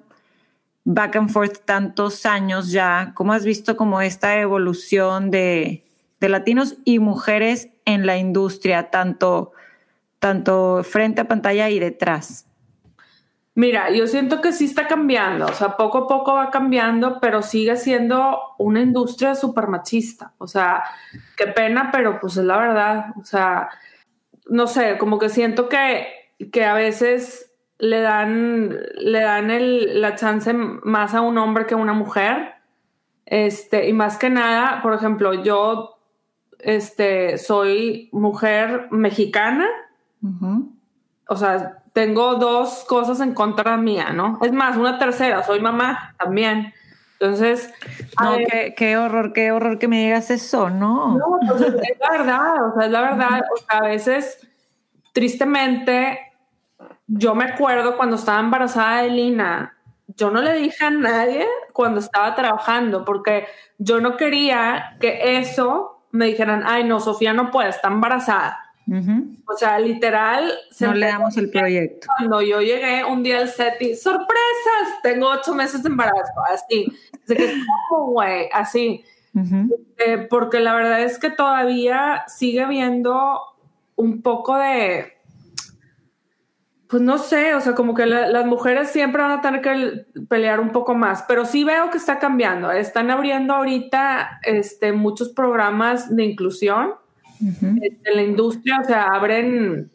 back 0.85 1.15
and 1.15 1.29
forth 1.29 1.59
tantos 1.65 2.25
años 2.25 2.71
ya, 2.71 3.13
cómo 3.15 3.33
has 3.33 3.45
visto 3.45 3.77
como 3.77 4.01
esta 4.01 4.39
evolución 4.39 5.31
de, 5.31 5.83
latinos 6.19 6.77
y 6.85 6.99
mujeres 6.99 7.67
en 7.85 8.05
la 8.05 8.17
industria, 8.17 8.89
tanto, 8.89 9.51
tanto 10.19 10.81
frente 10.83 11.21
a 11.21 11.27
pantalla 11.27 11.69
y 11.69 11.79
detrás? 11.79 12.45
Mira, 13.55 13.91
yo 13.91 14.07
siento 14.07 14.41
que 14.41 14.51
sí 14.51 14.65
está 14.65 14.87
cambiando, 14.87 15.45
o 15.45 15.53
sea, 15.53 15.77
poco 15.77 15.99
a 15.99 16.07
poco 16.07 16.33
va 16.33 16.49
cambiando, 16.49 17.19
pero 17.19 17.43
sigue 17.43 17.75
siendo 17.75 18.39
una 18.57 18.81
industria 18.81 19.35
súper 19.35 19.67
machista. 19.67 20.33
O 20.39 20.47
sea, 20.47 20.83
qué 21.37 21.47
pena, 21.47 21.89
pero 21.91 22.19
pues 22.19 22.37
es 22.37 22.45
la 22.45 22.57
verdad. 22.57 23.05
O 23.21 23.23
sea, 23.23 23.69
no 24.47 24.65
sé, 24.65 24.97
como 24.97 25.19
que 25.19 25.29
siento 25.29 25.69
que, 25.69 26.07
que 26.51 26.65
a 26.65 26.73
veces 26.73 27.53
le 27.77 28.01
dan, 28.01 28.75
le 28.95 29.19
dan 29.19 29.51
el, 29.51 30.01
la 30.01 30.15
chance 30.15 30.51
más 30.53 31.13
a 31.13 31.21
un 31.21 31.37
hombre 31.37 31.67
que 31.67 31.75
a 31.75 31.77
una 31.77 31.93
mujer. 31.93 32.55
Este, 33.27 33.87
y 33.87 33.93
más 33.93 34.17
que 34.17 34.31
nada, 34.31 34.81
por 34.81 34.95
ejemplo, 34.95 35.43
yo 35.43 35.99
este, 36.57 37.37
soy 37.37 38.09
mujer 38.11 38.87
mexicana. 38.89 39.67
O 41.27 41.35
sea, 41.35 41.82
tengo 41.93 42.35
dos 42.35 42.83
cosas 42.87 43.19
en 43.21 43.33
contra 43.33 43.77
mía, 43.77 44.09
¿no? 44.09 44.39
Es 44.41 44.51
más, 44.51 44.75
una 44.77 44.97
tercera, 44.97 45.43
soy 45.43 45.61
mamá 45.61 46.15
también. 46.17 46.73
Entonces, 47.19 47.71
no, 48.21 48.35
qué, 48.75 48.97
horror, 48.97 49.31
qué 49.31 49.51
horror 49.51 49.79
que 49.79 49.87
me 49.87 50.03
digas 50.03 50.29
eso, 50.29 50.69
¿no? 50.69 51.17
No, 51.17 51.39
pues 51.47 51.61
es, 51.61 51.99
la 51.99 52.11
verdad, 52.11 52.67
o 52.67 52.73
sea, 52.75 52.85
es 52.85 52.91
la 52.91 53.01
verdad, 53.01 53.41
o 53.53 53.57
sea, 53.57 53.77
a 53.77 53.83
veces, 53.83 54.45
tristemente, 55.13 56.19
yo 57.07 57.35
me 57.35 57.45
acuerdo 57.45 57.95
cuando 57.95 58.17
estaba 58.17 58.39
embarazada 58.39 59.03
de 59.03 59.09
Lina, 59.09 59.77
yo 60.07 60.31
no 60.31 60.41
le 60.41 60.53
dije 60.53 60.83
a 60.83 60.89
nadie 60.89 61.47
cuando 61.71 61.99
estaba 61.99 62.35
trabajando, 62.35 63.05
porque 63.05 63.47
yo 63.77 64.01
no 64.01 64.17
quería 64.17 64.97
que 64.99 65.37
eso 65.37 66.05
me 66.11 66.25
dijeran, 66.25 66.63
ay, 66.65 66.83
no, 66.83 66.99
Sofía 66.99 67.33
no 67.33 67.51
puede, 67.51 67.69
está 67.69 67.87
embarazada. 67.87 68.72
O 68.87 69.57
sea, 69.57 69.79
literal. 69.79 70.51
no 70.79 70.93
le 70.93 71.07
damos 71.07 71.37
el 71.37 71.49
proyecto. 71.49 72.07
Cuando 72.17 72.41
yo 72.41 72.61
llegué 72.61 73.03
un 73.05 73.23
día 73.23 73.39
al 73.39 73.49
set 73.49 73.81
y 73.81 73.95
sorpresas, 73.95 75.01
tengo 75.01 75.29
ocho 75.29 75.55
meses 75.55 75.83
de 75.83 75.89
embarazo, 75.89 76.33
así. 76.51 76.85
Así 77.23 77.35
que, 77.35 77.53
¿cómo, 77.89 78.11
güey? 78.11 78.49
Así. 78.51 79.03
Eh, 79.97 80.27
porque 80.29 80.59
la 80.59 80.75
verdad 80.75 81.01
es 81.01 81.17
que 81.17 81.31
todavía 81.31 82.23
sigue 82.27 82.61
habiendo 82.61 83.39
un 83.95 84.21
poco 84.21 84.57
de. 84.57 85.13
Pues 86.87 87.01
no 87.01 87.17
sé, 87.17 87.55
o 87.55 87.61
sea, 87.61 87.73
como 87.73 87.95
que 87.95 88.05
las 88.05 88.45
mujeres 88.45 88.91
siempre 88.91 89.23
van 89.23 89.31
a 89.31 89.41
tener 89.41 89.61
que 89.61 90.05
pelear 90.27 90.59
un 90.59 90.71
poco 90.71 90.93
más, 90.93 91.23
pero 91.27 91.43
sí 91.43 91.63
veo 91.63 91.89
que 91.89 91.97
está 91.97 92.19
cambiando. 92.19 92.71
Están 92.71 93.09
abriendo 93.09 93.55
ahorita 93.55 94.39
este, 94.43 94.93
muchos 94.93 95.29
programas 95.29 96.15
de 96.15 96.23
inclusión 96.23 96.93
en 97.61 98.15
la 98.15 98.21
industria, 98.21 98.79
o 98.81 98.85
sea, 98.85 99.03
abren 99.07 99.91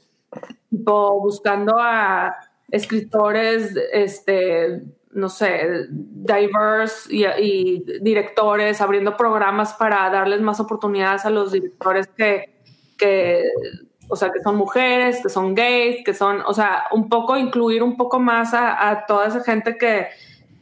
buscando 0.70 1.76
a 1.78 2.36
escritores, 2.70 3.74
este, 3.92 4.82
no 5.12 5.28
sé, 5.28 5.86
diverse 5.90 7.08
y, 7.12 7.84
directores, 8.00 8.80
abriendo 8.80 9.16
programas 9.16 9.72
para 9.74 10.08
darles 10.10 10.40
más 10.40 10.60
oportunidades 10.60 11.24
a 11.24 11.30
los 11.30 11.52
directores 11.52 12.08
que, 12.08 12.60
que, 12.96 13.44
o 14.08 14.16
sea, 14.16 14.30
que 14.30 14.40
son 14.40 14.56
mujeres, 14.56 15.20
que 15.22 15.28
son 15.28 15.54
gays, 15.54 16.04
que 16.04 16.14
son, 16.14 16.42
o 16.46 16.52
sea, 16.52 16.84
un 16.92 17.08
poco 17.08 17.36
incluir 17.36 17.82
un 17.82 17.96
poco 17.96 18.20
más 18.20 18.52
a, 18.54 18.90
a 18.90 19.06
toda 19.06 19.28
esa 19.28 19.42
gente 19.42 19.76
que, 19.78 20.08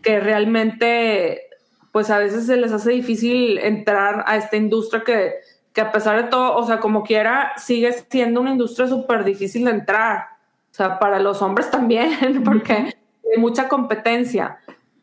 que 0.03 0.21
realmente, 0.21 1.43
pues 1.91 2.11
a 2.11 2.19
veces 2.19 2.47
se 2.47 2.57
les 2.57 2.73
hace 2.73 2.93
difícil 2.93 3.59
entrar 3.59 4.23
a 4.27 4.37
esta 4.37 4.57
industria 4.57 5.03
que 5.05 5.35
que 5.77 5.83
a 5.83 5.93
pesar 5.93 6.25
de 6.25 6.31
todo, 6.31 6.57
o 6.57 6.65
sea, 6.65 6.81
como 6.81 7.03
quiera, 7.03 7.53
sigue 7.59 7.93
siendo 8.09 8.41
una 8.41 8.53
industria 8.53 8.89
súper 8.89 9.25
difícil 9.25 9.67
de 9.67 9.73
entrar. 9.73 10.29
O 10.71 10.75
sea, 10.75 10.99
para 10.99 11.21
los 11.21 11.43
hombres 11.43 11.71
también, 11.71 12.43
porque 12.45 12.73
hay 12.73 13.39
mucha 13.39 13.69
competencia. 13.69 14.57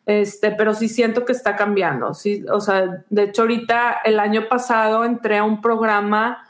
Este, 0.07 0.49
pero 0.49 0.73
sí 0.73 0.89
siento 0.89 1.25
que 1.25 1.31
está 1.31 1.55
cambiando. 1.55 2.15
Sí, 2.15 2.43
o 2.51 2.59
sea, 2.59 3.03
de 3.07 3.23
hecho, 3.23 3.43
ahorita 3.43 3.99
el 4.03 4.19
año 4.19 4.49
pasado 4.49 5.05
entré 5.05 5.37
a 5.37 5.43
un 5.43 5.61
programa 5.61 6.43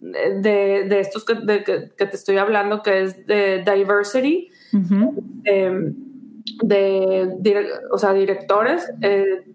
de, 0.00 0.84
de 0.86 1.00
estos 1.00 1.24
que, 1.24 1.64
que, 1.64 2.06
te 2.06 2.14
estoy 2.14 2.36
hablando, 2.36 2.82
que 2.82 3.04
es 3.04 3.26
de 3.26 3.64
diversity, 3.64 4.50
em, 5.44 5.94
de, 6.62 7.70
o 7.90 7.96
sea, 7.96 8.12
directores. 8.12 8.86
Eh, 9.00 9.46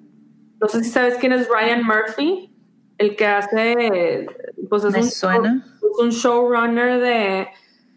no 0.60 0.68
sé 0.70 0.84
si 0.84 0.90
sabes 0.90 1.18
quién 1.20 1.34
es 1.34 1.48
Ryan 1.48 1.84
Murphy 1.84 2.57
el 2.98 3.16
que 3.16 3.26
hace, 3.26 4.28
pues 4.70 4.84
es, 4.84 4.96
un, 4.96 5.04
suena? 5.04 5.66
un, 6.00 6.10
showrunner 6.10 7.00
de, 7.00 7.48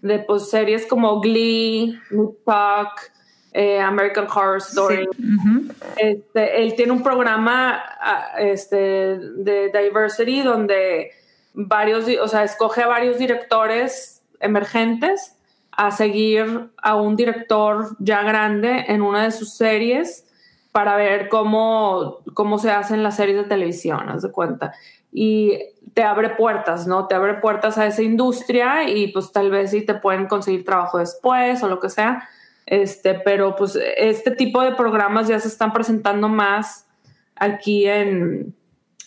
de 0.02 0.18
pues, 0.20 0.50
series 0.50 0.86
como 0.86 1.20
Glee, 1.20 1.98
New 2.10 2.36
Talk, 2.44 3.12
eh, 3.52 3.80
American 3.80 4.26
Horror 4.32 4.58
Story. 4.58 5.08
este, 5.96 6.62
él 6.62 6.74
tiene 6.76 6.92
un 6.92 7.02
programa 7.02 7.82
ah, 8.00 8.34
este, 8.38 9.18
de 9.18 9.72
diversity 9.72 10.42
donde 10.42 11.10
varios, 11.54 12.06
o 12.20 12.28
sea, 12.28 12.44
escoge 12.44 12.82
a 12.82 12.86
varios 12.86 13.18
directores 13.18 14.22
emergentes 14.40 15.36
a 15.72 15.90
seguir 15.90 16.70
a 16.82 16.94
un 16.94 17.16
director 17.16 17.96
ya 17.98 18.22
grande 18.22 18.84
en 18.88 19.02
una 19.02 19.24
de 19.24 19.30
sus 19.30 19.54
series 19.54 20.26
para 20.72 20.96
ver 20.96 21.28
cómo, 21.28 22.18
cómo 22.34 22.58
se 22.58 22.70
hacen 22.70 23.02
las 23.02 23.16
series 23.16 23.36
de 23.36 23.44
televisión, 23.44 24.08
haz 24.08 24.22
de 24.22 24.30
cuenta. 24.30 24.72
Y 25.12 25.58
te 25.94 26.02
abre 26.04 26.30
puertas, 26.30 26.86
¿no? 26.86 27.06
Te 27.08 27.14
abre 27.14 27.34
puertas 27.34 27.78
a 27.78 27.86
esa 27.86 28.02
industria 28.02 28.88
y 28.88 29.08
pues 29.08 29.32
tal 29.32 29.50
vez 29.50 29.72
sí 29.72 29.82
te 29.82 29.94
pueden 29.94 30.26
conseguir 30.26 30.64
trabajo 30.64 30.98
después 30.98 31.62
o 31.62 31.68
lo 31.68 31.80
que 31.80 31.90
sea. 31.90 32.28
Este, 32.66 33.14
pero 33.14 33.56
pues 33.56 33.76
este 33.96 34.30
tipo 34.30 34.62
de 34.62 34.72
programas 34.72 35.26
ya 35.26 35.40
se 35.40 35.48
están 35.48 35.72
presentando 35.72 36.28
más 36.28 36.86
aquí 37.34 37.86
en, 37.88 38.54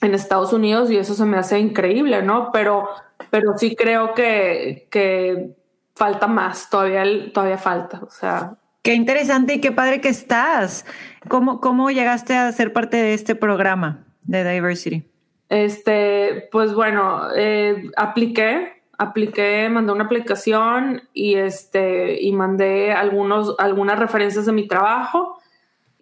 en 0.02 0.14
Estados 0.14 0.52
Unidos 0.52 0.92
y 0.92 0.98
eso 0.98 1.14
se 1.14 1.24
me 1.24 1.38
hace 1.38 1.60
increíble, 1.60 2.22
¿no? 2.22 2.52
Pero, 2.52 2.90
pero 3.30 3.58
sí 3.58 3.76
creo 3.76 4.14
que, 4.14 4.88
que 4.92 5.56
falta 5.96 6.28
más, 6.28 6.70
todavía, 6.70 7.06
todavía 7.32 7.58
falta, 7.58 8.02
o 8.04 8.10
sea, 8.10 8.58
Qué 8.84 8.96
interesante 8.96 9.54
y 9.54 9.62
qué 9.62 9.72
padre 9.72 10.02
que 10.02 10.10
estás. 10.10 10.86
¿Cómo, 11.30 11.62
cómo 11.62 11.90
llegaste 11.90 12.36
a 12.36 12.52
ser 12.52 12.74
parte 12.74 12.98
de 12.98 13.14
este 13.14 13.34
programa 13.34 14.04
de 14.24 14.44
Diversity? 14.44 15.04
Este, 15.48 16.50
pues 16.52 16.74
bueno, 16.74 17.30
eh, 17.34 17.90
apliqué, 17.96 18.84
apliqué, 18.98 19.70
mandé 19.70 19.94
una 19.94 20.04
aplicación 20.04 21.04
y 21.14 21.36
este, 21.36 22.22
y 22.22 22.34
mandé 22.34 22.92
algunos, 22.92 23.56
algunas 23.58 23.98
referencias 23.98 24.46
de 24.48 24.52
mi 24.52 24.68
trabajo. 24.68 25.40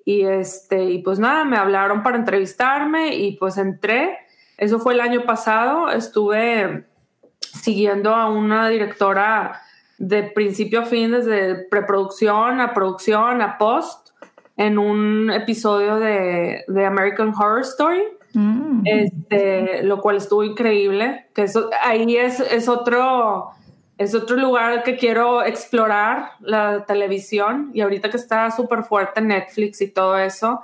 Y 0.04 0.24
este, 0.24 0.86
y 0.86 1.04
pues 1.04 1.20
nada, 1.20 1.46
me 1.46 1.58
hablaron 1.58 2.02
para 2.02 2.18
entrevistarme 2.18 3.14
y 3.16 3.34
pues 3.38 3.60
entré. 3.60 4.18
Eso 4.58 4.80
fue 4.80 4.96
el 4.96 5.02
año 5.02 5.24
pasado. 5.24 5.92
Estuve 5.92 6.88
siguiendo 7.42 8.16
a 8.16 8.28
una 8.28 8.70
directora 8.70 9.62
de 10.02 10.24
principio 10.24 10.82
a 10.82 10.86
fin, 10.86 11.12
desde 11.12 11.56
preproducción 11.70 12.60
a 12.60 12.74
producción 12.74 13.42
a 13.42 13.58
post, 13.58 14.10
en 14.58 14.78
un 14.78 15.32
episodio 15.32 15.98
de, 15.98 16.64
de 16.68 16.86
American 16.86 17.30
Horror 17.30 17.62
Story. 17.62 18.04
Mm. 18.34 18.84
Este, 18.86 19.84
lo 19.84 20.00
cual 20.00 20.16
estuvo 20.16 20.44
increíble, 20.46 21.28
que 21.34 21.44
eso 21.44 21.70
ahí 21.84 22.16
es, 22.16 22.40
es 22.40 22.70
otro 22.70 23.52
es 23.98 24.16
otro 24.16 24.36
lugar 24.38 24.84
que 24.84 24.96
quiero 24.96 25.44
explorar 25.44 26.32
la 26.40 26.86
televisión 26.86 27.72
y 27.74 27.82
ahorita 27.82 28.10
que 28.10 28.18
está 28.18 28.50
súper 28.50 28.84
fuerte 28.84 29.22
Netflix 29.22 29.82
y 29.82 29.90
todo 29.90 30.18
eso, 30.18 30.62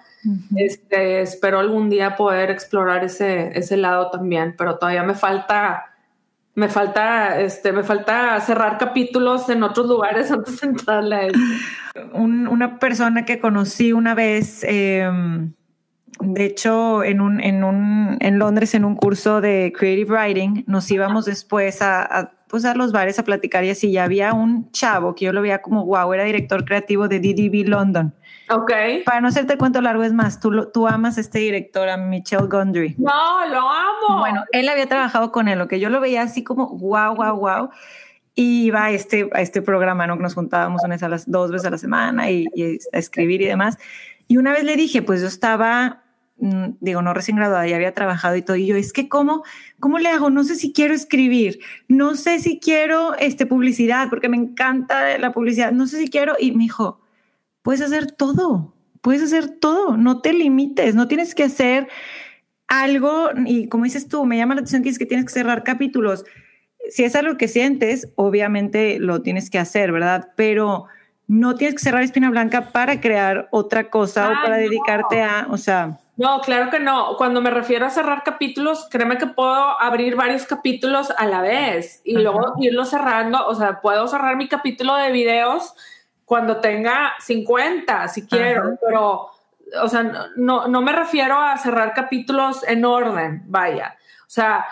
este, 0.55 1.21
espero 1.21 1.59
algún 1.59 1.89
día 1.89 2.15
poder 2.15 2.49
explorar 2.49 3.03
ese, 3.03 3.51
ese 3.53 3.77
lado 3.77 4.09
también, 4.09 4.55
pero 4.57 4.77
todavía 4.77 5.03
me 5.03 5.13
falta 5.13 5.96
me 6.57 6.69
falta, 6.69 7.39
este, 7.39 7.71
me 7.71 7.83
falta 7.83 8.39
cerrar 8.41 8.79
capítulos 8.79 9.47
en 9.47 9.61
otros 9.61 9.85
lugares 9.85 10.31
antes 10.31 10.59
de 10.59 10.67
entrarle 10.67 11.31
una 12.13 12.79
persona 12.79 13.25
que 13.25 13.39
conocí 13.39 13.93
una 13.93 14.15
vez, 14.15 14.63
em, 14.63 15.53
de 16.19 16.45
hecho, 16.45 17.03
en, 17.03 17.21
un, 17.21 17.39
en, 17.41 17.63
un, 17.63 18.17
en 18.19 18.39
Londres, 18.39 18.73
en 18.73 18.85
un 18.85 18.95
curso 18.95 19.39
de 19.39 19.71
Creative 19.77 20.11
Writing, 20.11 20.63
nos 20.65 20.89
íbamos 20.89 21.25
después 21.25 21.83
a, 21.83 22.31
pues 22.47 22.65
a 22.65 22.73
los 22.73 22.91
bares 22.91 23.19
a 23.19 23.23
platicar 23.23 23.63
y 23.63 23.69
así, 23.69 23.91
ya 23.91 24.03
había 24.03 24.33
un 24.33 24.71
chavo 24.71 25.15
que 25.15 25.25
yo 25.25 25.33
lo 25.33 25.41
veía 25.41 25.61
como, 25.61 25.85
wow, 25.85 26.13
era 26.13 26.23
director 26.23 26.63
creativo 26.65 27.07
de 27.07 27.19
DDB 27.19 27.67
London. 27.67 28.13
Ok. 28.49 28.71
Para 29.05 29.19
no 29.19 29.27
hacerte 29.27 29.53
el 29.53 29.59
cuento 29.59 29.81
largo, 29.81 30.03
es 30.03 30.13
más, 30.13 30.39
tú, 30.39 30.69
tú 30.71 30.87
amas 30.87 31.17
a 31.17 31.21
este 31.21 31.39
director, 31.39 31.89
a 31.89 31.97
Michelle 31.97 32.47
Gondry. 32.47 32.95
No, 32.97 33.45
lo 33.47 33.69
amo. 33.69 34.19
Bueno, 34.19 34.43
él 34.51 34.69
había 34.69 34.87
trabajado 34.87 35.31
con 35.31 35.47
él, 35.47 35.59
lo 35.59 35.67
que 35.67 35.79
yo 35.79 35.89
lo 35.89 35.99
veía 35.99 36.21
así 36.21 36.43
como, 36.43 36.69
wow, 36.77 37.15
wow, 37.15 37.37
wow. 37.37 37.69
Y 38.35 38.65
iba 38.65 38.85
a 38.85 38.91
este, 38.91 39.29
a 39.33 39.41
este 39.41 39.61
programa, 39.61 40.07
¿no? 40.07 40.15
Que 40.15 40.23
nos 40.23 40.35
juntábamos 40.35 40.83
una 40.83 40.95
vez 40.95 41.03
a 41.03 41.09
las, 41.09 41.29
dos 41.29 41.51
veces 41.51 41.67
a 41.67 41.71
la 41.71 41.77
semana 41.77 42.29
y, 42.29 42.45
y 42.55 42.77
a 42.93 42.97
escribir 42.97 43.41
y 43.41 43.45
demás. 43.47 43.77
Y 44.27 44.37
una 44.37 44.51
vez 44.51 44.63
le 44.63 44.75
dije, 44.75 45.01
pues 45.01 45.21
yo 45.21 45.27
estaba 45.27 46.03
digo, 46.39 47.01
no 47.01 47.13
recién 47.13 47.37
graduada, 47.37 47.67
ya 47.67 47.75
había 47.75 47.93
trabajado 47.93 48.35
y 48.35 48.41
todo, 48.41 48.57
y 48.57 48.67
yo, 48.67 48.75
es 48.75 48.93
que 48.93 49.09
cómo, 49.09 49.43
cómo 49.79 49.97
le 49.97 50.09
hago, 50.09 50.29
no 50.29 50.43
sé 50.43 50.55
si 50.55 50.71
quiero 50.71 50.93
escribir, 50.93 51.59
no 51.87 52.15
sé 52.15 52.39
si 52.39 52.59
quiero 52.59 53.15
este, 53.15 53.45
publicidad, 53.45 54.09
porque 54.09 54.29
me 54.29 54.37
encanta 54.37 55.17
la 55.17 55.31
publicidad, 55.33 55.71
no 55.71 55.87
sé 55.87 55.99
si 55.99 56.09
quiero, 56.09 56.35
y 56.39 56.51
me 56.51 56.63
dijo, 56.63 56.99
puedes 57.63 57.81
hacer 57.81 58.11
todo, 58.11 58.75
puedes 59.01 59.23
hacer 59.23 59.49
todo, 59.49 59.97
no 59.97 60.21
te 60.21 60.33
limites, 60.33 60.93
no 60.93 61.07
tienes 61.07 61.33
que 61.33 61.43
hacer 61.43 61.87
algo, 62.67 63.29
y 63.45 63.67
como 63.67 63.85
dices 63.85 64.07
tú, 64.07 64.25
me 64.25 64.37
llama 64.37 64.53
la 64.53 64.61
atención 64.61 64.83
que 64.83 64.89
es 64.89 64.99
que 64.99 65.05
tienes 65.05 65.25
que 65.25 65.33
cerrar 65.33 65.63
capítulos. 65.63 66.23
Si 66.89 67.03
es 67.03 67.15
algo 67.15 67.37
que 67.37 67.47
sientes, 67.47 68.09
obviamente 68.15 68.99
lo 68.99 69.21
tienes 69.21 69.49
que 69.49 69.59
hacer, 69.59 69.91
¿verdad? 69.91 70.29
Pero 70.35 70.85
no 71.27 71.55
tienes 71.55 71.75
que 71.75 71.83
cerrar 71.83 72.03
Espina 72.03 72.29
Blanca 72.29 72.71
para 72.71 73.01
crear 73.01 73.49
otra 73.51 73.89
cosa 73.89 74.29
o 74.29 74.33
para 74.43 74.57
dedicarte 74.57 75.21
a, 75.21 75.47
o 75.49 75.57
sea... 75.57 75.97
No, 76.17 76.41
claro 76.41 76.71
que 76.71 76.79
no. 76.79 77.15
Cuando 77.15 77.41
me 77.41 77.51
refiero 77.51 77.85
a 77.85 77.91
cerrar 77.91 78.23
capítulos, 78.23 78.87
créeme 78.89 79.19
que 79.19 79.27
puedo 79.27 79.79
abrir 79.79 80.15
varios 80.15 80.45
capítulos 80.45 81.13
a 81.15 81.27
la 81.27 81.41
vez 81.41 82.01
y 82.03 82.13
luego 82.13 82.55
irlo 82.59 82.85
cerrando. 82.85 83.45
O 83.47 83.53
sea, 83.53 83.81
puedo 83.81 84.07
cerrar 84.07 84.35
mi 84.35 84.47
capítulo 84.47 84.95
de 84.95 85.11
videos 85.11 85.75
cuando 86.25 86.57
tenga 86.57 87.13
50, 87.19 88.07
si 88.09 88.25
quiero, 88.25 88.77
pero, 88.85 89.29
o 89.81 89.87
sea, 89.87 90.29
no, 90.35 90.67
no 90.67 90.81
me 90.81 90.91
refiero 90.91 91.39
a 91.39 91.55
cerrar 91.57 91.93
capítulos 91.93 92.67
en 92.67 92.83
orden, 92.83 93.43
vaya. 93.45 93.95
O 94.21 94.29
sea, 94.29 94.65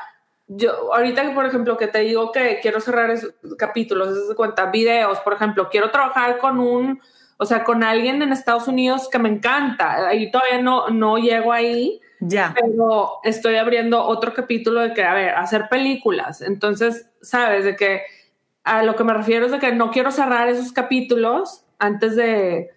yo 0.47 0.93
ahorita, 0.93 1.33
por 1.33 1.45
ejemplo, 1.45 1.77
que 1.77 1.87
te 1.87 1.99
digo 1.99 2.31
que 2.31 2.59
quiero 2.61 2.81
cerrar 2.81 3.09
esos 3.09 3.33
capítulos, 3.57 4.09
es 4.09 4.35
cuenta, 4.35 4.65
videos, 4.65 5.19
por 5.19 5.33
ejemplo, 5.33 5.69
quiero 5.69 5.91
trabajar 5.91 6.39
con 6.39 6.59
un, 6.59 7.01
o 7.37 7.45
sea, 7.45 7.63
con 7.63 7.83
alguien 7.83 8.21
en 8.21 8.31
Estados 8.31 8.67
Unidos 8.67 9.09
que 9.09 9.19
me 9.19 9.29
encanta. 9.29 10.07
Ahí 10.07 10.31
todavía 10.31 10.61
no, 10.61 10.89
no 10.89 11.17
llego 11.17 11.51
ahí. 11.51 11.99
Ya. 12.19 12.55
Pero 12.59 13.19
estoy 13.23 13.55
abriendo 13.55 14.03
otro 14.03 14.33
capítulo 14.33 14.81
de 14.81 14.93
que, 14.93 15.03
a 15.03 15.13
ver, 15.13 15.35
hacer 15.35 15.67
películas. 15.69 16.41
Entonces, 16.41 17.09
sabes, 17.21 17.65
de 17.65 17.75
que 17.75 18.01
a 18.63 18.83
lo 18.83 18.95
que 18.95 19.03
me 19.03 19.13
refiero 19.13 19.45
es 19.45 19.51
de 19.51 19.59
que 19.59 19.73
no 19.73 19.91
quiero 19.91 20.11
cerrar 20.11 20.47
esos 20.47 20.71
capítulos 20.71 21.65
antes 21.77 22.15
de, 22.15 22.71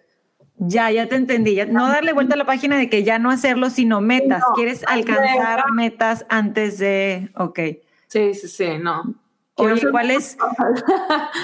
ya, 0.59 0.91
ya 0.91 1.07
te 1.07 1.15
entendí. 1.15 1.57
no 1.69 1.87
darle 1.87 2.11
vuelta 2.11 2.35
a 2.35 2.37
la 2.37 2.45
página 2.45 2.77
de 2.77 2.89
que 2.89 3.03
ya 3.03 3.17
no 3.17 3.31
hacerlo, 3.31 3.69
sino 3.69 4.01
metas. 4.01 4.43
¿Quieres 4.55 4.83
alcanzar 4.87 5.71
metas 5.71 6.25
antes 6.27 6.77
de...? 6.77 7.29
Ok. 7.35 7.59
Sí, 8.07 8.33
sí, 8.33 8.47
sí, 8.49 8.77
no. 8.77 9.15
Oye, 9.59 9.81
¿cuál 9.91 10.11
es? 10.11 10.37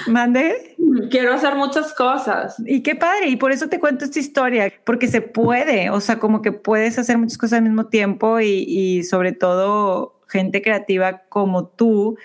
¿Mande? 0.06 0.76
Quiero 1.10 1.34
hacer 1.34 1.54
muchas 1.54 1.92
cosas. 1.94 2.56
Y 2.66 2.82
qué 2.82 2.94
padre, 2.94 3.28
y 3.28 3.36
por 3.36 3.52
eso 3.52 3.68
te 3.68 3.78
cuento 3.78 4.04
esta 4.04 4.18
historia, 4.18 4.72
porque 4.84 5.08
se 5.08 5.20
puede, 5.20 5.90
o 5.90 6.00
sea, 6.00 6.18
como 6.18 6.42
que 6.42 6.52
puedes 6.52 6.98
hacer 6.98 7.18
muchas 7.18 7.38
cosas 7.38 7.58
al 7.58 7.64
mismo 7.64 7.86
tiempo 7.86 8.40
y, 8.40 8.64
y 8.66 9.04
sobre 9.04 9.32
todo 9.32 10.20
gente 10.28 10.62
creativa 10.62 11.22
como 11.28 11.66
tú, 11.66 12.16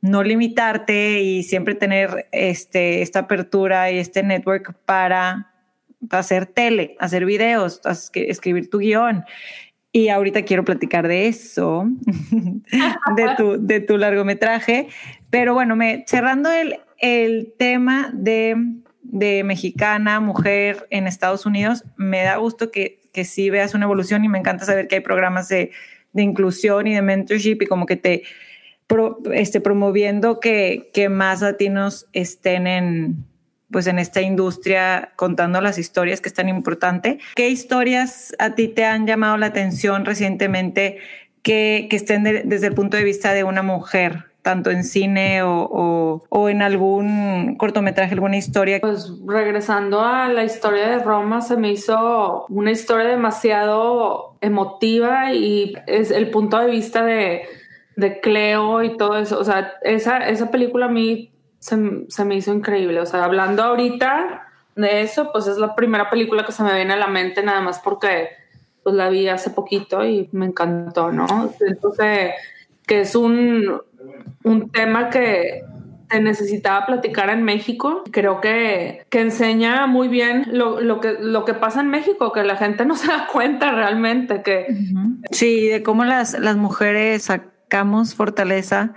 no 0.00 0.22
limitarte 0.22 1.22
y 1.22 1.42
siempre 1.44 1.74
tener 1.74 2.28
este, 2.30 3.00
esta 3.00 3.20
apertura 3.20 3.90
y 3.90 3.98
este 3.98 4.22
network 4.22 4.74
para 4.84 5.50
hacer 6.10 6.44
tele, 6.44 6.96
hacer 6.98 7.24
videos, 7.24 7.80
escribir 8.14 8.68
tu 8.68 8.78
guion. 8.78 9.24
Y 9.96 10.08
ahorita 10.08 10.42
quiero 10.42 10.64
platicar 10.64 11.06
de 11.06 11.28
eso, 11.28 11.86
de, 13.16 13.28
tu, 13.36 13.64
de 13.64 13.78
tu 13.78 13.96
largometraje. 13.96 14.88
Pero 15.30 15.54
bueno, 15.54 15.76
me, 15.76 16.04
cerrando 16.08 16.50
el, 16.50 16.80
el 16.98 17.54
tema 17.56 18.10
de, 18.12 18.56
de, 19.02 19.44
mexicana, 19.44 20.18
mujer 20.18 20.88
en 20.90 21.06
Estados 21.06 21.46
Unidos, 21.46 21.84
me 21.96 22.24
da 22.24 22.38
gusto 22.38 22.72
que, 22.72 23.02
que 23.12 23.24
sí 23.24 23.50
veas 23.50 23.72
una 23.74 23.84
evolución 23.84 24.24
y 24.24 24.28
me 24.28 24.40
encanta 24.40 24.64
saber 24.64 24.88
que 24.88 24.96
hay 24.96 25.00
programas 25.00 25.48
de, 25.48 25.70
de 26.12 26.22
inclusión 26.24 26.88
y 26.88 26.94
de 26.94 27.00
mentorship 27.00 27.58
y 27.62 27.66
como 27.66 27.86
que 27.86 27.94
te 27.94 28.24
este, 29.32 29.60
promoviendo 29.60 30.40
que, 30.40 30.90
que 30.92 31.08
más 31.08 31.40
latinos 31.40 32.08
estén 32.12 32.66
en, 32.66 33.24
pues 33.74 33.88
en 33.88 33.98
esta 33.98 34.20
industria 34.20 35.10
contando 35.16 35.60
las 35.60 35.78
historias 35.78 36.20
que 36.20 36.28
es 36.28 36.34
tan 36.34 36.48
importante. 36.48 37.18
¿Qué 37.34 37.48
historias 37.48 38.32
a 38.38 38.54
ti 38.54 38.68
te 38.68 38.84
han 38.84 39.04
llamado 39.04 39.36
la 39.36 39.46
atención 39.46 40.04
recientemente 40.04 40.98
que, 41.42 41.88
que 41.90 41.96
estén 41.96 42.22
desde 42.22 42.68
el 42.68 42.74
punto 42.74 42.96
de 42.96 43.02
vista 43.02 43.34
de 43.34 43.42
una 43.42 43.64
mujer? 43.64 44.26
tanto 44.42 44.70
en 44.70 44.84
cine 44.84 45.42
o, 45.42 46.22
o, 46.28 46.48
en 46.50 46.60
algún 46.60 47.56
cortometraje, 47.56 48.12
alguna 48.12 48.36
historia. 48.36 48.78
Pues 48.78 49.10
regresando 49.26 50.02
a 50.02 50.28
la 50.28 50.44
historia 50.44 50.86
de 50.86 50.98
Roma, 50.98 51.40
se 51.40 51.56
me 51.56 51.72
hizo 51.72 52.44
una 52.50 52.70
historia 52.70 53.08
demasiado 53.08 54.36
emotiva 54.42 55.32
y 55.32 55.72
es 55.86 56.10
el 56.10 56.30
punto 56.30 56.58
de 56.58 56.66
vista 56.70 57.06
de, 57.06 57.44
de 57.96 58.20
Cleo 58.20 58.82
y 58.82 58.98
todo 58.98 59.16
eso. 59.16 59.38
O 59.38 59.44
sea, 59.44 59.72
esa, 59.80 60.18
esa 60.18 60.50
película 60.50 60.86
a 60.86 60.90
mí 60.90 61.33
se, 61.64 62.24
me 62.24 62.34
hizo 62.36 62.52
increíble. 62.52 63.00
O 63.00 63.06
sea, 63.06 63.24
hablando 63.24 63.62
ahorita 63.62 64.48
de 64.76 65.00
eso, 65.00 65.30
pues 65.32 65.46
es 65.46 65.56
la 65.56 65.74
primera 65.74 66.10
película 66.10 66.44
que 66.44 66.52
se 66.52 66.62
me 66.62 66.74
viene 66.74 66.92
a 66.92 66.96
la 66.96 67.06
mente, 67.06 67.42
nada 67.42 67.62
más 67.62 67.78
porque 67.78 68.28
pues 68.82 68.94
la 68.94 69.08
vi 69.08 69.28
hace 69.28 69.48
poquito 69.48 70.04
y 70.04 70.28
me 70.32 70.44
encantó, 70.44 71.10
¿no? 71.10 71.26
Entonces, 71.66 72.32
que 72.86 73.00
es 73.00 73.14
un, 73.14 73.80
un 74.42 74.70
tema 74.70 75.08
que 75.08 75.62
se 76.10 76.20
necesitaba 76.20 76.84
platicar 76.84 77.30
en 77.30 77.42
México. 77.44 78.04
Creo 78.10 78.42
que, 78.42 79.06
que 79.08 79.22
enseña 79.22 79.86
muy 79.86 80.08
bien 80.08 80.44
lo, 80.52 80.82
lo, 80.82 81.00
que, 81.00 81.16
lo 81.18 81.46
que 81.46 81.54
pasa 81.54 81.80
en 81.80 81.88
México, 81.88 82.30
que 82.30 82.42
la 82.42 82.56
gente 82.56 82.84
no 82.84 82.94
se 82.94 83.06
da 83.06 83.26
cuenta 83.32 83.72
realmente 83.72 84.42
que... 84.42 84.66
Sí, 85.30 85.68
de 85.68 85.82
cómo 85.82 86.04
las, 86.04 86.38
las 86.38 86.58
mujeres 86.58 87.22
sacamos 87.22 88.14
fortaleza 88.14 88.92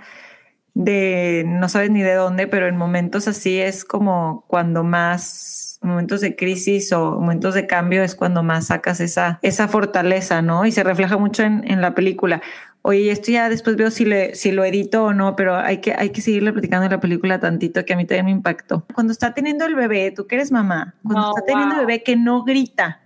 de 0.78 1.42
no 1.44 1.68
sabes 1.68 1.90
ni 1.90 2.02
de 2.02 2.14
dónde, 2.14 2.46
pero 2.46 2.68
en 2.68 2.76
momentos 2.76 3.26
así 3.26 3.58
es 3.58 3.84
como 3.84 4.44
cuando 4.46 4.84
más 4.84 5.80
momentos 5.82 6.20
de 6.20 6.36
crisis 6.36 6.92
o 6.92 7.16
momentos 7.16 7.54
de 7.54 7.66
cambio 7.66 8.02
es 8.04 8.14
cuando 8.14 8.44
más 8.44 8.68
sacas 8.68 9.00
esa, 9.00 9.40
esa 9.42 9.66
fortaleza, 9.66 10.40
¿no? 10.40 10.66
Y 10.66 10.72
se 10.72 10.84
refleja 10.84 11.18
mucho 11.18 11.42
en, 11.42 11.68
en 11.68 11.80
la 11.80 11.96
película. 11.96 12.42
Oye, 12.82 13.10
esto 13.10 13.32
ya 13.32 13.48
después 13.48 13.74
veo 13.74 13.90
si, 13.90 14.04
le, 14.04 14.36
si 14.36 14.52
lo 14.52 14.64
edito 14.64 15.04
o 15.04 15.12
no, 15.12 15.34
pero 15.34 15.56
hay 15.56 15.78
que, 15.78 15.94
hay 15.94 16.10
que 16.10 16.20
seguirle 16.20 16.52
platicando 16.52 16.84
en 16.84 16.92
la 16.92 17.00
película 17.00 17.40
tantito 17.40 17.84
que 17.84 17.94
a 17.94 17.96
mí 17.96 18.06
también 18.06 18.26
me 18.26 18.32
impactó. 18.32 18.86
Cuando 18.94 19.12
está 19.12 19.34
teniendo 19.34 19.66
el 19.66 19.74
bebé, 19.74 20.12
tú 20.12 20.28
que 20.28 20.36
eres 20.36 20.52
mamá, 20.52 20.94
cuando 21.02 21.30
está 21.30 21.44
teniendo 21.44 21.74
el 21.74 21.86
bebé 21.86 22.04
que 22.04 22.14
no 22.14 22.44
grita, 22.44 23.00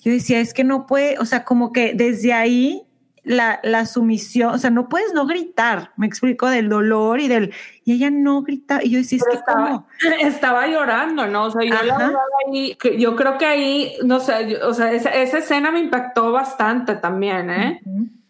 yo 0.00 0.12
decía, 0.12 0.40
es 0.40 0.54
que 0.54 0.64
no 0.64 0.86
puede, 0.86 1.18
o 1.18 1.26
sea, 1.26 1.44
como 1.44 1.72
que 1.72 1.92
desde 1.94 2.32
ahí 2.32 2.86
la, 3.24 3.60
la, 3.62 3.86
sumisión, 3.86 4.54
o 4.54 4.58
sea, 4.58 4.70
no 4.70 4.88
puedes 4.88 5.12
no 5.14 5.26
gritar, 5.26 5.92
me 5.96 6.06
explico, 6.06 6.48
del 6.48 6.68
dolor 6.68 7.20
y 7.20 7.28
del, 7.28 7.54
y 7.84 7.92
ella 7.92 8.10
no 8.10 8.42
grita, 8.42 8.80
y 8.82 8.90
yo 8.90 8.98
decía, 8.98 9.18
es 9.18 9.24
que 9.24 9.36
estaba, 9.36 9.84
estaba 10.20 10.66
llorando, 10.66 11.26
¿no? 11.26 11.44
O 11.44 11.50
sea, 11.50 11.62
yo, 11.62 11.76
ahí, 12.46 12.76
yo 12.98 13.14
creo 13.14 13.38
que 13.38 13.46
ahí, 13.46 13.94
no 14.04 14.18
sé, 14.20 14.58
o 14.62 14.74
sea, 14.74 14.92
esa, 14.92 15.10
esa, 15.10 15.38
escena 15.38 15.70
me 15.70 15.80
impactó 15.80 16.32
bastante 16.32 16.96
también, 16.96 17.50
¿eh? 17.50 17.80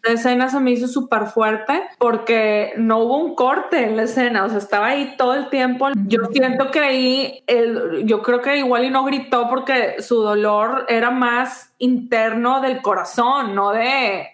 La 0.03 0.15
escena 0.15 0.49
se 0.49 0.59
me 0.59 0.71
hizo 0.71 0.89
súper 0.89 1.27
fuerte 1.27 1.81
porque 1.97 2.73
no 2.75 2.99
hubo 2.99 3.17
un 3.19 3.35
corte 3.35 3.85
en 3.85 3.95
la 3.95 4.03
escena, 4.03 4.43
o 4.43 4.49
sea, 4.49 4.57
estaba 4.57 4.87
ahí 4.87 5.15
todo 5.17 5.33
el 5.33 5.49
tiempo. 5.49 5.87
Yo 6.07 6.25
siento 6.25 6.71
que 6.71 6.79
ahí, 6.81 7.43
el, 7.47 8.05
yo 8.05 8.21
creo 8.21 8.41
que 8.41 8.57
igual 8.57 8.83
y 8.83 8.89
no 8.89 9.05
gritó 9.05 9.47
porque 9.49 10.01
su 10.01 10.21
dolor 10.21 10.85
era 10.89 11.09
más 11.09 11.73
interno 11.77 12.59
del 12.59 12.81
corazón, 12.81 13.55
no 13.55 13.71
de, 13.71 14.27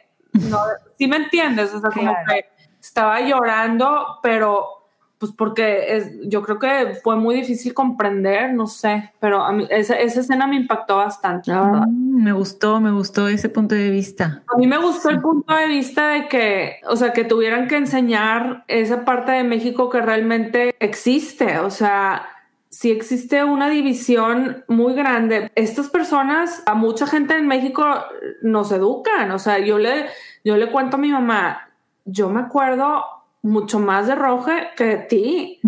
no, 0.50 0.60
¿sí 0.98 1.08
me 1.08 1.18
entiendes? 1.18 1.74
O 1.74 1.82
sea, 1.82 1.90
como 1.92 2.14
que 2.28 2.46
estaba 2.80 3.20
llorando, 3.22 4.20
pero 4.24 4.80
pues 5.20 5.34
porque 5.34 5.98
es, 5.98 6.12
yo 6.24 6.42
creo 6.42 6.60
que 6.60 6.98
fue 7.04 7.18
muy 7.18 7.36
difícil 7.36 7.74
comprender, 7.74 8.54
no 8.54 8.68
sé, 8.68 9.12
pero 9.20 9.44
a 9.44 9.52
mí 9.52 9.68
esa, 9.70 9.96
esa 9.96 10.22
escena 10.22 10.48
me 10.48 10.56
impactó 10.56 10.96
bastante, 10.96 11.52
mm, 11.52 12.24
me 12.24 12.32
gustó, 12.32 12.80
me 12.80 12.92
gustó 12.92 13.28
ese 13.28 13.50
punto 13.50 13.76
de 13.76 13.90
vista. 13.90 14.44
A 14.48 14.58
mí 14.58 14.66
me 14.66 14.78
gustó 14.78 15.10
el 15.10 15.20
punto 15.20 15.54
de 15.54 15.68
vista 15.68 16.08
de 16.12 16.30
que, 16.30 16.78
o 16.88 16.96
sea, 16.96 17.12
que 17.12 17.26
tuvieran 17.26 17.68
que 17.68 17.76
enseñar 17.76 18.64
esa 18.68 19.04
parte 19.04 19.34
de 19.34 19.44
México 19.44 19.90
que 19.90 20.02
realmente 20.02 20.74
existe, 20.80 21.60
o 21.60 21.70
sea, 21.70 22.26
si 22.70 22.92
existe 22.92 23.44
una 23.44 23.70
división 23.70 24.64
muy 24.68 24.94
grande. 24.94 25.52
Estas 25.56 25.90
personas, 25.90 26.64
a 26.66 26.76
mucha 26.76 27.08
gente 27.08 27.36
en 27.36 27.48
México 27.48 27.84
nos 28.42 28.72
educan, 28.72 29.32
o 29.32 29.40
sea, 29.40 29.60
yo 29.60 29.80
le, 29.80 30.06
yo 30.44 30.58
le 30.58 30.72
cuento 30.72 30.98
a 30.98 31.00
mi 31.00 31.10
mamá, 31.10 31.70
yo 32.06 32.30
me 32.30 32.42
acuerdo 32.42 33.04
mucho 33.42 33.80
más 33.80 34.08
de 34.08 34.16
Roge 34.16 34.70
que 34.76 34.84
de 34.84 34.98
ti. 34.98 35.60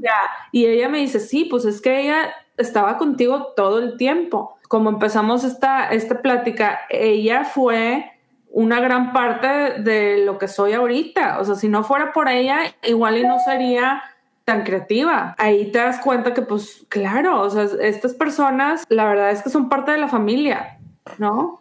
ya. 0.00 0.20
Y 0.52 0.66
ella 0.66 0.88
me 0.88 0.98
dice, 0.98 1.20
sí, 1.20 1.44
pues 1.44 1.64
es 1.64 1.80
que 1.80 2.00
ella 2.02 2.32
estaba 2.56 2.98
contigo 2.98 3.52
todo 3.56 3.78
el 3.78 3.96
tiempo. 3.96 4.56
Como 4.68 4.90
empezamos 4.90 5.44
esta, 5.44 5.88
esta 5.90 6.22
plática, 6.22 6.80
ella 6.88 7.44
fue 7.44 8.12
una 8.50 8.80
gran 8.80 9.12
parte 9.12 9.82
de 9.82 10.24
lo 10.24 10.38
que 10.38 10.48
soy 10.48 10.72
ahorita. 10.72 11.40
O 11.40 11.44
sea, 11.44 11.56
si 11.56 11.68
no 11.68 11.84
fuera 11.84 12.12
por 12.12 12.28
ella, 12.28 12.60
igual 12.82 13.18
y 13.18 13.24
no 13.24 13.38
sería 13.38 14.02
tan 14.44 14.62
creativa. 14.62 15.34
Ahí 15.38 15.70
te 15.72 15.78
das 15.78 16.00
cuenta 16.00 16.32
que, 16.32 16.42
pues, 16.42 16.86
claro, 16.88 17.40
o 17.40 17.50
sea, 17.50 17.64
estas 17.80 18.14
personas, 18.14 18.84
la 18.88 19.04
verdad 19.04 19.30
es 19.30 19.42
que 19.42 19.50
son 19.50 19.68
parte 19.68 19.90
de 19.90 19.98
la 19.98 20.08
familia, 20.08 20.78
¿no? 21.18 21.60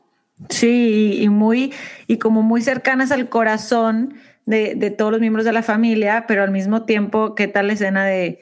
Sí, 0.50 1.20
y 1.22 1.30
muy, 1.30 1.74
y 2.08 2.18
como 2.18 2.42
muy 2.42 2.62
cercanas 2.62 3.12
al 3.12 3.30
corazón 3.30 4.16
de, 4.46 4.76
de 4.76 4.92
todos 4.92 5.12
los 5.12 5.22
miembros 5.22 5.46
de 5.46 5.54
la 5.54 5.64
familia, 5.64 6.26
pero 6.28 6.44
al 6.44 6.52
mismo 6.52 6.84
tiempo, 6.84 7.36
¿qué 7.36 7.48
tal 7.48 7.68
la 7.68 7.74
escena 7.74 8.06
de, 8.06 8.40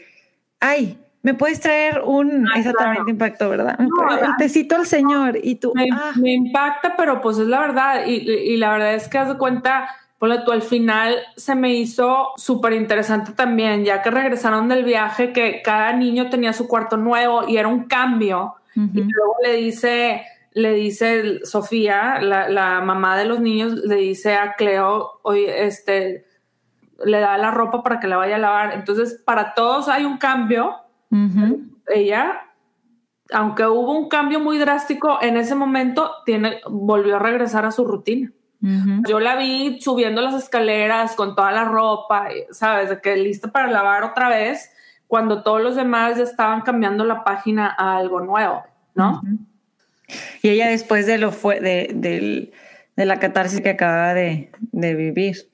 ay, 0.59 0.97
¿Me 1.23 1.33
puedes 1.33 1.61
traer 1.61 2.01
un 2.05 2.49
ah, 2.49 2.59
exactamente 2.59 3.09
impacto, 3.09 3.49
verdad? 3.49 3.79
el 3.79 4.35
tecito 4.37 4.75
al 4.75 4.85
señor 4.85 5.39
y 5.41 5.55
tú. 5.55 5.71
Ah. 5.93 6.11
Me, 6.17 6.33
impacta, 6.33 6.95
pero 6.97 7.21
pues 7.21 7.37
es 7.37 7.47
la 7.47 7.61
verdad. 7.61 8.05
Y, 8.05 8.29
y 8.29 8.57
la 8.57 8.73
verdad 8.73 8.93
es 8.93 9.07
que 9.07 9.17
haz 9.17 9.29
de 9.29 9.37
cuenta, 9.37 9.87
ponle 10.19 10.39
tú, 10.39 10.51
al 10.51 10.61
final 10.61 11.15
se 11.37 11.55
me 11.55 11.73
hizo 11.75 12.33
súper 12.35 12.73
interesante 12.73 13.31
también, 13.31 13.85
ya 13.85 14.01
que 14.01 14.11
regresaron 14.11 14.67
del 14.67 14.83
viaje, 14.83 15.31
que 15.31 15.61
cada 15.63 15.93
niño 15.93 16.29
tenía 16.29 16.51
su 16.51 16.67
cuarto 16.67 16.97
nuevo 16.97 17.47
y 17.47 17.55
era 17.55 17.69
un 17.69 17.85
cambio. 17.85 18.55
Y 18.75 19.03
luego 19.03 19.35
le 19.43 19.53
dice, 19.57 20.23
le 20.53 20.73
dice 20.73 21.45
Sofía, 21.45 22.19
la, 22.21 22.49
la, 22.49 22.81
mamá 22.81 23.17
de 23.17 23.25
los 23.25 23.39
niños, 23.39 23.73
le 23.73 23.95
dice 23.95 24.35
a 24.35 24.53
Cleo, 24.53 25.19
oye, 25.23 25.65
este, 25.65 26.25
le 27.03 27.19
da 27.19 27.37
la 27.37 27.51
ropa 27.51 27.83
para 27.83 27.99
que 27.99 28.07
la 28.07 28.17
vaya 28.17 28.35
a 28.35 28.39
lavar. 28.39 28.73
Entonces, 28.73 29.21
para 29.25 29.53
todos 29.53 29.87
hay 29.89 30.05
un 30.05 30.17
cambio 30.17 30.75
ella, 31.87 32.41
aunque 33.31 33.67
hubo 33.67 33.97
un 33.97 34.09
cambio 34.09 34.39
muy 34.39 34.57
drástico 34.57 35.19
en 35.21 35.37
ese 35.37 35.53
momento, 35.55 36.11
tiene, 36.25 36.59
volvió 36.69 37.17
a 37.17 37.19
regresar 37.19 37.65
a 37.65 37.71
su 37.71 37.85
rutina. 37.85 38.31
Yo 39.09 39.19
la 39.19 39.35
vi 39.35 39.81
subiendo 39.81 40.21
las 40.21 40.35
escaleras 40.35 41.15
con 41.15 41.35
toda 41.35 41.51
la 41.51 41.65
ropa, 41.65 42.29
¿sabes? 42.51 42.89
De 42.89 43.01
que 43.01 43.17
lista 43.17 43.51
para 43.51 43.69
lavar 43.69 44.03
otra 44.03 44.29
vez, 44.29 44.71
cuando 45.05 45.43
todos 45.43 45.61
los 45.61 45.75
demás 45.75 46.17
ya 46.17 46.23
estaban 46.23 46.61
cambiando 46.61 47.03
la 47.03 47.25
página 47.25 47.75
a 47.77 47.97
algo 47.97 48.21
nuevo, 48.21 48.63
¿no? 48.95 49.21
Y 50.41 50.49
ella 50.49 50.67
después 50.67 51.05
de 51.05 51.17
lo 51.17 51.31
fue 51.31 51.59
de, 51.59 52.51
la 52.95 53.19
catarsis 53.19 53.61
que 53.61 53.69
acaba 53.69 54.13
de, 54.13 54.49
de 54.71 54.95
vivir. 54.95 55.49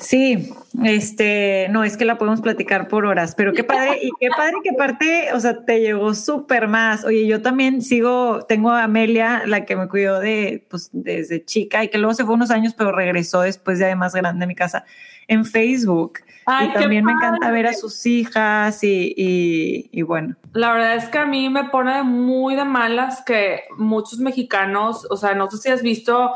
Sí, 0.00 0.50
este, 0.82 1.68
no, 1.68 1.84
es 1.84 1.98
que 1.98 2.06
la 2.06 2.16
podemos 2.16 2.40
platicar 2.40 2.88
por 2.88 3.04
horas, 3.04 3.34
pero 3.34 3.52
qué 3.52 3.64
padre, 3.64 3.98
y 4.00 4.10
qué 4.18 4.28
padre 4.34 4.54
que 4.64 4.72
parte, 4.72 5.28
o 5.34 5.40
sea, 5.40 5.62
te 5.66 5.80
llegó 5.80 6.14
súper 6.14 6.68
más. 6.68 7.04
Oye, 7.04 7.26
yo 7.26 7.42
también 7.42 7.82
sigo, 7.82 8.46
tengo 8.46 8.70
a 8.70 8.84
Amelia, 8.84 9.42
la 9.44 9.66
que 9.66 9.76
me 9.76 9.88
cuidó 9.88 10.18
de, 10.18 10.66
pues, 10.70 10.88
desde 10.92 11.44
chica 11.44 11.84
y 11.84 11.88
que 11.88 11.98
luego 11.98 12.14
se 12.14 12.24
fue 12.24 12.34
unos 12.34 12.50
años, 12.50 12.72
pero 12.72 12.92
regresó 12.92 13.42
después 13.42 13.78
de 13.78 13.94
más 13.94 14.14
grande 14.14 14.44
a 14.44 14.48
mi 14.48 14.54
casa 14.54 14.86
en 15.30 15.44
Facebook. 15.44 16.18
y 16.62 16.72
también 16.72 17.04
me 17.04 17.12
encanta 17.12 17.50
ver 17.52 17.68
a 17.68 17.72
sus 17.72 18.04
hijas 18.04 18.82
y, 18.82 19.14
y, 19.16 19.88
y, 19.92 20.02
bueno. 20.02 20.34
La 20.52 20.72
verdad 20.72 20.96
es 20.96 21.08
que 21.08 21.18
a 21.18 21.24
mí 21.24 21.48
me 21.48 21.64
pone 21.64 22.02
muy 22.02 22.56
de 22.56 22.64
malas 22.64 23.22
que 23.24 23.62
muchos 23.76 24.18
mexicanos, 24.18 25.06
o 25.08 25.16
sea, 25.16 25.34
no 25.34 25.48
sé 25.48 25.58
si 25.58 25.68
has 25.68 25.82
visto 25.82 26.32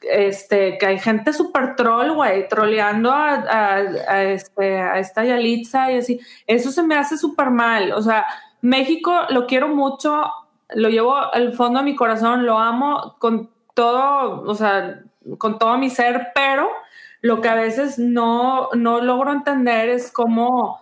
este, 0.00 0.78
que 0.78 0.86
hay 0.86 0.98
gente 0.98 1.34
súper 1.34 1.76
troll, 1.76 2.12
güey, 2.12 2.48
troleando 2.48 3.12
a, 3.12 4.22
este, 4.24 4.80
a 4.80 4.98
esta 4.98 5.24
Yalitza 5.24 5.92
y 5.92 5.98
así. 5.98 6.20
Eso 6.46 6.72
se 6.72 6.82
me 6.82 6.96
hace 6.96 7.18
súper 7.18 7.50
mal. 7.50 7.92
O 7.92 8.00
sea, 8.00 8.26
México 8.62 9.12
lo 9.28 9.46
quiero 9.46 9.68
mucho, 9.68 10.24
lo 10.70 10.88
llevo 10.88 11.16
al 11.16 11.52
fondo 11.52 11.80
de 11.80 11.84
mi 11.84 11.94
corazón, 11.94 12.46
lo 12.46 12.58
amo 12.58 13.16
con 13.18 13.50
todo, 13.74 14.42
o 14.42 14.54
sea, 14.54 15.02
con 15.36 15.58
todo 15.58 15.76
mi 15.76 15.90
ser, 15.90 16.28
pero 16.34 16.70
lo 17.22 17.40
que 17.40 17.48
a 17.48 17.54
veces 17.54 17.98
no, 17.98 18.68
no 18.74 19.00
logro 19.00 19.32
entender 19.32 19.88
es 19.88 20.10
cómo 20.10 20.80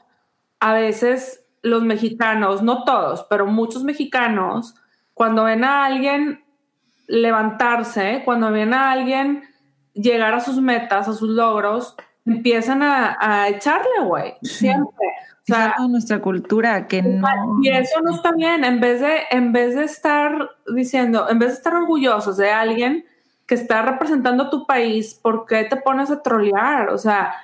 a 0.59 0.73
veces 0.73 1.45
los 1.63 1.85
mexicanos, 1.85 2.63
no 2.63 2.85
todos, 2.85 3.27
pero 3.29 3.47
muchos 3.47 3.85
mexicanos, 3.85 4.75
cuando 5.13 5.45
ven 5.45 5.65
a 5.65 5.85
alguien 5.85 6.43
levantarse, 7.07 8.23
cuando 8.25 8.51
viene 8.51 8.75
a 8.75 8.91
alguien 8.91 9.43
llegar 9.93 10.33
a 10.33 10.41
sus 10.41 10.61
metas, 10.61 11.09
a 11.09 11.13
sus 11.13 11.29
logros, 11.29 11.95
empiezan 12.25 12.83
a, 12.83 13.49
echarle, 13.49 14.01
güey, 14.05 14.35
siempre. 14.43 15.07
O 15.43 15.53
sea, 15.53 15.75
nuestra 15.89 16.21
cultura 16.21 16.87
que 16.87 17.03
no. 17.03 17.27
Y 17.63 17.71
eso 17.71 18.01
no 18.03 18.15
está 18.15 18.31
bien. 18.33 18.63
En 18.63 18.79
vez 18.79 19.01
de, 19.01 19.23
en 19.31 19.53
vez 19.53 19.75
de 19.75 19.85
estar 19.85 20.51
diciendo, 20.75 21.27
en 21.29 21.39
vez 21.39 21.49
de 21.51 21.55
estar 21.55 21.75
orgullosos 21.75 22.37
de 22.37 22.51
alguien 22.51 23.05
que 23.51 23.57
está 23.57 23.83
representando 23.83 24.49
tu 24.49 24.65
país, 24.65 25.13
¿por 25.13 25.45
qué 25.45 25.65
te 25.65 25.75
pones 25.75 26.09
a 26.09 26.23
trolear? 26.23 26.91
O 26.91 26.99
sea, 26.99 27.35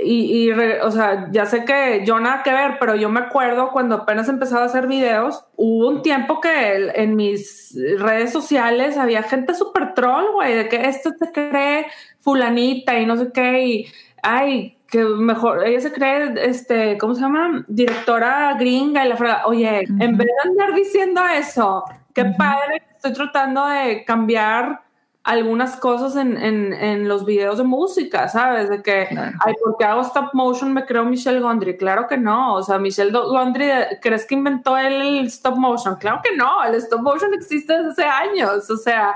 y, 0.00 0.48
o 0.48 0.90
sea, 0.92 1.26
ya 1.32 1.44
sé 1.44 1.64
que 1.64 2.04
yo 2.06 2.20
nada 2.20 2.44
que 2.44 2.52
ver, 2.52 2.76
pero 2.78 2.94
yo 2.94 3.08
me 3.08 3.18
acuerdo 3.18 3.72
cuando 3.72 3.96
apenas 3.96 4.28
empezaba 4.28 4.62
a 4.62 4.66
hacer 4.66 4.86
videos, 4.86 5.44
hubo 5.56 5.88
un 5.88 6.02
tiempo 6.02 6.40
que 6.40 6.92
en 6.94 7.16
mis 7.16 7.76
redes 7.98 8.30
sociales 8.30 8.96
había 8.96 9.24
gente 9.24 9.52
súper 9.54 9.92
troll, 9.94 10.30
güey, 10.34 10.54
de 10.54 10.68
que 10.68 10.88
esto 10.88 11.10
se 11.18 11.32
cree 11.32 11.86
fulanita 12.20 12.96
y 13.00 13.04
no 13.04 13.16
sé 13.16 13.32
qué, 13.32 13.64
y 13.64 13.86
ay, 14.22 14.78
que 14.86 15.02
mejor, 15.02 15.66
ella 15.66 15.80
se 15.80 15.90
cree, 15.90 16.32
este, 16.48 16.96
¿cómo 16.96 17.16
se 17.16 17.22
llama? 17.22 17.64
Directora 17.66 18.54
gringa 18.56 19.04
y 19.04 19.08
la 19.08 19.16
frase, 19.16 19.42
oye, 19.46 19.80
en 19.80 20.16
vez 20.16 20.28
de 20.28 20.48
andar 20.48 20.74
diciendo 20.76 21.20
eso, 21.26 21.82
qué 22.14 22.24
padre, 22.38 22.82
estoy 22.94 23.14
tratando 23.14 23.66
de 23.66 24.04
cambiar 24.04 24.88
algunas 25.22 25.76
cosas 25.76 26.16
en, 26.16 26.36
en, 26.36 26.72
en, 26.72 27.06
los 27.06 27.26
videos 27.26 27.58
de 27.58 27.64
música, 27.64 28.28
¿sabes? 28.28 28.70
De 28.70 28.82
que, 28.82 29.06
ay, 29.10 29.54
porque 29.62 29.84
hago 29.84 30.00
stop 30.00 30.30
motion 30.32 30.72
me 30.72 30.86
creo 30.86 31.04
Michelle 31.04 31.40
Gondry. 31.40 31.76
Claro 31.76 32.06
que 32.08 32.16
no. 32.16 32.54
O 32.54 32.62
sea, 32.62 32.78
Michelle 32.78 33.10
Gondry, 33.12 33.68
¿crees 34.00 34.24
que 34.24 34.34
inventó 34.34 34.78
el 34.78 35.26
stop 35.26 35.56
motion? 35.56 35.96
Claro 35.96 36.20
que 36.24 36.34
no. 36.36 36.64
El 36.64 36.74
stop 36.76 37.02
motion 37.02 37.34
existe 37.34 37.72
desde 37.72 37.90
hace 37.90 38.04
años. 38.04 38.70
O 38.70 38.76
sea, 38.78 39.14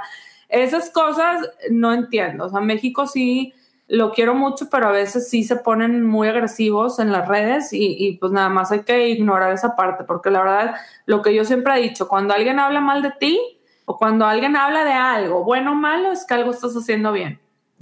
esas 0.49 0.91
cosas 0.91 1.49
no 1.71 1.93
entiendo. 1.93 2.45
O 2.45 2.49
sea, 2.51 2.61
México 2.61 3.07
sí 3.07 3.55
lo 3.89 4.13
quiero 4.13 4.35
mucho, 4.35 4.69
pero 4.71 4.89
a 4.89 4.93
veces 4.93 5.29
sí 5.31 5.43
se 5.43 5.57
ponen 5.57 6.05
muy 6.07 6.29
agresivos 6.29 6.99
en 6.99 7.13
las 7.13 7.29
redes 7.29 7.73
y, 7.73 7.97
y 7.99 8.17
pues 8.19 8.33
nada 8.33 8.49
más 8.51 8.73
hay 8.73 8.83
que 8.83 9.09
ignorar 9.09 9.53
esa 9.53 9.77
parte, 9.77 10.05
porque 10.05 10.31
la 10.31 10.41
verdad, 10.43 10.75
lo 11.05 11.21
que 11.21 11.35
yo 11.35 11.45
siempre 11.45 11.75
he 11.75 11.83
dicho, 11.83 12.09
cuando 12.09 12.33
alguien 12.33 12.59
habla 12.59 12.81
mal 12.81 13.03
de 13.03 13.11
ti, 13.13 13.54
o 13.85 13.97
cuando 13.97 14.27
alguien 14.27 14.57
habla 14.57 14.85
de 14.85 14.93
algo, 14.93 15.45
bueno 15.45 15.73
o 15.73 15.75
malo, 15.75 16.13
es 16.13 16.25
que 16.25 16.35
algo 16.35 16.51
estás 16.51 16.75
haciendo 16.75 17.13
bien. 17.13 17.39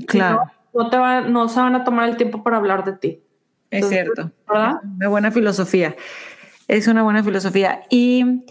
Claro. 0.06 0.42
no, 0.74 0.90
te 0.90 0.96
va, 0.96 1.20
no 1.20 1.48
se 1.48 1.60
van 1.60 1.74
a 1.76 1.84
tomar 1.84 2.08
el 2.08 2.16
tiempo 2.16 2.42
para 2.42 2.56
hablar 2.56 2.84
de 2.84 2.92
ti. 2.94 3.22
Es 3.70 3.88
cierto. 3.88 4.30
¿verdad? 4.48 4.80
Una 4.96 5.08
buena 5.08 5.30
filosofía. 5.30 5.96
Es 6.68 6.88
una 6.88 7.02
buena 7.02 7.22
filosofía. 7.22 7.82
Y, 7.88 8.44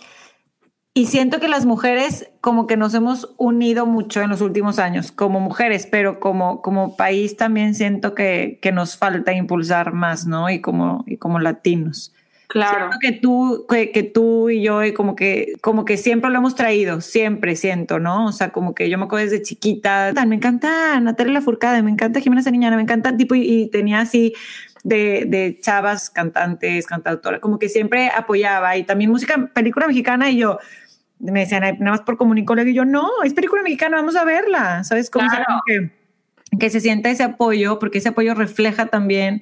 y 0.93 1.05
siento 1.07 1.39
que 1.39 1.47
las 1.47 1.65
mujeres 1.65 2.31
como 2.41 2.65
que 2.65 2.77
nos 2.77 2.93
hemos 2.93 3.33
unido 3.37 3.85
mucho 3.85 4.21
en 4.21 4.29
los 4.29 4.41
últimos 4.41 4.79
años, 4.79 5.11
como 5.11 5.39
mujeres, 5.39 5.87
pero 5.89 6.19
como, 6.19 6.61
como 6.61 6.95
país 6.95 7.37
también 7.37 7.75
siento 7.75 8.15
que, 8.15 8.59
que 8.61 8.71
nos 8.71 8.97
falta 8.97 9.33
impulsar 9.33 9.93
más, 9.93 10.25
¿no? 10.25 10.49
Y 10.49 10.59
como, 10.59 11.03
y 11.05 11.17
como 11.17 11.39
latinos. 11.39 12.13
Claro. 12.51 12.89
Siento 12.89 12.97
que 12.99 13.11
tú, 13.13 13.65
que, 13.69 14.03
tú 14.03 14.49
y 14.49 14.61
yo, 14.61 14.81
como 14.93 15.15
que, 15.15 15.53
como 15.61 15.85
que 15.85 15.95
siempre 15.95 16.29
lo 16.29 16.37
hemos 16.37 16.53
traído, 16.53 16.99
siempre 16.99 17.55
siento, 17.55 17.97
¿no? 17.97 18.25
O 18.25 18.31
sea, 18.33 18.49
como 18.49 18.75
que 18.75 18.89
yo 18.89 18.97
me 18.97 19.05
acuerdo 19.05 19.23
desde 19.23 19.41
chiquita, 19.41 20.11
me 20.27 20.35
encanta 20.35 20.99
Natalia 20.99 21.35
Lafourcade, 21.35 21.81
me 21.81 21.91
encanta 21.91 22.19
Jimena 22.19 22.43
Sariñana, 22.43 22.75
me 22.75 22.81
encanta, 22.81 23.15
tipo, 23.15 23.35
y, 23.35 23.69
tenía 23.71 24.01
así 24.01 24.33
de, 24.83 25.23
de, 25.27 25.59
chavas 25.61 26.09
cantantes, 26.09 26.87
cantautoras, 26.87 27.39
como 27.39 27.57
que 27.57 27.69
siempre 27.69 28.09
apoyaba, 28.13 28.75
y 28.75 28.83
también 28.83 29.11
música, 29.11 29.49
película 29.53 29.87
mexicana, 29.87 30.29
y 30.29 30.35
yo, 30.35 30.59
me 31.19 31.39
decían, 31.39 31.61
nada 31.61 31.91
más 31.91 32.01
por 32.01 32.17
comunicólogo, 32.17 32.67
y 32.67 32.73
yo, 32.73 32.83
no, 32.83 33.07
es 33.23 33.33
película 33.33 33.61
mexicana, 33.61 33.95
vamos 33.95 34.17
a 34.17 34.25
verla, 34.25 34.83
¿sabes? 34.83 35.09
cómo 35.09 35.29
que, 35.65 35.89
que 36.59 36.69
se 36.69 36.81
sienta 36.81 37.09
ese 37.09 37.23
apoyo, 37.23 37.79
porque 37.79 37.99
ese 37.99 38.09
apoyo 38.09 38.33
refleja 38.33 38.87
también 38.87 39.41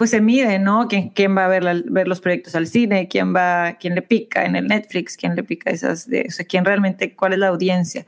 pues 0.00 0.08
se 0.08 0.22
mide, 0.22 0.58
¿no? 0.58 0.88
¿Quién, 0.88 1.10
quién 1.10 1.36
va 1.36 1.44
a 1.44 1.48
ver, 1.48 1.62
ver, 1.84 2.08
los 2.08 2.22
proyectos 2.22 2.54
al 2.54 2.66
cine? 2.66 3.06
¿Quién 3.06 3.36
va, 3.36 3.74
quién 3.78 3.94
le 3.94 4.00
pica 4.00 4.46
en 4.46 4.56
el 4.56 4.66
Netflix? 4.66 5.14
¿Quién 5.14 5.36
le 5.36 5.42
pica 5.44 5.68
esas 5.68 6.08
de, 6.08 6.24
o 6.26 6.30
sea, 6.30 6.46
quién 6.46 6.64
realmente, 6.64 7.14
cuál 7.14 7.34
es 7.34 7.38
la 7.38 7.48
audiencia? 7.48 8.06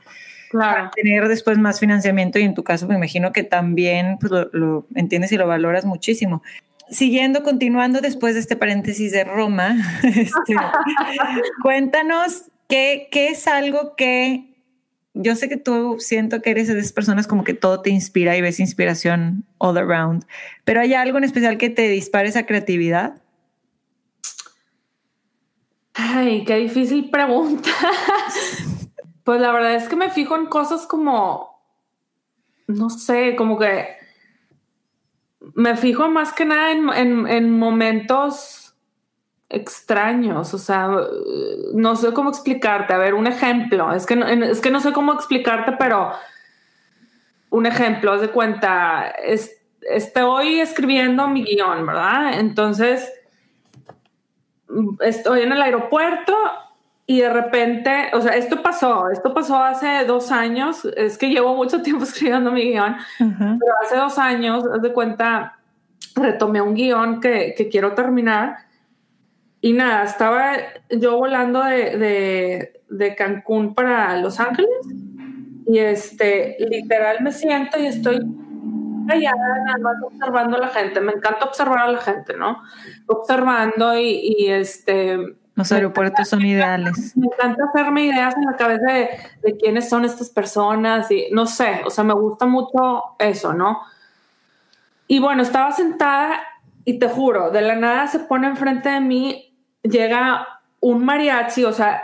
Claro. 0.49 0.73
Para 0.73 0.89
tener 0.89 1.27
después 1.27 1.59
más 1.59 1.79
financiamiento 1.79 2.39
y 2.39 2.41
en 2.45 2.55
tu 2.55 2.63
caso 2.63 2.87
me 2.87 2.95
imagino 2.95 3.31
que 3.31 3.43
también 3.43 4.17
pues, 4.19 4.31
lo, 4.53 4.87
entiendes 4.95 5.33
y 5.33 5.37
lo 5.37 5.45
valoras 5.45 5.85
muchísimo. 5.85 6.41
Siguiendo, 6.89 7.43
continuando 7.43 8.01
después 8.01 8.33
de 8.33 8.39
este 8.39 8.55
paréntesis 8.55 9.11
de 9.11 9.25
Roma, 9.25 9.75
este, 10.03 10.55
cuéntanos 11.61 12.45
qué, 12.67 13.07
qué 13.11 13.27
es 13.27 13.47
algo 13.47 13.95
que 13.95 14.52
yo 15.13 15.35
sé 15.35 15.47
que 15.47 15.57
tú 15.57 15.97
siento 15.99 16.41
que 16.41 16.51
eres 16.51 16.67
de 16.67 16.79
esas 16.79 16.91
personas 16.91 17.27
como 17.27 17.43
que 17.43 17.53
todo 17.53 17.81
te 17.81 17.89
inspira 17.89 18.35
y 18.35 18.41
ves 18.41 18.59
inspiración 18.59 19.45
all 19.59 19.77
around, 19.77 20.25
pero 20.63 20.81
¿hay 20.81 20.93
algo 20.93 21.17
en 21.17 21.23
especial 21.23 21.57
que 21.57 21.69
te 21.69 21.87
dispare 21.87 22.29
esa 22.29 22.45
creatividad? 22.45 23.21
Ay, 25.93 26.43
qué 26.45 26.55
difícil 26.55 27.11
pregunta. 27.11 27.69
pues 29.23 29.39
la 29.39 29.51
verdad 29.51 29.75
es 29.75 29.87
que 29.87 29.95
me 29.95 30.09
fijo 30.09 30.35
en 30.35 30.47
cosas 30.47 30.87
como, 30.87 31.61
no 32.67 32.89
sé, 32.89 33.35
como 33.35 33.59
que 33.59 33.85
me 35.53 35.77
fijo 35.77 36.09
más 36.09 36.33
que 36.33 36.45
nada 36.45 36.71
en, 36.71 37.27
en 37.27 37.51
momentos 37.51 38.62
extraños, 39.53 40.53
o 40.53 40.57
sea, 40.57 40.89
no 41.73 41.95
sé 41.95 42.11
cómo 42.11 42.29
explicarte. 42.29 42.93
A 42.93 42.97
ver, 42.97 43.13
un 43.13 43.27
ejemplo, 43.27 43.93
es 43.93 44.05
que 44.05 44.15
no, 44.15 44.27
es 44.27 44.59
que 44.59 44.71
no 44.71 44.79
sé 44.79 44.91
cómo 44.91 45.13
explicarte, 45.13 45.73
pero 45.73 46.11
un 47.51 47.67
ejemplo, 47.67 48.11
haz 48.11 48.21
de 48.21 48.29
cuenta, 48.29 49.13
estoy 49.81 50.59
escribiendo 50.59 51.27
mi 51.27 51.43
guion, 51.43 51.85
¿verdad? 51.85 52.39
Entonces, 52.39 53.13
estoy 55.01 55.43
en 55.43 55.51
el 55.51 55.61
aeropuerto 55.61 56.35
y 57.05 57.21
de 57.21 57.29
repente, 57.29 58.09
o 58.13 58.21
sea, 58.21 58.33
esto 58.33 58.63
pasó, 58.63 59.09
esto 59.11 59.35
pasó 59.35 59.57
hace 59.57 60.03
dos 60.05 60.31
años, 60.31 60.83
es 60.97 61.19
que 61.19 61.29
llevo 61.29 61.55
mucho 61.55 61.81
tiempo 61.83 62.05
escribiendo 62.05 62.51
mi 62.51 62.71
guion, 62.71 62.95
pero 63.19 63.73
hace 63.83 63.97
dos 63.97 64.17
años, 64.17 64.63
haz 64.73 64.81
de 64.81 64.91
cuenta, 64.91 65.59
retomé 66.15 66.59
un 66.59 66.73
guion 66.73 67.21
que, 67.21 67.53
que 67.55 67.69
quiero 67.69 67.93
terminar 67.93 68.72
y 69.63 69.71
nada, 69.71 70.03
estaba 70.03 70.57
yo 70.89 71.17
volando 71.17 71.63
de, 71.63 71.97
de, 71.97 72.81
de 72.89 73.15
Cancún 73.15 73.73
para 73.73 74.17
Los 74.17 74.41
Ángeles 74.41 74.69
y 75.65 75.79
este, 75.79 76.57
literal 76.59 77.21
me 77.21 77.31
siento 77.31 77.79
y 77.79 77.85
estoy 77.85 78.19
callada, 79.07 79.63
nada 79.65 79.77
más 79.77 79.95
observando 80.03 80.57
a 80.57 80.59
la 80.59 80.67
gente. 80.67 80.99
Me 80.99 81.13
encanta 81.13 81.45
observar 81.45 81.79
a 81.79 81.91
la 81.93 81.99
gente, 81.99 82.35
¿no? 82.35 82.61
Observando 83.07 83.97
y, 83.97 84.35
y 84.37 84.49
este. 84.49 85.17
Los 85.55 85.71
aeropuertos 85.71 86.27
son 86.27 86.41
ideales. 86.41 87.15
Me 87.15 87.27
encanta 87.27 87.63
hacerme 87.63 88.03
ideas 88.03 88.35
en 88.35 88.43
la 88.43 88.57
cabeza 88.57 88.91
de, 88.91 89.09
de, 89.43 89.55
quiénes 89.55 89.87
son 89.87 90.03
estas 90.03 90.29
personas 90.29 91.09
y 91.09 91.29
no 91.31 91.45
sé, 91.45 91.83
o 91.85 91.89
sea, 91.89 92.03
me 92.03 92.13
gusta 92.13 92.45
mucho 92.47 93.15
eso, 93.17 93.53
¿no? 93.53 93.79
Y 95.07 95.19
bueno, 95.19 95.41
estaba 95.41 95.71
sentada 95.71 96.41
y 96.83 96.99
te 96.99 97.07
juro, 97.07 97.49
de 97.49 97.61
la 97.61 97.75
nada 97.75 98.07
se 98.07 98.19
pone 98.19 98.47
enfrente 98.47 98.89
de 98.89 98.99
mí, 98.99 99.52
llega 99.83 100.47
un 100.79 101.05
mariachi, 101.05 101.65
o 101.65 101.73
sea, 101.73 102.01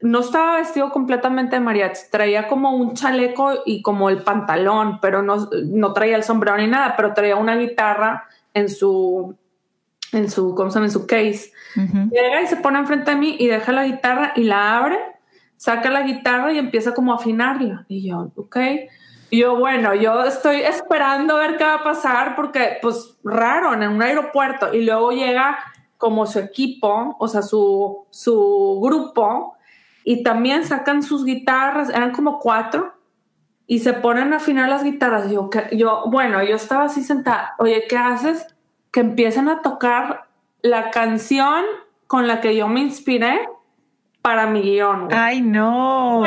no 0.00 0.20
estaba 0.20 0.56
vestido 0.56 0.90
completamente 0.90 1.56
de 1.56 1.60
mariachi, 1.60 2.02
traía 2.10 2.48
como 2.48 2.74
un 2.74 2.94
chaleco 2.94 3.62
y 3.66 3.82
como 3.82 4.08
el 4.08 4.22
pantalón, 4.22 4.98
pero 5.00 5.22
no, 5.22 5.48
no 5.66 5.92
traía 5.92 6.16
el 6.16 6.24
sombrero 6.24 6.56
ni 6.56 6.66
nada, 6.66 6.94
pero 6.96 7.12
traía 7.12 7.36
una 7.36 7.56
guitarra 7.56 8.24
en 8.54 8.68
su, 8.68 9.36
en 10.12 10.30
su, 10.30 10.54
¿cómo 10.54 10.70
se 10.70 10.76
llama? 10.76 10.86
En 10.86 10.92
su 10.92 11.06
case. 11.06 11.52
Llega 11.76 12.42
y 12.42 12.46
se 12.46 12.56
pone 12.56 12.78
enfrente 12.78 13.10
de 13.10 13.16
mí 13.16 13.36
y 13.38 13.46
deja 13.46 13.72
la 13.72 13.84
guitarra 13.84 14.32
y 14.34 14.44
la 14.44 14.78
abre, 14.78 14.98
saca 15.56 15.90
la 15.90 16.02
guitarra 16.02 16.52
y 16.52 16.58
empieza 16.58 16.94
como 16.94 17.12
a 17.12 17.16
afinarla. 17.16 17.84
Y 17.88 18.08
yo, 18.08 18.32
ok. 18.36 18.56
Y 19.32 19.38
yo, 19.38 19.56
bueno, 19.56 19.94
yo 19.94 20.24
estoy 20.24 20.62
esperando 20.62 21.36
a 21.36 21.40
ver 21.40 21.56
qué 21.56 21.64
va 21.64 21.74
a 21.74 21.84
pasar 21.84 22.34
porque, 22.34 22.78
pues, 22.82 23.16
raro, 23.22 23.72
en 23.74 23.88
un 23.88 24.02
aeropuerto. 24.02 24.74
Y 24.74 24.84
luego 24.84 25.12
llega 25.12 25.58
como 26.00 26.24
su 26.24 26.38
equipo, 26.38 27.14
o 27.18 27.28
sea, 27.28 27.42
su, 27.42 28.06
su 28.08 28.80
grupo, 28.82 29.54
y 30.02 30.22
también 30.22 30.64
sacan 30.64 31.02
sus 31.02 31.26
guitarras, 31.26 31.90
eran 31.90 32.12
como 32.12 32.38
cuatro, 32.38 32.94
y 33.66 33.80
se 33.80 33.92
ponen 33.92 34.32
a 34.32 34.38
afinar 34.38 34.70
las 34.70 34.82
guitarras. 34.82 35.30
Yo, 35.30 35.50
yo, 35.72 36.04
bueno, 36.06 36.42
yo 36.42 36.56
estaba 36.56 36.84
así 36.84 37.04
sentada, 37.04 37.54
oye, 37.58 37.84
¿qué 37.86 37.98
haces? 37.98 38.46
Que 38.90 39.00
empiezan 39.00 39.50
a 39.50 39.60
tocar 39.60 40.24
la 40.62 40.90
canción 40.90 41.64
con 42.06 42.26
la 42.26 42.40
que 42.40 42.56
yo 42.56 42.66
me 42.66 42.80
inspiré 42.80 43.38
para 44.22 44.46
mi 44.46 44.62
guion. 44.62 45.08
Ay, 45.12 45.42
no. 45.42 46.24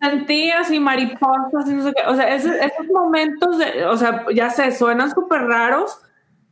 sentí 0.00 0.52
así 0.52 0.78
mariposas 0.78 1.68
y 1.68 1.72
no 1.72 1.82
sé 1.82 1.92
qué. 1.96 2.08
O 2.08 2.14
sea, 2.14 2.32
esos, 2.32 2.52
esos 2.52 2.86
momentos, 2.94 3.58
de, 3.58 3.86
o 3.86 3.96
sea, 3.96 4.24
ya 4.32 4.50
sé, 4.50 4.70
suenan 4.70 5.10
súper 5.10 5.42
raros, 5.42 6.00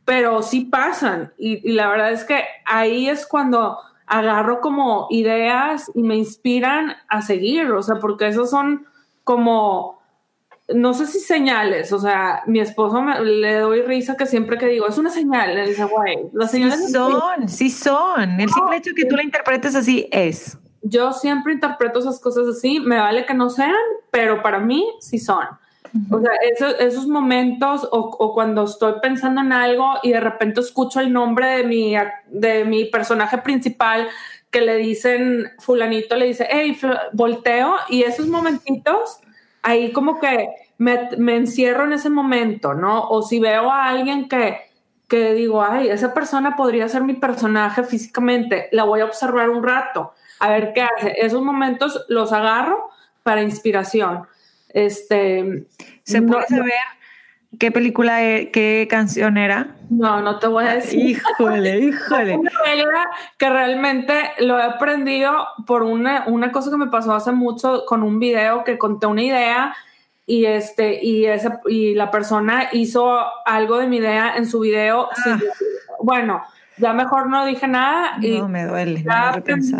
pero 0.05 0.41
sí 0.41 0.61
pasan. 0.61 1.33
Y, 1.37 1.67
y 1.69 1.73
la 1.73 1.89
verdad 1.89 2.11
es 2.11 2.23
que 2.23 2.43
ahí 2.65 3.09
es 3.09 3.25
cuando 3.27 3.77
agarro 4.07 4.61
como 4.61 5.07
ideas 5.09 5.91
y 5.95 6.03
me 6.03 6.15
inspiran 6.15 6.95
a 7.07 7.21
seguir, 7.21 7.71
o 7.71 7.81
sea, 7.81 7.95
porque 7.95 8.27
esos 8.27 8.49
son 8.49 8.85
como, 9.23 9.99
no 10.73 10.93
sé 10.93 11.07
si 11.07 11.19
señales, 11.19 11.91
o 11.91 11.99
sea, 11.99 12.43
mi 12.45 12.59
esposo 12.59 13.01
me, 13.01 13.19
le 13.21 13.55
doy 13.57 13.81
risa 13.81 14.15
que 14.15 14.27
siempre 14.27 14.57
que 14.57 14.67
digo, 14.67 14.87
es 14.87 14.97
una 14.97 15.09
señal, 15.09 15.55
le 15.55 15.67
dice, 15.67 15.85
güey, 15.85 16.29
las 16.33 16.51
señales 16.51 16.85
sí 16.85 16.91
son, 16.91 17.49
sí 17.49 17.69
son, 17.69 18.39
el 18.39 18.49
simple 18.49 18.77
hecho 18.77 18.91
que 18.95 19.05
tú 19.05 19.15
la 19.15 19.23
interpretes 19.23 19.75
así 19.75 20.07
es. 20.11 20.57
Yo 20.83 21.13
siempre 21.13 21.53
interpreto 21.53 21.99
esas 21.99 22.19
cosas 22.19 22.47
así, 22.47 22.79
me 22.79 22.97
vale 22.97 23.25
que 23.25 23.33
no 23.33 23.49
sean, 23.49 23.73
pero 24.11 24.43
para 24.43 24.59
mí 24.59 24.87
sí 24.99 25.17
son. 25.17 25.45
O 26.11 26.19
sea, 26.19 26.31
esos, 26.51 26.75
esos 26.79 27.07
momentos 27.07 27.87
o, 27.91 27.99
o, 27.99 28.33
cuando 28.33 28.63
estoy 28.63 28.93
pensando 29.01 29.41
en 29.41 29.51
algo 29.53 29.93
y 30.03 30.11
de 30.11 30.19
repente 30.19 30.59
escucho 30.59 30.99
el 30.99 31.11
nombre 31.11 31.47
de 31.57 31.63
mi, 31.63 31.95
de 32.27 32.65
mi 32.65 32.85
personaje 32.85 33.37
principal 33.39 34.07
que 34.51 34.61
le 34.61 34.77
dicen, 34.77 35.51
fulanito 35.59 36.15
le 36.15 36.27
dice, 36.27 36.47
hey, 36.49 36.79
volteo 37.11 37.75
y 37.89 38.03
esos 38.03 38.27
momentitos, 38.27 39.19
ahí 39.63 39.91
como 39.91 40.19
que 40.19 40.49
me, 40.77 41.09
me, 41.17 41.35
encierro 41.35 41.83
en 41.83 41.93
ese 41.93 42.09
momento, 42.09 42.73
¿no? 42.73 43.09
O 43.09 43.21
si 43.21 43.39
veo 43.39 43.69
a 43.69 43.89
alguien 43.89 44.29
que, 44.29 44.59
que 45.07 45.33
digo, 45.33 45.61
ay, 45.61 45.89
esa 45.89 46.13
persona 46.13 46.55
podría 46.55 46.87
ser 46.87 47.03
mi 47.03 47.15
personaje 47.15 47.83
físicamente, 47.83 48.69
la 48.71 48.83
voy 48.83 49.01
a 49.01 49.05
observar 49.05 49.49
un 49.49 49.63
rato, 49.63 50.13
a 50.39 50.49
ver 50.49 50.71
qué 50.73 50.83
hace. 50.83 51.15
Esos 51.17 51.41
momentos 51.41 52.05
los 52.07 52.31
agarro 52.31 52.89
para 53.23 53.41
inspiración 53.41 54.25
este, 54.75 55.65
¿Se 56.03 56.21
puede 56.21 56.41
no, 56.41 56.57
saber 56.57 56.73
qué 57.57 57.71
película, 57.71 58.23
e, 58.23 58.51
qué 58.51 58.87
canción 58.89 59.37
era? 59.37 59.77
No, 59.89 60.21
no 60.21 60.37
te 60.37 60.47
voy 60.47 60.65
a 60.65 60.75
decir. 60.75 60.99
Híjole, 61.11 61.79
híjole. 61.87 62.35
Una 62.35 62.51
que 63.37 63.49
realmente 63.49 64.13
lo 64.39 64.59
he 64.59 64.63
aprendido 64.63 65.47
por 65.65 65.81
una, 65.81 66.25
una 66.27 66.51
cosa 66.51 66.69
que 66.69 66.77
me 66.77 66.87
pasó 66.87 67.13
hace 67.13 67.31
mucho 67.31 67.85
con 67.87 68.03
un 68.03 68.19
video 68.19 68.65
que 68.65 68.77
conté 68.77 69.07
una 69.07 69.23
idea 69.23 69.75
y 70.27 70.45
este 70.45 71.01
y 71.01 71.25
esa 71.25 71.61
y 71.67 71.95
la 71.95 72.11
persona 72.11 72.69
hizo 72.73 73.17
algo 73.45 73.77
de 73.77 73.87
mi 73.87 73.97
idea 73.97 74.35
en 74.35 74.45
su 74.45 74.59
video 74.59 75.07
ah. 75.11 75.15
sin, 75.23 75.39
bueno 76.01 76.41
ya 76.77 76.93
mejor 76.93 77.29
no 77.29 77.45
dije 77.45 77.67
nada 77.67 78.17
no, 78.17 78.27
y 78.27 78.41
me 78.41 78.65
duele 78.65 79.03
me 79.03 79.13
aprendí, 79.13 79.71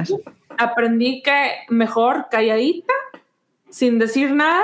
aprendí 0.55 1.23
que 1.23 1.63
mejor 1.69 2.27
calladita 2.29 2.93
sin 3.75 3.99
decir 3.99 4.31
nada 4.31 4.63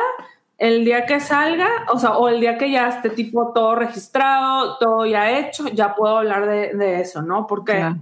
el 0.57 0.85
día 0.85 1.05
que 1.05 1.19
salga, 1.19 1.67
o 1.89 1.99
sea, 1.99 2.11
o 2.11 2.29
el 2.29 2.39
día 2.39 2.57
que 2.57 2.71
ya 2.71 2.87
esté 2.87 3.09
tipo 3.09 3.51
todo 3.51 3.75
registrado, 3.75 4.77
todo 4.77 5.05
ya 5.05 5.37
hecho, 5.37 5.67
ya 5.67 5.95
puedo 5.95 6.19
hablar 6.19 6.47
de, 6.47 6.73
de 6.75 7.01
eso, 7.01 7.21
¿no? 7.21 7.45
Porque, 7.45 7.73
claro. 7.73 7.97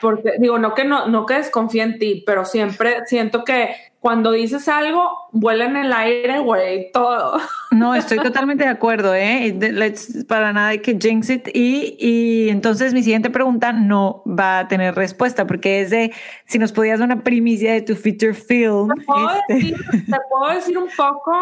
porque 0.00 0.34
digo, 0.38 0.60
no 0.60 0.72
que 0.74 0.84
no, 0.84 1.08
no 1.08 1.26
que 1.26 1.34
desconfíe 1.34 1.82
en 1.82 1.98
ti, 1.98 2.22
pero 2.24 2.44
siempre 2.44 3.04
siento 3.06 3.42
que 3.42 3.74
cuando 4.04 4.32
dices 4.32 4.68
algo, 4.68 5.16
vuela 5.32 5.64
en 5.64 5.76
el 5.76 5.90
aire, 5.90 6.38
güey, 6.40 6.92
todo. 6.92 7.38
No, 7.70 7.94
estoy 7.94 8.18
totalmente 8.18 8.62
de 8.62 8.68
acuerdo, 8.68 9.14
¿eh? 9.14 9.56
Let's, 9.58 10.26
para 10.28 10.52
nada 10.52 10.68
hay 10.68 10.80
que 10.80 10.98
jinx 11.00 11.30
it. 11.30 11.48
Y, 11.54 11.96
y 11.98 12.50
entonces 12.50 12.92
mi 12.92 13.02
siguiente 13.02 13.30
pregunta 13.30 13.72
no 13.72 14.22
va 14.26 14.58
a 14.58 14.68
tener 14.68 14.94
respuesta, 14.94 15.46
porque 15.46 15.80
es 15.80 15.88
de 15.88 16.12
si 16.44 16.58
nos 16.58 16.70
podías 16.70 16.98
dar 16.98 17.06
una 17.06 17.22
primicia 17.24 17.72
de 17.72 17.80
tu 17.80 17.96
feature 17.96 18.34
film. 18.34 18.90
Te 18.94 19.04
puedo, 19.06 19.30
este. 19.30 19.54
decir, 19.54 19.76
te 19.90 20.16
puedo 20.30 20.54
decir 20.54 20.76
un 20.76 20.90
poco, 20.94 21.32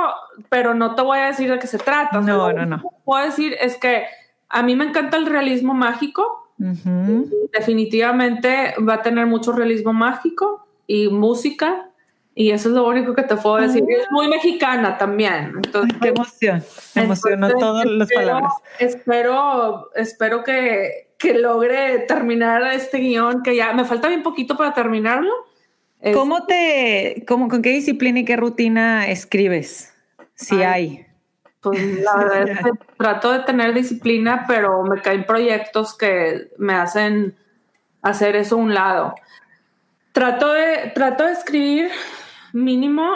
pero 0.49 0.73
no 0.73 0.95
te 0.95 1.03
voy 1.03 1.19
a 1.19 1.27
decir 1.27 1.51
de 1.51 1.59
qué 1.59 1.67
se 1.67 1.79
trata. 1.79 2.21
No, 2.21 2.45
o 2.45 2.47
sea, 2.47 2.55
no, 2.61 2.65
no. 2.65 2.77
Lo 2.77 2.91
que 2.91 2.97
puedo 3.05 3.25
decir 3.25 3.57
es 3.61 3.77
que 3.77 4.05
a 4.49 4.63
mí 4.63 4.77
me 4.77 4.85
encanta 4.85 5.17
el 5.17 5.27
realismo 5.27 5.75
mágico. 5.75 6.49
Uh 6.61 6.67
-huh. 6.67 7.31
Definitivamente 7.53 8.77
va 8.89 8.95
a 8.95 9.03
tener 9.03 9.27
mucho 9.27 9.51
realismo 9.51 9.93
mágico 9.93 10.65
y 10.87 11.09
música 11.09 11.89
y 12.35 12.51
eso 12.51 12.71
es 12.71 12.75
lo 12.75 12.87
único 12.87 13.15
que 13.15 13.23
te 13.25 13.37
puedo 13.37 13.57
decir. 13.57 13.85
Es 13.89 14.11
muy 14.11 14.29
mexicana 14.29 14.97
también. 14.97 15.53
Entonces, 15.57 15.93
Ay, 15.95 16.01
qué 16.01 16.09
emoción. 16.09 16.65
Me 16.95 17.03
emocionó 17.03 17.51
todas 17.51 17.85
las 17.85 18.11
palabras. 18.11 18.55
Espero, 18.79 19.91
espero 19.95 20.43
que, 20.43 21.11
que, 21.19 21.35
logre 21.35 22.01
terminar 22.01 22.63
este 22.73 22.99
guion, 22.99 23.43
que 23.43 23.55
ya 23.55 23.75
me 23.75 23.85
falta 23.85 24.09
bien 24.09 24.23
poquito 24.23 24.57
para 24.57 24.73
terminarlo. 24.73 25.33
¿Cómo 26.15 26.47
te, 26.47 27.25
cómo, 27.29 27.49
con 27.49 27.61
qué 27.61 27.71
disciplina 27.71 28.21
y 28.21 28.25
qué 28.25 28.37
rutina 28.37 29.07
escribes? 29.09 29.93
Si 30.35 30.57
Ay, 30.57 30.65
hay. 30.65 31.07
Pues 31.61 31.81
la 32.03 32.17
verdad 32.17 32.49
es 32.49 32.59
que 32.59 32.71
trato 32.97 33.31
de 33.31 33.41
tener 33.41 33.75
disciplina, 33.75 34.47
pero 34.49 34.83
me 34.85 35.03
caen 35.03 35.25
proyectos 35.25 35.97
que 35.97 36.51
me 36.57 36.73
hacen 36.73 37.37
hacer 38.01 38.37
eso 38.37 38.57
a 38.57 38.59
un 38.59 38.73
lado. 38.73 39.15
Trato 40.13 40.53
de, 40.53 40.93
trato 40.95 41.25
de 41.25 41.33
escribir 41.33 41.91
mínimo 42.53 43.07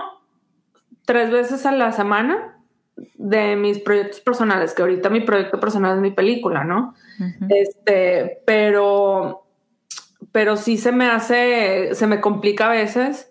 tres 1.05 1.31
veces 1.31 1.67
a 1.67 1.73
la 1.73 1.93
semana 1.93 2.59
de 3.15 3.57
mis 3.57 3.79
proyectos 3.79 4.21
personales, 4.21 4.73
que 4.73 4.83
ahorita 4.83 5.11
mi 5.11 5.21
proyecto 5.21 5.61
personal 5.61 5.97
es 5.97 6.03
mi 6.03 6.11
película, 6.11 6.65
¿no? 6.65 6.95
Uh 7.19 7.23
-huh. 7.23 7.47
Este, 7.51 8.43
pero, 8.47 9.47
pero 10.33 10.57
sí 10.57 10.79
se 10.79 10.93
me 10.93 11.07
hace, 11.07 11.95
se 11.95 12.07
me 12.07 12.21
complica 12.21 12.67
a 12.67 12.71
veces 12.71 13.31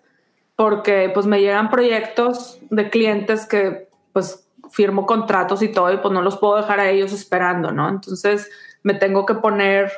porque 0.56 1.10
pues 1.12 1.26
me 1.26 1.40
llegan 1.40 1.68
proyectos 1.68 2.58
de 2.70 2.88
clientes 2.88 3.46
que 3.46 3.88
pues 4.12 4.48
firmo 4.70 5.06
contratos 5.06 5.62
y 5.62 5.68
todo 5.68 5.92
y 5.92 5.98
pues 5.98 6.12
no 6.12 6.22
los 6.22 6.38
puedo 6.38 6.56
dejar 6.56 6.80
a 6.80 6.88
ellos 6.88 7.12
esperando, 7.12 7.72
¿no? 7.72 7.88
Entonces 7.88 8.50
me 8.82 8.94
tengo 8.94 9.26
que 9.26 9.34
poner 9.34 9.92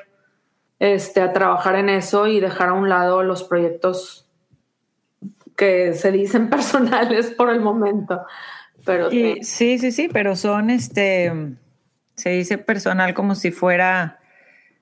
este, 0.78 1.20
a 1.20 1.32
trabajar 1.32 1.76
en 1.76 1.88
eso 1.88 2.26
y 2.26 2.40
dejar 2.40 2.70
a 2.70 2.72
un 2.72 2.88
lado 2.88 3.22
los 3.22 3.44
proyectos 3.44 4.27
que 5.58 5.92
se 5.92 6.12
dicen 6.12 6.48
personales 6.50 7.32
por 7.32 7.50
el 7.50 7.60
momento. 7.60 8.22
Pero 8.86 9.12
y, 9.12 9.42
sí, 9.42 9.78
sí, 9.78 9.92
sí, 9.92 10.08
pero 10.10 10.36
son 10.36 10.70
este, 10.70 11.30
se 12.14 12.30
dice 12.30 12.56
personal 12.56 13.12
como 13.12 13.34
si 13.34 13.50
fuera 13.50 14.20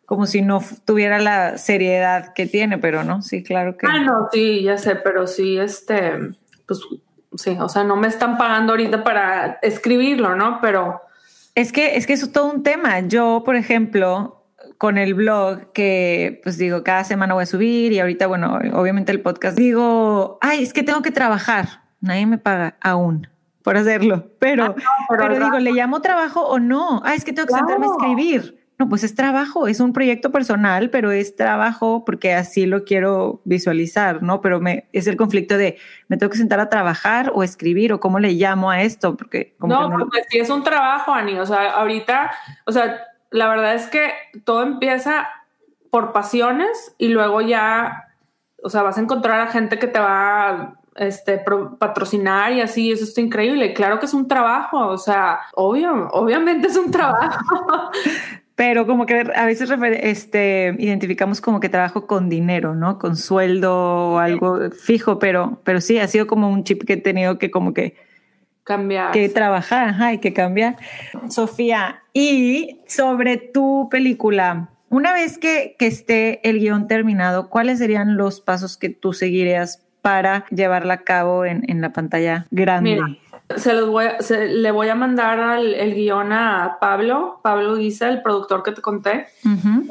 como 0.05 0.27
si 0.27 0.41
no 0.41 0.63
tuviera 0.85 1.19
la 1.19 1.59
seriedad 1.59 2.33
que 2.33 2.47
tiene, 2.47 2.79
pero 2.79 3.03
no, 3.03 3.23
sí, 3.23 3.43
claro 3.43 3.77
que. 3.77 3.89
Ah, 3.89 4.01
no, 4.03 4.29
sí, 4.33 4.63
ya 4.63 4.79
sé, 4.79 4.95
pero 4.95 5.27
sí, 5.27 5.59
este, 5.59 6.13
pues 6.65 6.81
sí, 7.35 7.57
o 7.59 7.69
sea, 7.69 7.83
no 7.83 7.97
me 7.97 8.07
están 8.07 8.39
pagando 8.39 8.73
ahorita 8.73 9.03
para 9.03 9.59
escribirlo, 9.63 10.37
¿no? 10.37 10.61
Pero. 10.61 11.03
Es 11.57 11.73
que, 11.73 11.97
es 11.97 12.07
que 12.07 12.13
eso 12.13 12.27
es 12.27 12.33
todo 12.33 12.53
un 12.53 12.63
tema. 12.63 13.01
Yo, 13.01 13.43
por 13.45 13.57
ejemplo, 13.57 14.36
con 14.79 14.99
el 14.99 15.15
blog 15.15 15.73
que, 15.73 16.41
pues 16.43 16.59
digo, 16.59 16.83
cada 16.85 17.05
semana 17.05 17.35
voy 17.35 17.45
a 17.45 17.47
subir 17.47 17.93
y 17.93 17.99
ahorita, 17.99 18.27
bueno, 18.27 18.59
obviamente 18.75 19.13
el 19.13 19.21
podcast, 19.21 19.57
digo, 19.57 20.39
ay, 20.41 20.63
es 20.63 20.73
que 20.73 20.83
tengo 20.83 21.03
que 21.03 21.11
trabajar. 21.11 21.83
Nadie 22.01 22.27
me 22.27 22.39
paga 22.39 22.77
aún 22.81 23.29
por 23.63 23.77
hacerlo, 23.77 24.31
pero, 24.39 24.65
ah, 24.65 25.07
pero, 25.09 25.35
digo, 25.35 25.59
¿le 25.59 25.73
llamo 25.73 26.01
trabajo 26.01 26.47
o 26.47 26.59
no? 26.59 27.03
Ah, 27.05 27.15
es 27.15 27.25
que 27.25 27.33
tengo 27.33 27.49
que 27.49 27.55
sentarme 27.55 27.87
a 27.87 27.91
escribir. 27.91 28.67
No, 28.79 28.91
pues 28.91 29.05
es 29.05 29.15
trabajo, 29.15 29.69
es 29.69 29.81
un 29.81 29.95
proyecto 29.95 30.31
personal, 30.31 30.91
pero 30.91 31.11
es 31.11 31.35
trabajo 31.35 32.05
porque 32.05 32.35
así 32.35 32.67
lo 32.67 32.85
quiero 32.85 33.41
visualizar, 33.45 34.23
¿no? 34.23 34.43
Pero 34.43 34.61
me, 34.61 34.87
es 34.93 35.07
el 35.07 35.17
conflicto 35.17 35.57
de, 35.57 35.79
¿me 36.09 36.19
tengo 36.19 36.31
que 36.31 36.37
sentar 36.37 36.61
a 36.61 36.69
trabajar 36.69 37.33
o 37.35 37.43
escribir 37.43 37.95
o 37.95 38.01
cómo 38.01 38.19
le 38.19 38.33
llamo 38.33 38.71
a 38.71 38.83
esto? 38.83 39.17
Porque 39.17 39.57
no, 39.61 39.89
no, 39.89 39.99
porque 39.99 40.21
sí 40.29 40.39
es 40.39 40.51
un 40.51 40.63
trabajo, 40.63 41.15
Ani. 41.15 41.39
O 41.39 41.47
sea, 41.47 41.71
ahorita, 41.71 42.31
o 42.67 42.73
sea, 42.73 43.01
la 43.37 43.49
verdad 43.49 43.75
es 43.75 43.87
que 43.87 44.11
todo 44.45 44.63
empieza 44.63 45.29
por 45.91 46.13
pasiones 46.13 46.95
y 46.99 47.09
luego 47.09 47.41
ya, 47.41 48.09
o 48.63 48.69
sea, 48.69 48.83
vas 48.83 48.99
a 48.99 49.01
encontrar 49.01 49.41
a 49.41 49.47
gente 49.51 49.79
que 49.79 49.87
te 49.87 49.99
va 49.99 50.51
a 50.51 50.77
este, 50.97 51.43
patrocinar 51.79 52.53
y 52.53 52.61
así, 52.61 52.91
eso 52.91 53.05
está 53.05 53.21
increíble. 53.21 53.75
Claro 53.75 53.99
que 53.99 54.07
es 54.07 54.15
un 54.15 54.27
trabajo, 54.27 54.89
o 54.89 54.99
sea, 54.99 55.41
obvio, 55.55 56.09
obviamente 56.13 56.69
es 56.69 56.77
un 56.77 56.91
trabajo. 56.91 57.45
Pero 58.57 58.87
como 58.87 59.05
que 59.05 59.31
a 59.35 59.45
veces 59.45 59.71
este, 60.01 60.75
identificamos 60.79 61.43
como 61.43 61.61
que 61.61 61.69
trabajo 61.69 62.07
con 62.07 62.31
dinero, 62.31 62.75
¿no? 62.75 62.99
Con 62.99 63.17
sueldo 63.17 64.13
o 64.13 64.19
algo 64.19 64.71
fijo, 64.71 65.19
pero, 65.19 65.61
pero 65.63 65.83
sí, 65.83 65.99
ha 65.99 66.09
sido 66.09 66.27
como 66.27 66.49
un 66.49 66.65
chip 66.65 66.85
que 66.87 66.95
he 66.95 66.97
tenido 66.97 67.39
que 67.39 67.51
como 67.51 67.75
que 67.75 67.97
cambiar. 68.67 69.13
Que 69.13 69.29
trabajar, 69.29 69.95
hay 70.01 70.19
que 70.19 70.33
cambiar. 70.33 70.77
Sofía, 71.31 72.03
y 72.13 72.81
sobre 72.87 73.37
tu 73.37 73.89
película, 73.91 74.69
una 74.91 75.13
vez 75.13 75.39
que, 75.39 75.77
que 75.79 75.87
esté 75.87 76.47
el 76.49 76.59
guion 76.59 76.89
terminado, 76.89 77.49
¿cuáles 77.49 77.79
serían 77.79 78.17
los 78.17 78.41
pasos 78.41 78.77
que 78.77 78.91
tú 78.91 79.13
seguirías 79.13 79.83
para 80.03 80.45
llevarla 80.51 80.95
a 80.95 81.03
cabo 81.03 81.45
en, 81.45 81.63
en 81.69 81.81
la 81.81 81.93
pantalla 81.93 82.47
grande? 82.51 83.01
Se 83.55 83.73
los 83.75 83.89
voy 83.89 84.07
le 84.49 84.71
voy 84.73 84.89
a 84.89 84.97
mandar 84.97 85.61
el 85.61 85.95
guion 85.95 86.33
a 86.33 86.79
Pablo, 86.81 87.39
Pablo 87.43 87.77
Guisa, 87.77 88.09
el 88.09 88.21
productor 88.21 88.65
que 88.65 88.73
te 88.73 88.83
conté. 88.83 89.27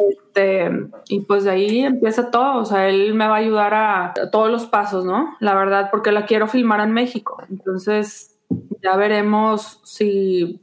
este, 0.10 0.70
y 1.08 1.22
pues 1.22 1.46
de 1.46 1.52
ahí 1.52 1.80
empieza 1.80 2.30
todo. 2.32 2.60
O 2.60 2.66
sea, 2.66 2.90
él 2.90 3.14
me 3.14 3.28
va 3.28 3.36
a 3.36 3.40
ayudar 3.40 3.74
a, 3.74 4.14
todos 4.30 4.52
los 4.52 4.66
pasos, 4.66 5.06
¿no? 5.06 5.36
La 5.40 5.56
verdad, 5.56 5.88
porque 5.90 6.12
la 6.12 6.26
quiero 6.26 6.48
filmar 6.48 6.82
en 6.82 6.92
México. 6.92 7.42
Entonces, 7.50 8.35
ya 8.82 8.95
veremos 8.95 9.82
si, 9.84 10.62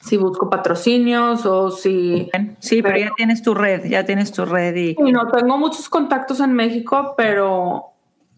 si 0.00 0.16
busco 0.16 0.50
patrocinios 0.50 1.46
o 1.46 1.70
si. 1.70 2.30
Sí, 2.58 2.82
pero, 2.82 2.98
ya 2.98 3.10
tienes 3.16 3.42
tu 3.42 3.54
red, 3.54 3.84
ya 3.86 4.04
tienes 4.04 4.32
tu 4.32 4.44
red 4.44 4.74
y. 4.76 4.94
no, 4.94 5.26
tengo 5.28 5.58
muchos 5.58 5.88
contactos 5.88 6.40
en 6.40 6.52
México, 6.52 7.14
pero 7.16 7.92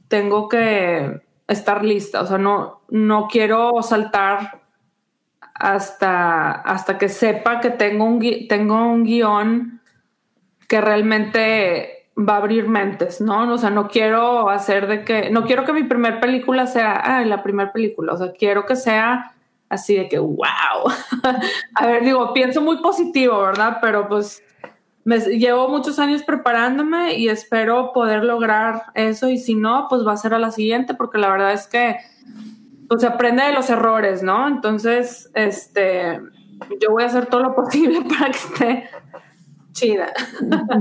tengo 0.09 0.49
que 0.49 1.23
estar 1.49 1.85
lista, 1.85 2.23
o 2.23 2.27
sea, 2.27 2.39
no, 2.39 2.83
no 2.89 3.29
quiero 3.29 3.83
saltar 3.83 4.63
hasta, 5.55 6.51
hasta 6.53 6.99
que 6.99 7.09
sepa 7.09 7.61
que 7.61 7.71
tengo 7.71 8.05
un, 8.05 8.49
tengo 8.49 8.87
un 8.87 9.05
guion 9.05 9.81
que 10.69 10.81
realmente 10.81 12.02
va 12.17 12.35
a 12.35 12.37
abrir 12.39 12.69
mentes, 12.69 13.21
¿no? 13.21 13.51
O 13.53 13.59
sea, 13.59 13.71
no 13.71 13.89
quiero 13.89 14.51
hacer 14.51 14.87
de 14.87 15.05
que, 15.05 15.31
no 15.31 15.45
quiero 15.45 15.65
que 15.65 15.73
mi 15.73 15.85
primer 15.85 16.21
película 16.21 16.67
sea, 16.67 17.25
la 17.25 17.43
primera 17.43 17.73
película, 17.73 18.13
o 18.13 18.17
sea, 18.19 18.33
quiero 18.33 18.67
que 18.67 18.77
sea 18.77 19.35
así 19.69 19.97
de 19.97 20.09
que, 20.09 20.19
wow. 20.19 20.39
a 21.75 21.87
ver, 21.87 22.05
digo, 22.05 22.33
pienso 22.35 22.61
muy 22.61 22.79
positivo, 22.79 23.41
¿verdad? 23.41 23.79
Pero 23.81 24.07
pues 24.09 24.43
me, 25.05 25.19
llevo 25.19 25.69
muchos 25.69 25.99
años 25.99 26.23
preparándome 26.23 27.15
y 27.15 27.29
espero 27.29 27.93
poder 27.93 28.25
lograr 28.25 28.83
eso 28.95 29.31
y 29.31 29.39
si 29.39 29.55
no, 29.55 29.87
pues 29.89 30.07
va 30.07 30.13
a 30.13 30.17
ser 30.17 30.35
a 30.35 30.39
la 30.39 30.51
siguiente 30.51 30.95
porque 30.95 31.19
la 31.19 31.31
verdad 31.31 31.53
es 31.53 31.67
que 31.67 31.97
pues 32.89 33.01
se 33.01 33.07
aprende 33.07 33.43
de 33.45 33.53
los 33.53 33.71
errores, 33.71 34.23
¿no? 34.23 34.47
Entonces, 34.47 35.31
este, 35.35 36.21
yo 36.79 36.91
voy 36.91 37.05
a 37.05 37.07
hacer 37.07 37.27
todo 37.27 37.43
lo 37.43 37.55
posible 37.57 38.03
para 38.03 38.31
que 38.31 38.39
esté 38.39 38.91
chida. 39.73 40.13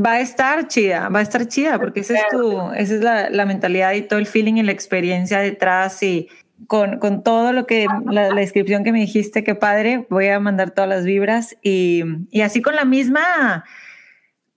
Va 0.05 0.13
a 0.13 0.21
estar 0.21 0.67
chida, 0.67 1.09
va 1.09 1.19
a 1.19 1.21
estar 1.21 1.47
chida 1.47 1.79
porque 1.79 2.01
esa 2.01 2.15
es 2.15 2.23
tu, 2.31 2.71
esa 2.71 2.95
es 2.95 3.01
la, 3.01 3.29
la 3.29 3.45
mentalidad 3.45 3.93
y 3.93 4.01
todo 4.01 4.19
el 4.19 4.25
feeling 4.25 4.55
y 4.55 4.63
la 4.63 4.71
experiencia 4.71 5.39
detrás 5.39 6.01
y 6.03 6.29
con, 6.67 6.99
con 6.99 7.23
todo 7.23 7.53
lo 7.53 7.65
que, 7.65 7.87
la, 8.05 8.29
la, 8.29 8.35
descripción 8.35 8.83
que 8.83 8.91
me 8.91 8.99
dijiste, 8.99 9.43
qué 9.43 9.55
padre, 9.55 10.05
voy 10.09 10.27
a 10.27 10.39
mandar 10.39 10.71
todas 10.71 10.89
las 10.89 11.05
vibras 11.05 11.57
y, 11.61 12.03
y 12.29 12.41
así 12.41 12.61
con 12.61 12.75
la 12.75 12.85
misma 12.85 13.65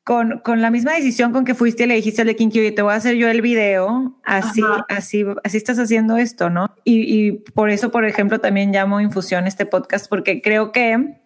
con, 0.05 0.41
con, 0.41 0.61
la 0.61 0.71
misma 0.71 0.93
decisión 0.93 1.33
con 1.33 1.47
que 1.47 1.55
fuiste 1.55 1.85
y 1.85 1.87
le 1.87 1.95
dijiste 1.95 2.21
al 2.21 2.27
de 2.29 2.37
Kinky, 2.37 2.61
oye, 2.61 2.73
te 2.73 2.83
voy 2.83 2.93
a 2.93 2.97
hacer 2.97 3.17
yo 3.17 3.29
el 3.29 3.41
video, 3.41 4.21
así, 4.23 4.61
así, 4.91 5.25
así 5.43 5.57
estás 5.57 5.79
haciendo 5.79 6.19
esto, 6.19 6.51
¿no? 6.51 6.75
Y, 6.85 7.27
y, 7.29 7.33
por 7.33 7.71
eso, 7.71 7.91
por 7.91 8.05
ejemplo, 8.05 8.39
también 8.39 8.71
llamo 8.71 9.01
Infusión 9.01 9.47
este 9.47 9.65
podcast, 9.65 10.07
porque 10.11 10.43
creo 10.43 10.73
que 10.73 11.24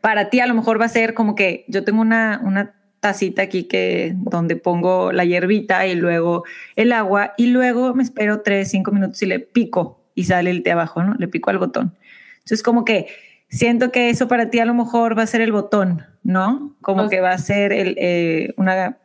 para 0.00 0.30
ti 0.30 0.40
a 0.40 0.46
lo 0.46 0.54
mejor 0.54 0.80
va 0.80 0.86
a 0.86 0.88
ser 0.88 1.14
como 1.14 1.34
que 1.34 1.64
yo 1.68 1.84
tengo 1.84 2.00
una, 2.00 2.40
una 2.42 2.74
tacita 3.00 3.42
aquí 3.42 3.64
que 3.64 4.12
donde 4.16 4.56
pongo 4.56 5.12
la 5.12 5.24
hierbita 5.24 5.86
y 5.86 5.94
luego 5.94 6.44
el 6.76 6.92
agua 6.92 7.34
y 7.36 7.46
luego 7.46 7.94
me 7.94 8.02
espero 8.02 8.40
tres, 8.40 8.70
cinco 8.70 8.90
minutos 8.92 9.22
y 9.22 9.26
le 9.26 9.40
pico 9.40 10.00
y 10.14 10.24
sale 10.24 10.50
el 10.50 10.62
té 10.62 10.72
abajo, 10.72 11.02
¿no? 11.02 11.14
Le 11.18 11.28
pico 11.28 11.50
al 11.50 11.58
botón. 11.58 11.96
Entonces 12.38 12.62
como 12.62 12.84
que 12.84 13.06
siento 13.48 13.92
que 13.92 14.10
eso 14.10 14.28
para 14.28 14.50
ti 14.50 14.58
a 14.58 14.64
lo 14.64 14.74
mejor 14.74 15.16
va 15.16 15.22
a 15.22 15.26
ser 15.26 15.40
el 15.40 15.52
botón, 15.52 16.04
¿no? 16.22 16.76
Como 16.80 17.08
que 17.08 17.20
va 17.20 17.30
a 17.30 17.38
ser 17.38 17.72
el, 17.72 17.96
eh, 17.98 18.54
una, 18.56 18.98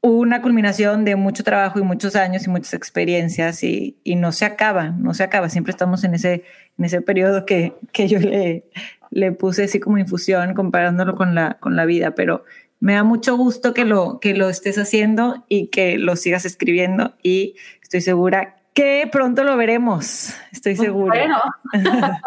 una 0.00 0.42
culminación 0.42 1.04
de 1.04 1.16
mucho 1.16 1.44
trabajo 1.44 1.78
y 1.78 1.82
muchos 1.82 2.16
años 2.16 2.46
y 2.46 2.50
muchas 2.50 2.74
experiencias 2.74 3.62
y, 3.62 3.98
y, 4.04 4.16
no 4.16 4.32
se 4.32 4.44
acaba, 4.44 4.90
no 4.90 5.14
se 5.14 5.22
acaba. 5.22 5.48
Siempre 5.48 5.70
estamos 5.70 6.04
en 6.04 6.14
ese, 6.14 6.44
en 6.78 6.84
ese 6.84 7.00
periodo 7.02 7.44
que, 7.46 7.74
que 7.92 8.08
yo 8.08 8.18
le, 8.18 8.64
le 9.10 9.32
puse 9.32 9.64
así 9.64 9.80
como 9.80 9.98
infusión 9.98 10.54
comparándolo 10.54 11.14
con 11.14 11.34
la, 11.34 11.54
con 11.54 11.76
la 11.76 11.84
vida, 11.84 12.14
pero 12.14 12.44
me 12.80 12.94
da 12.94 13.04
mucho 13.04 13.36
gusto 13.36 13.74
que 13.74 13.84
lo, 13.84 14.20
que 14.20 14.34
lo 14.34 14.48
estés 14.48 14.78
haciendo 14.78 15.44
y 15.48 15.68
que 15.68 15.98
lo 15.98 16.16
sigas 16.16 16.44
escribiendo 16.44 17.14
y 17.22 17.56
estoy 17.82 18.00
segura 18.00 18.56
que 18.76 19.08
pronto 19.10 19.42
lo 19.42 19.56
veremos, 19.56 20.34
estoy 20.52 20.74
pues 20.74 20.86
segura. 20.86 21.42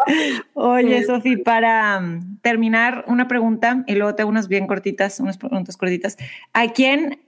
Oye, 0.54 1.04
Sofi, 1.04 1.36
para 1.36 1.98
um, 1.98 2.38
terminar, 2.38 3.04
una 3.06 3.28
pregunta 3.28 3.84
y 3.86 3.94
luego 3.94 4.16
te 4.16 4.22
hago 4.22 4.30
unas 4.32 4.48
bien 4.48 4.66
cortitas, 4.66 5.20
unas 5.20 5.38
preguntas 5.38 5.76
cortitas. 5.76 6.16
¿A 6.52 6.66
quién 6.72 7.20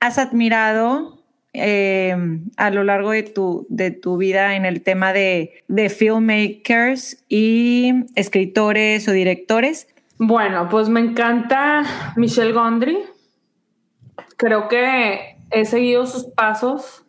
has 0.00 0.16
admirado 0.16 1.19
eh, 1.52 2.16
a 2.56 2.70
lo 2.70 2.84
largo 2.84 3.10
de 3.10 3.22
tu, 3.22 3.66
de 3.68 3.90
tu 3.90 4.16
vida 4.16 4.56
en 4.56 4.64
el 4.64 4.82
tema 4.82 5.12
de, 5.12 5.62
de 5.68 5.88
filmmakers 5.88 7.24
y 7.28 7.92
escritores 8.14 9.08
o 9.08 9.12
directores? 9.12 9.88
Bueno, 10.18 10.68
pues 10.68 10.88
me 10.88 11.00
encanta 11.00 11.84
Michelle 12.16 12.52
Gondry. 12.52 12.98
Creo 14.36 14.68
que 14.68 15.36
he 15.50 15.64
seguido 15.64 16.06
sus 16.06 16.24
pasos 16.24 17.04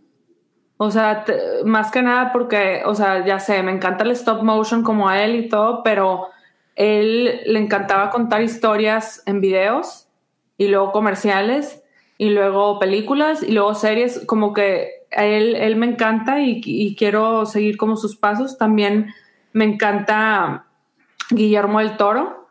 o 0.83 0.89
sea, 0.89 1.23
más 1.63 1.91
que 1.91 2.01
nada 2.01 2.31
porque, 2.33 2.81
o 2.87 2.95
sea, 2.95 3.23
ya 3.23 3.39
sé, 3.39 3.61
me 3.61 3.71
encanta 3.71 4.03
el 4.03 4.09
stop 4.09 4.41
motion 4.41 4.81
como 4.81 5.07
a 5.07 5.23
él 5.23 5.35
y 5.35 5.47
todo, 5.47 5.83
pero 5.83 6.29
él 6.75 7.39
le 7.45 7.59
encantaba 7.59 8.09
contar 8.09 8.41
historias 8.41 9.21
en 9.27 9.41
videos 9.41 10.07
y 10.57 10.69
luego 10.69 10.91
comerciales 10.91 11.80
y 12.21 12.29
luego 12.29 12.77
películas 12.77 13.41
y 13.41 13.51
luego 13.51 13.73
series, 13.73 14.23
como 14.27 14.53
que 14.53 15.07
a 15.11 15.25
él, 15.25 15.55
él 15.55 15.75
me 15.75 15.87
encanta 15.87 16.39
y, 16.39 16.95
quiero 16.95 17.47
seguir 17.47 17.77
como 17.77 17.97
sus 17.97 18.15
pasos. 18.15 18.59
También 18.59 19.07
me 19.53 19.65
encanta 19.65 20.67
Guillermo 21.31 21.79
del 21.79 21.97
Toro. 21.97 22.47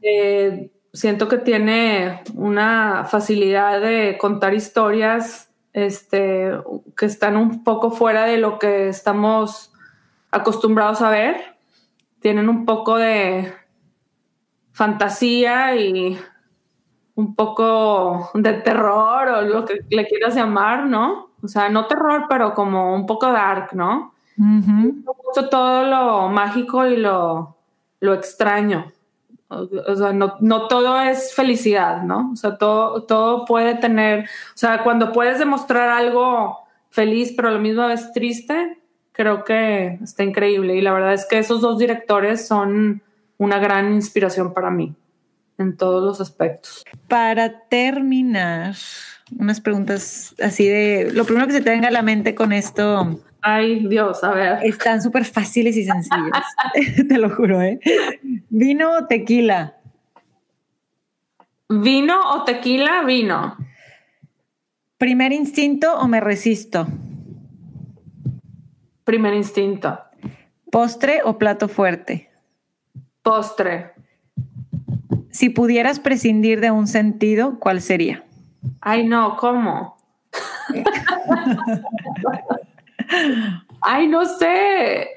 Eh, 0.00 0.70
siento 0.90 1.28
que 1.28 1.36
tiene 1.36 2.22
una 2.32 3.04
facilidad 3.04 3.82
de 3.82 4.16
contar 4.18 4.54
historias 4.54 5.52
este, 5.74 6.52
que 6.96 7.04
están 7.04 7.36
un 7.36 7.64
poco 7.64 7.90
fuera 7.90 8.24
de 8.24 8.38
lo 8.38 8.58
que 8.58 8.88
estamos 8.88 9.70
acostumbrados 10.30 11.02
a 11.02 11.10
ver. 11.10 11.36
Tienen 12.20 12.48
un 12.48 12.64
poco 12.64 12.96
de 12.96 13.52
fantasía 14.72 15.76
y 15.76 16.16
un 17.14 17.34
poco 17.34 18.30
de 18.34 18.54
terror 18.54 19.28
o 19.28 19.42
lo 19.42 19.64
que 19.64 19.84
le 19.90 20.06
quieras 20.06 20.34
llamar, 20.34 20.86
¿no? 20.86 21.30
O 21.42 21.48
sea, 21.48 21.68
no 21.68 21.86
terror, 21.86 22.26
pero 22.28 22.54
como 22.54 22.94
un 22.94 23.06
poco 23.06 23.30
dark, 23.30 23.74
¿no? 23.74 24.12
todo 25.50 25.84
lo 25.84 26.28
mágico 26.28 26.86
y 26.86 26.96
lo, 26.96 27.56
lo 28.00 28.14
extraño. 28.14 28.90
O 29.48 29.94
sea, 29.94 30.12
no, 30.14 30.36
no, 30.40 30.66
todo 30.66 31.00
es 31.00 31.34
felicidad, 31.34 32.02
¿no? 32.02 32.30
O 32.32 32.36
sea, 32.36 32.56
todo, 32.56 33.02
todo 33.02 33.44
puede 33.44 33.74
tener, 33.74 34.24
o 34.24 34.56
sea, 34.56 34.82
cuando 34.82 35.12
puedes 35.12 35.38
demostrar 35.38 35.90
algo 35.90 36.58
feliz, 36.88 37.34
pero 37.36 37.48
a 37.48 37.52
la 37.52 37.58
misma 37.58 37.86
vez 37.88 38.10
triste, 38.12 38.78
creo 39.12 39.44
que 39.44 39.98
está 40.02 40.22
increíble. 40.24 40.76
Y 40.76 40.80
la 40.80 40.92
verdad 40.92 41.12
es 41.12 41.26
que 41.26 41.38
esos 41.38 41.60
dos 41.60 41.78
directores 41.78 42.48
son 42.48 43.02
una 43.36 43.58
gran 43.58 43.92
inspiración 43.92 44.54
para 44.54 44.70
mí 44.70 44.94
en 45.58 45.76
todos 45.76 46.02
los 46.02 46.20
aspectos. 46.20 46.84
Para 47.08 47.66
terminar, 47.68 48.74
unas 49.38 49.60
preguntas 49.60 50.34
así 50.42 50.66
de 50.66 51.10
lo 51.12 51.24
primero 51.24 51.46
que 51.46 51.52
se 51.54 51.60
te 51.60 51.70
venga 51.70 51.88
a 51.88 51.92
la 51.92 52.02
mente 52.02 52.34
con 52.34 52.52
esto. 52.52 53.20
Ay, 53.40 53.86
Dios, 53.88 54.22
a 54.22 54.32
ver. 54.32 54.58
Están 54.62 55.02
súper 55.02 55.24
fáciles 55.24 55.76
y 55.76 55.84
sencillas, 55.84 56.44
te 57.08 57.18
lo 57.18 57.30
juro, 57.30 57.60
¿eh? 57.60 57.80
¿Vino 58.50 58.96
o 58.96 59.06
tequila? 59.06 59.76
¿Vino 61.68 62.34
o 62.34 62.44
tequila? 62.44 63.02
Vino. 63.02 63.56
¿Primer 64.98 65.32
instinto 65.32 65.98
o 65.98 66.06
me 66.06 66.20
resisto? 66.20 66.86
Primer 69.04 69.34
instinto. 69.34 69.98
¿Postre 70.70 71.22
o 71.24 71.38
plato 71.38 71.68
fuerte? 71.68 72.30
Postre. 73.22 73.91
Si 75.32 75.48
pudieras 75.48 75.98
prescindir 75.98 76.60
de 76.60 76.70
un 76.70 76.86
sentido, 76.86 77.58
¿cuál 77.58 77.80
sería? 77.80 78.24
Ay, 78.80 79.04
no, 79.06 79.36
¿cómo? 79.36 79.96
Ay, 83.80 84.06
no 84.08 84.24
sé. 84.24 85.08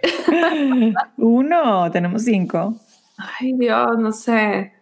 Uno, 1.18 1.92
tenemos 1.92 2.24
cinco. 2.24 2.76
Ay, 3.18 3.54
Dios, 3.54 4.00
no 4.00 4.12
sé. 4.12 4.74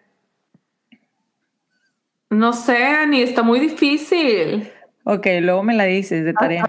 No 2.29 2.53
sé, 2.53 3.05
ni 3.07 3.21
está 3.21 3.43
muy 3.43 3.59
difícil. 3.59 4.71
Ok, 5.03 5.27
luego 5.41 5.63
me 5.63 5.73
la 5.73 5.83
dices 5.85 6.23
de 6.23 6.33
tarea. 6.33 6.65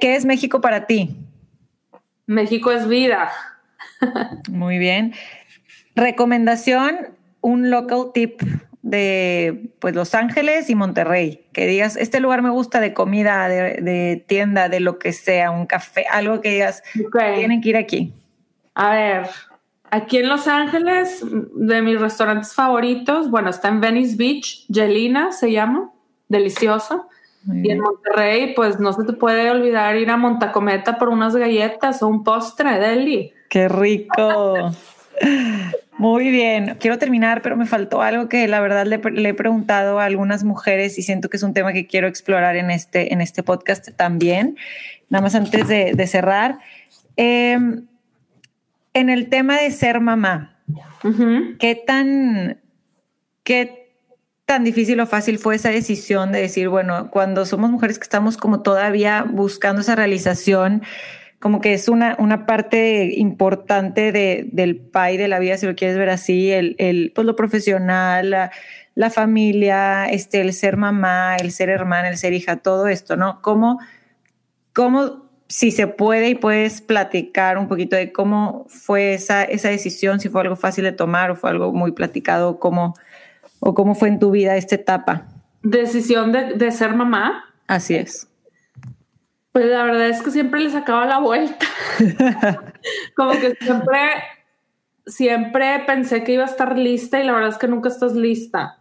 ¿Qué 0.00 0.16
es 0.16 0.24
México 0.24 0.60
para 0.60 0.86
ti? 0.86 1.16
México 2.26 2.70
es 2.70 2.88
vida. 2.88 3.30
Muy 4.48 4.78
bien. 4.78 5.12
Recomendación, 5.94 7.16
un 7.46 7.70
local 7.70 8.10
tip 8.12 8.42
de 8.82 9.70
pues 9.78 9.94
Los 9.94 10.16
Ángeles 10.16 10.68
y 10.68 10.74
Monterrey, 10.74 11.46
que 11.52 11.68
digas, 11.68 11.96
este 11.96 12.18
lugar 12.18 12.42
me 12.42 12.50
gusta 12.50 12.80
de 12.80 12.92
comida, 12.92 13.48
de, 13.48 14.24
tienda, 14.26 14.68
de 14.68 14.80
lo 14.80 14.98
que 14.98 15.12
sea, 15.12 15.52
un 15.52 15.66
café, 15.66 16.06
algo 16.10 16.40
que 16.40 16.50
digas, 16.50 16.82
tienen 17.36 17.60
que 17.60 17.68
ir 17.68 17.76
aquí. 17.76 18.12
A 18.74 18.90
ver, 18.90 19.26
aquí 19.90 20.18
en 20.18 20.28
Los 20.28 20.48
Ángeles, 20.48 21.24
de 21.54 21.82
mis 21.82 22.00
restaurantes 22.00 22.52
favoritos, 22.52 23.30
bueno, 23.30 23.50
está 23.50 23.68
en 23.68 23.80
Venice 23.80 24.16
Beach, 24.16 24.66
Jelina 24.68 25.30
se 25.30 25.52
llama, 25.52 25.92
delicioso. 26.28 27.08
Y 27.48 27.70
en 27.70 27.78
Monterrey, 27.78 28.54
pues 28.56 28.80
no 28.80 28.92
se 28.92 29.04
te 29.04 29.12
puede 29.12 29.48
olvidar 29.52 29.94
ir 29.94 30.10
a 30.10 30.16
Montacometa 30.16 30.98
por 30.98 31.10
unas 31.10 31.36
galletas 31.36 32.02
o 32.02 32.08
un 32.08 32.24
postre, 32.24 32.80
Deli. 32.80 33.32
¡Qué 33.48 33.68
rico! 33.68 34.72
Muy 35.98 36.30
bien. 36.30 36.76
Quiero 36.78 36.98
terminar, 36.98 37.40
pero 37.42 37.56
me 37.56 37.66
faltó 37.66 38.02
algo 38.02 38.28
que 38.28 38.46
la 38.48 38.60
verdad 38.60 38.86
le, 38.86 39.28
he 39.28 39.34
preguntado 39.34 39.98
a 39.98 40.04
algunas 40.04 40.44
mujeres 40.44 40.98
y 40.98 41.02
siento 41.02 41.30
que 41.30 41.38
es 41.38 41.42
un 41.42 41.54
tema 41.54 41.72
que 41.72 41.86
quiero 41.86 42.06
explorar 42.06 42.56
en 42.56 42.70
este, 42.70 43.14
en 43.14 43.20
este 43.20 43.42
podcast 43.42 43.88
también. 43.96 44.56
Nada 45.08 45.22
más 45.22 45.34
antes 45.34 45.68
de, 45.68 46.06
cerrar. 46.06 46.58
Em, 47.16 47.86
en 48.92 49.08
el 49.10 49.28
tema 49.28 49.58
de 49.58 49.70
ser 49.70 50.00
mamá, 50.00 50.58
¿qué 51.58 51.74
tan, 51.86 52.60
qué 53.42 53.86
tan 54.44 54.64
difícil 54.64 55.00
o 55.00 55.06
fácil 55.06 55.38
fue 55.38 55.56
esa 55.56 55.70
decisión 55.70 56.30
de 56.30 56.40
decir, 56.40 56.68
bueno, 56.68 57.10
cuando 57.10 57.46
somos 57.46 57.70
mujeres 57.70 57.98
que 57.98 58.04
estamos 58.04 58.36
como 58.36 58.62
todavía 58.62 59.24
buscando 59.28 59.80
esa 59.80 59.96
realización, 59.96 60.82
como 61.40 61.60
que 61.60 61.74
es 61.74 61.88
una, 61.88 62.16
una 62.18 62.46
parte 62.46 63.12
importante 63.16 64.12
de, 64.12 64.48
del 64.52 64.76
PAI 64.76 65.16
de 65.16 65.28
la 65.28 65.38
vida, 65.38 65.56
si 65.58 65.66
lo 65.66 65.74
quieres 65.74 65.96
ver 65.96 66.08
así, 66.08 66.50
el, 66.50 66.76
el 66.78 67.12
pues 67.14 67.26
lo 67.26 67.36
profesional, 67.36 68.50
la, 68.94 69.10
familia, 69.10 70.06
este, 70.06 70.40
el 70.40 70.52
ser 70.52 70.76
mamá, 70.76 71.36
el 71.36 71.52
ser 71.52 71.68
hermana, 71.68 72.08
el 72.08 72.16
ser 72.16 72.32
hija, 72.32 72.56
todo 72.56 72.88
esto, 72.88 73.16
¿no? 73.16 73.42
¿Cómo, 73.42 73.78
cómo 74.72 75.26
si 75.48 75.70
se 75.70 75.86
puede 75.86 76.30
y 76.30 76.34
puedes 76.34 76.80
platicar 76.80 77.58
un 77.58 77.68
poquito 77.68 77.94
de 77.94 78.12
cómo 78.12 78.64
fue 78.68 79.14
esa, 79.14 79.44
esa 79.44 79.68
decisión, 79.68 80.18
si 80.18 80.28
fue 80.28 80.40
algo 80.40 80.56
fácil 80.56 80.84
de 80.84 80.92
tomar 80.92 81.30
o 81.30 81.36
fue 81.36 81.50
algo 81.50 81.72
muy 81.72 81.92
platicado, 81.92 82.58
cómo, 82.58 82.94
¿O 83.60 83.74
cómo 83.74 83.94
fue 83.94 84.08
en 84.08 84.18
tu 84.18 84.30
vida 84.30 84.56
esta 84.56 84.74
etapa? 84.74 85.26
Decisión 85.62 86.32
de, 86.32 86.70
ser 86.70 86.94
mamá. 86.94 87.44
Así 87.66 87.94
es. 87.94 88.28
Pues 89.56 89.70
la 89.70 89.84
verdad 89.84 90.08
es 90.08 90.20
que 90.20 90.30
siempre 90.30 90.60
le 90.60 90.68
sacaba 90.68 91.06
la 91.06 91.18
vuelta. 91.18 91.64
Como 93.16 93.30
que 93.40 93.54
siempre, 93.58 93.98
siempre 95.06 95.82
pensé 95.86 96.22
que 96.24 96.32
iba 96.32 96.42
a 96.42 96.46
estar 96.46 96.76
lista 96.76 97.18
y 97.18 97.24
la 97.24 97.32
verdad 97.32 97.48
es 97.48 97.56
que 97.56 97.66
nunca 97.66 97.88
estás 97.88 98.12
lista. 98.12 98.76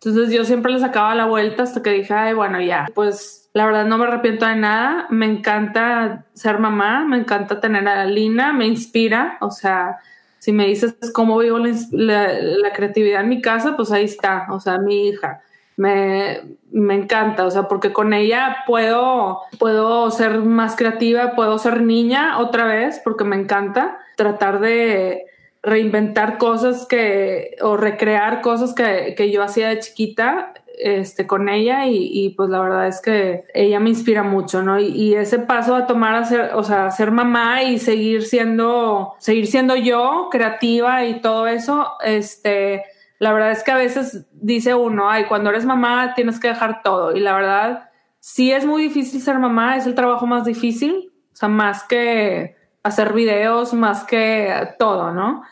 Entonces 0.00 0.32
yo 0.32 0.46
siempre 0.46 0.72
le 0.72 0.80
sacaba 0.80 1.14
la 1.14 1.26
vuelta 1.26 1.64
hasta 1.64 1.82
que 1.82 1.90
dije, 1.90 2.14
ay, 2.14 2.32
bueno, 2.32 2.58
ya, 2.58 2.86
pues 2.94 3.50
la 3.52 3.66
verdad 3.66 3.84
no 3.84 3.98
me 3.98 4.06
arrepiento 4.06 4.46
de 4.46 4.56
nada. 4.56 5.08
Me 5.10 5.26
encanta 5.26 6.24
ser 6.32 6.58
mamá, 6.58 7.04
me 7.04 7.18
encanta 7.18 7.60
tener 7.60 7.86
a 7.86 8.06
Lina, 8.06 8.54
me 8.54 8.66
inspira, 8.66 9.36
o 9.42 9.50
sea, 9.50 9.98
si 10.38 10.52
me 10.52 10.64
dices 10.68 10.96
cómo 11.12 11.36
vivo 11.36 11.58
la, 11.58 12.72
creatividad 12.74 13.20
en 13.20 13.28
mi 13.28 13.42
casa, 13.42 13.76
pues 13.76 13.92
ahí 13.92 14.04
está, 14.04 14.46
o 14.48 14.58
sea, 14.58 14.78
mi 14.78 15.08
hija. 15.08 15.42
Me, 15.76 16.40
encanta, 16.72 17.44
o 17.44 17.50
sea, 17.50 17.68
porque 17.68 17.92
con 17.92 18.12
ella 18.12 18.58
puedo, 18.66 19.40
puedo 19.58 20.10
ser 20.10 20.38
más 20.38 20.76
creativa, 20.76 21.32
puedo 21.34 21.58
ser 21.58 21.82
niña 21.82 22.38
otra 22.38 22.64
vez, 22.64 23.00
porque 23.02 23.24
me 23.24 23.36
encanta 23.36 23.98
tratar 24.16 24.60
de 24.60 25.26
reinventar 25.62 26.38
cosas 26.38 26.86
que, 26.86 27.56
o 27.60 27.76
recrear 27.76 28.40
cosas 28.40 28.74
que, 28.74 29.14
que 29.16 29.30
yo 29.30 29.42
hacía 29.42 29.68
de 29.68 29.80
chiquita 29.80 30.52
este, 30.78 31.26
con 31.26 31.48
ella 31.48 31.86
y, 31.86 32.30
pues 32.30 32.50
la 32.50 32.60
verdad 32.60 32.88
es 32.88 33.00
que 33.00 33.44
ella 33.54 33.80
me 33.80 33.90
inspira 33.90 34.22
mucho, 34.22 34.62
¿no? 34.62 34.80
Y, 34.80 35.14
ese 35.14 35.38
paso 35.38 35.74
a 35.74 35.86
tomar 35.86 36.14
a 36.16 36.24
ser, 36.24 36.50
o 36.54 36.62
sea, 36.62 36.90
ser 36.90 37.10
mamá 37.10 37.62
y 37.62 37.78
seguir 37.78 38.24
siendo, 38.24 39.14
seguir 39.18 39.46
siendo 39.46 39.76
yo, 39.76 40.28
creativa 40.30 41.04
y 41.04 41.20
todo 41.20 41.46
eso, 41.46 41.92
este, 42.04 42.84
la 43.24 43.32
verdad 43.32 43.50
es 43.50 43.64
que 43.64 43.72
a 43.72 43.76
veces 43.76 44.26
dice 44.32 44.74
uno, 44.74 45.08
ay, 45.08 45.24
cuando 45.24 45.50
eres 45.50 45.64
mamá 45.64 46.12
tienes 46.14 46.38
que 46.38 46.48
dejar 46.48 46.82
todo 46.82 47.16
y 47.16 47.20
la 47.20 47.34
verdad 47.34 47.90
sí 48.20 48.52
es 48.52 48.66
muy 48.66 48.82
difícil 48.82 49.20
ser 49.20 49.38
mamá, 49.38 49.76
es 49.76 49.86
el 49.86 49.94
trabajo 49.94 50.26
más 50.26 50.44
difícil, 50.44 51.10
o 51.32 51.36
sea, 51.36 51.48
más 51.48 51.84
que 51.84 52.56
hacer 52.82 53.14
videos, 53.14 53.72
más 53.72 54.04
que 54.04 54.74
todo, 54.78 55.12
¿no? 55.12 55.42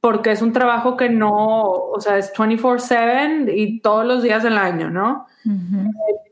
porque 0.00 0.30
es 0.30 0.42
un 0.42 0.52
trabajo 0.52 0.96
que 0.96 1.08
no, 1.08 1.34
o 1.72 2.00
sea, 2.00 2.18
es 2.18 2.32
24/7 2.32 3.52
y 3.54 3.80
todos 3.80 4.06
los 4.06 4.22
días 4.22 4.42
del 4.42 4.56
año, 4.56 4.90
¿no? 4.90 5.26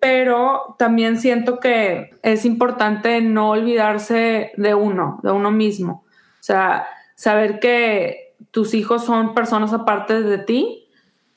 Pero 0.01 0.77
también 0.79 1.19
siento 1.19 1.59
que 1.59 2.11
es 2.23 2.45
importante 2.45 3.21
no 3.21 3.51
olvidarse 3.51 4.53
de 4.57 4.75
uno, 4.75 5.19
de 5.23 5.33
uno 5.33 5.51
mismo. 5.51 6.05
O 6.41 6.43
sea, 6.43 6.87
saber 7.17 7.59
que 7.59 8.26
tus 8.57 8.73
hijos 8.73 9.05
son 9.05 9.35
personas 9.35 9.75
aparte 9.75 10.23
de 10.23 10.39
ti 10.39 10.89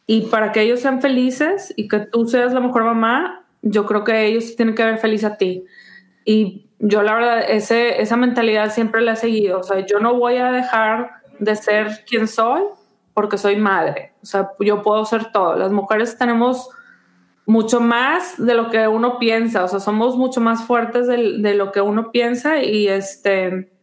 y 0.07 0.22
para 0.28 0.53
que 0.53 0.61
ellos 0.61 0.80
sean 0.80 1.01
felices 1.01 1.74
y 1.76 1.89
que 1.89 1.99
tú 1.99 2.26
seas 2.26 2.53
la 2.53 2.61
mejor 2.61 2.86
mamá, 2.86 3.45
yo 3.61 3.86
creo 3.86 4.05
que 4.05 4.26
ellos 4.26 4.55
tienen 4.55 4.74
que 4.74 4.86
ver 4.86 4.99
feliz 4.99 5.26
a 5.26 5.36
ti. 5.36 5.65
Y 6.24 6.70
yo 6.80 7.03
la 7.03 7.15
verdad, 7.15 7.43
ese, 7.45 8.01
esa 8.01 8.15
mentalidad 8.15 8.72
siempre 8.72 9.01
la 9.01 9.11
he 9.11 9.15
seguido. 9.17 9.59
O 9.59 9.63
sea, 9.63 9.86
yo 9.86 9.99
no 9.99 10.15
voy 10.15 10.38
a 10.38 10.49
dejar 10.53 11.09
de 11.39 11.57
ser 11.57 12.05
quien 12.07 12.26
soy 12.26 12.61
porque 13.13 13.38
soy 13.38 13.57
madre. 13.57 14.13
O 14.24 14.26
sea, 14.26 14.51
yo 14.61 14.82
puedo 14.82 15.03
ser 15.03 15.34
todo. 15.34 15.57
Las 15.57 15.74
mujeres 15.74 16.17
tenemos 16.17 16.70
mucho 17.45 17.82
más 17.82 18.36
de 18.38 18.53
lo 18.53 18.70
que 18.70 18.88
uno 18.88 19.20
piensa, 19.20 19.65
o 19.65 19.67
sea, 19.67 19.82
somos 19.82 20.15
mucho 20.15 20.39
más 20.39 20.63
fuertes 20.63 21.05
de, 21.05 21.53
lo 21.53 21.74
que 21.74 21.82
uno 21.82 22.11
piensa 22.11 22.63
y 22.63 22.88
este, 22.88 23.74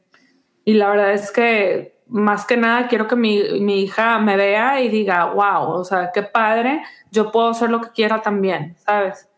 y 0.64 0.72
la 0.72 0.88
verdad 0.88 1.12
es 1.12 1.30
que 1.30 1.95
más 2.08 2.46
que 2.46 2.56
nada 2.56 2.88
quiero 2.88 3.08
que 3.08 3.16
mi, 3.16 3.42
mi, 3.60 3.82
hija 3.82 4.18
me 4.18 4.36
vea 4.36 4.80
y 4.80 4.88
diga, 4.88 5.26
wow, 5.26 5.70
o 5.70 5.84
sea, 5.84 6.10
qué 6.12 6.22
padre, 6.22 6.82
yo 7.10 7.32
puedo 7.32 7.52
ser 7.54 7.70
lo 7.70 7.80
que 7.80 7.90
quiera 7.90 8.22
también, 8.22 8.76
¿sabes? 8.78 9.28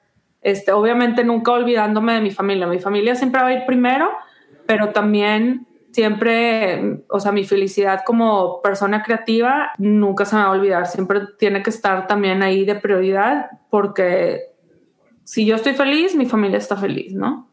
Este, 0.41 0.73
obviamente 0.73 1.25
nunca 1.25 1.53
olvidándome 1.53 2.15
de 2.15 2.21
mi 2.21 2.31
familia, 2.31 2.67
mi 2.67 2.79
familia 2.79 3.15
siempre 3.15 3.41
va 3.41 3.49
a 3.49 3.53
ir 3.55 3.67
primero, 3.67 4.11
pero 4.67 4.91
también 4.91 5.67
siempre, 5.93 7.03
o 7.09 7.19
sea, 7.19 7.33
mi 7.33 7.45
felicidad 7.45 8.03
como 8.05 8.61
persona 8.63 9.03
creativa 9.03 9.73
nunca 9.79 10.25
se 10.25 10.37
me 10.37 10.43
va 10.43 10.49
a 10.49 10.53
olvidar, 10.53 10.87
siempre 10.87 11.23
tiene 11.39 11.63
que 11.63 11.71
estar 11.71 12.07
también 12.07 12.43
ahí 12.43 12.65
de 12.65 12.75
prioridad 12.75 13.51
porque 13.71 14.43
si 15.25 15.45
yo 15.45 15.57
estoy 15.57 15.75
feliz, 15.75 16.15
mi 16.15 16.27
familia 16.27 16.59
está 16.59 16.77
feliz, 16.77 17.15
¿no? 17.15 17.49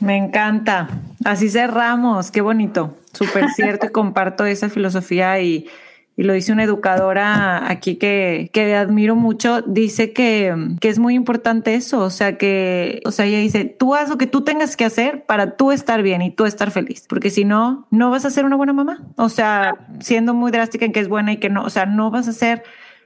Me 0.00 0.16
encanta. 0.16 0.88
Así 1.24 1.50
cerramos, 1.50 2.30
qué 2.30 2.40
bonito, 2.40 2.96
súper 3.12 3.48
cierto 3.50 3.86
y 3.86 3.90
comparto 3.90 4.44
esa 4.44 4.68
filosofía 4.68 5.40
y, 5.40 5.68
lo 6.16 6.32
dice 6.32 6.52
una 6.52 6.64
educadora 6.64 7.70
aquí 7.70 7.94
que, 7.94 8.50
que 8.52 8.74
admiro 8.74 9.14
mucho, 9.14 9.62
dice 9.62 10.12
que, 10.12 10.52
que 10.80 10.88
es 10.88 10.98
muy 10.98 11.14
importante 11.14 11.76
eso, 11.76 12.00
o 12.00 12.10
sea 12.10 12.36
que, 12.36 13.00
o 13.04 13.12
sea, 13.12 13.26
ella 13.26 13.38
dice, 13.38 13.66
tú 13.66 13.94
haz 13.94 14.08
lo 14.08 14.18
que 14.18 14.26
tú 14.26 14.42
tengas 14.42 14.76
que 14.76 14.84
hacer 14.84 15.26
para 15.26 15.56
tú 15.56 15.70
estar 15.70 16.02
bien 16.02 16.20
y 16.22 16.32
tú 16.32 16.44
estar 16.44 16.72
feliz, 16.72 17.04
porque 17.08 17.30
si 17.30 17.44
no, 17.44 17.86
no 17.92 18.10
vas 18.10 18.24
a 18.24 18.30
ser 18.30 18.44
una 18.44 18.56
buena 18.56 18.72
mamá, 18.72 19.06
o 19.14 19.28
sea, 19.28 19.76
siendo 20.00 20.34
muy 20.34 20.50
drástica 20.50 20.84
en 20.84 20.90
que 20.92 20.98
es 20.98 21.08
buena 21.08 21.34
y 21.34 21.36
que 21.36 21.50
no, 21.50 21.62
o 21.62 21.70
sea, 21.70 21.86
no 21.86 22.10
vas 22.10 22.26
a 22.26 22.32
ser 22.32 22.64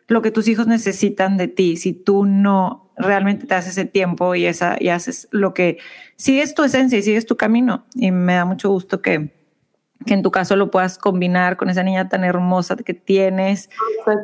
lo 0.09 0.22
que 0.22 0.30
tus 0.30 0.48
hijos 0.48 0.66
necesitan 0.66 1.36
de 1.36 1.48
ti 1.48 1.76
si 1.76 1.92
tú 1.92 2.24
no 2.24 2.82
realmente 2.96 3.46
te 3.46 3.55
haces 3.55 3.72
ese 3.72 3.84
tiempo 3.84 4.34
y, 4.34 4.46
esa, 4.46 4.76
y 4.78 4.88
haces 4.88 5.28
lo 5.30 5.55
que 5.55 5.78
sigues 6.16 6.55
tu 6.55 6.62
esencia 6.62 6.98
y 6.98 7.03
sigues 7.03 7.26
tu 7.26 7.36
camino. 7.36 7.84
Y 7.94 8.11
me 8.11 8.34
da 8.34 8.44
mucho 8.44 8.70
gusto 8.70 9.03
que, 9.03 9.30
que 10.05 10.14
en 10.14 10.22
tu 10.22 10.30
caso 10.30 10.57
lo 10.57 10.70
puedas 10.70 10.98
combinar 10.98 11.57
con 11.57 11.70
esa 11.70 11.82
niña 11.82 12.09
tan 12.09 12.24
hermosa 12.24 12.76
que 12.76 12.94
tienes. 12.94 13.70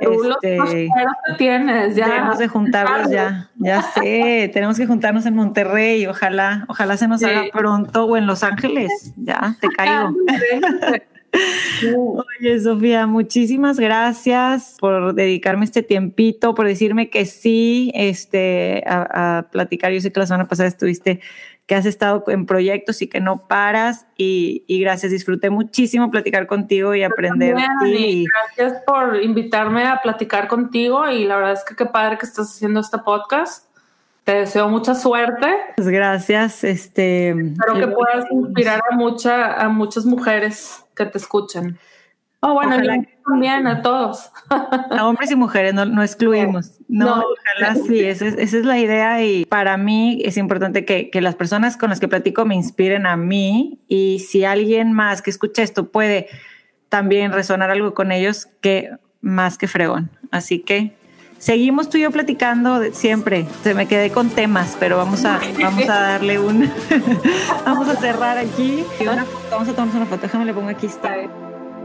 Tú 0.00 0.30
este, 0.30 0.58
que 0.60 0.88
tienes, 1.36 1.96
ya. 1.96 2.06
Tenemos 2.06 2.38
de 2.38 2.48
juntarnos 2.48 3.10
ya, 3.10 3.50
ya 3.56 3.82
sé, 3.94 4.50
tenemos 4.52 4.76
que 4.76 4.86
juntarnos 4.86 5.26
en 5.26 5.34
Monterrey, 5.34 6.06
ojalá, 6.06 6.64
ojalá 6.68 6.96
se 6.96 7.08
nos 7.08 7.22
haga 7.22 7.44
pronto 7.52 8.04
o 8.04 8.16
en 8.16 8.26
Los 8.26 8.42
Ángeles, 8.42 9.12
ya, 9.16 9.56
te 9.60 9.68
caigo. 9.68 10.14
Oye, 12.40 12.60
Sofía, 12.60 13.06
muchísimas 13.06 13.78
gracias 13.78 14.76
por 14.80 15.14
dedicarme 15.14 15.64
este 15.64 15.82
tiempito, 15.82 16.54
por 16.54 16.66
decirme 16.66 17.10
que 17.10 17.26
sí, 17.26 17.92
este, 17.94 18.82
a, 18.86 19.46
platicar. 19.50 19.92
Yo 19.92 20.00
sé 20.00 20.12
que 20.12 20.20
la 20.20 20.26
semana 20.26 20.48
pasada 20.48 20.68
estuviste, 20.68 21.20
que 21.66 21.74
has 21.74 21.86
estado 21.86 22.24
en 22.28 22.46
proyectos 22.46 23.02
y 23.02 23.08
que 23.08 23.20
no 23.20 23.46
paras 23.46 24.06
y, 24.16 24.64
gracias, 24.80 25.12
disfruté 25.12 25.50
muchísimo 25.50 26.10
platicar 26.10 26.46
contigo 26.46 26.94
y 26.94 27.02
aprender. 27.02 27.56
ti. 27.82 28.24
Gracias 28.56 28.82
por 28.86 29.22
invitarme 29.22 29.86
a 29.86 30.00
platicar 30.02 30.48
contigo 30.48 31.08
y 31.08 31.24
la 31.24 31.36
verdad 31.36 31.52
es 31.52 31.64
que 31.64 31.76
qué 31.76 31.86
padre 31.86 32.18
que 32.18 32.26
estás 32.26 32.50
haciendo 32.54 32.80
este 32.80 32.98
podcast. 32.98 33.66
Te 34.24 34.34
deseo 34.34 34.68
mucha 34.68 34.94
suerte. 34.94 35.46
Pues 35.76 35.88
gracias. 35.88 36.62
Este, 36.62 37.30
Espero 37.30 37.74
que 37.74 37.88
puedas 37.88 38.30
inspirar 38.30 38.82
a, 38.90 38.94
mucha, 38.94 39.54
a 39.54 39.70
muchas 39.70 40.04
mujeres 40.04 40.84
que 40.98 41.06
te 41.06 41.18
escuchen. 41.18 41.78
Oh, 42.40 42.54
bueno, 42.54 42.76
también 43.26 43.66
a 43.66 43.82
todos. 43.82 44.30
A 44.48 45.06
hombres 45.08 45.30
y 45.30 45.36
mujeres, 45.36 45.74
no, 45.74 45.84
no 45.84 46.02
excluimos. 46.02 46.78
No, 46.88 47.24
ojalá 47.24 47.74
sí, 47.74 48.00
esa 48.00 48.26
es, 48.26 48.34
esa 48.34 48.58
es, 48.58 48.64
la 48.64 48.78
idea 48.78 49.24
y 49.24 49.44
para 49.44 49.76
mí 49.76 50.22
es 50.24 50.36
importante 50.36 50.84
que, 50.84 51.10
que, 51.10 51.20
las 51.20 51.34
personas 51.34 51.76
con 51.76 51.90
las 51.90 51.98
que 51.98 52.06
platico 52.06 52.44
me 52.44 52.54
inspiren 52.54 53.06
a 53.06 53.16
mí 53.16 53.80
y 53.88 54.20
si 54.20 54.44
alguien 54.44 54.92
más 54.92 55.20
que 55.20 55.30
escucha 55.30 55.62
esto 55.62 55.90
puede 55.90 56.28
también 56.88 57.32
resonar 57.32 57.70
algo 57.70 57.92
con 57.92 58.12
ellos, 58.12 58.46
que 58.60 58.90
más 59.20 59.58
que 59.58 59.66
fregón. 59.66 60.10
Así 60.30 60.60
que 60.60 60.97
seguimos 61.38 61.88
tú 61.88 61.98
y 61.98 62.02
yo 62.02 62.10
platicando 62.10 62.92
siempre. 62.92 63.46
Se 63.62 63.74
me 63.74 63.86
quedé 63.86 64.10
con 64.10 64.30
temas, 64.30 64.76
pero 64.78 64.96
vamos 64.96 65.24
a, 65.24 65.40
vamos 65.60 65.88
a 65.88 66.00
darle 66.00 66.38
un, 66.38 66.70
vamos 67.64 67.88
a 67.88 67.96
cerrar 67.96 68.38
aquí. 68.38 68.84
vamos 69.50 69.68
a 69.68 69.72
tomarnos 69.72 69.94
una 69.94 70.06
foto. 70.06 70.22
Déjame 70.22 70.44
le 70.44 70.54
pongo 70.54 70.68
aquí 70.68 70.86
está. 70.86 71.14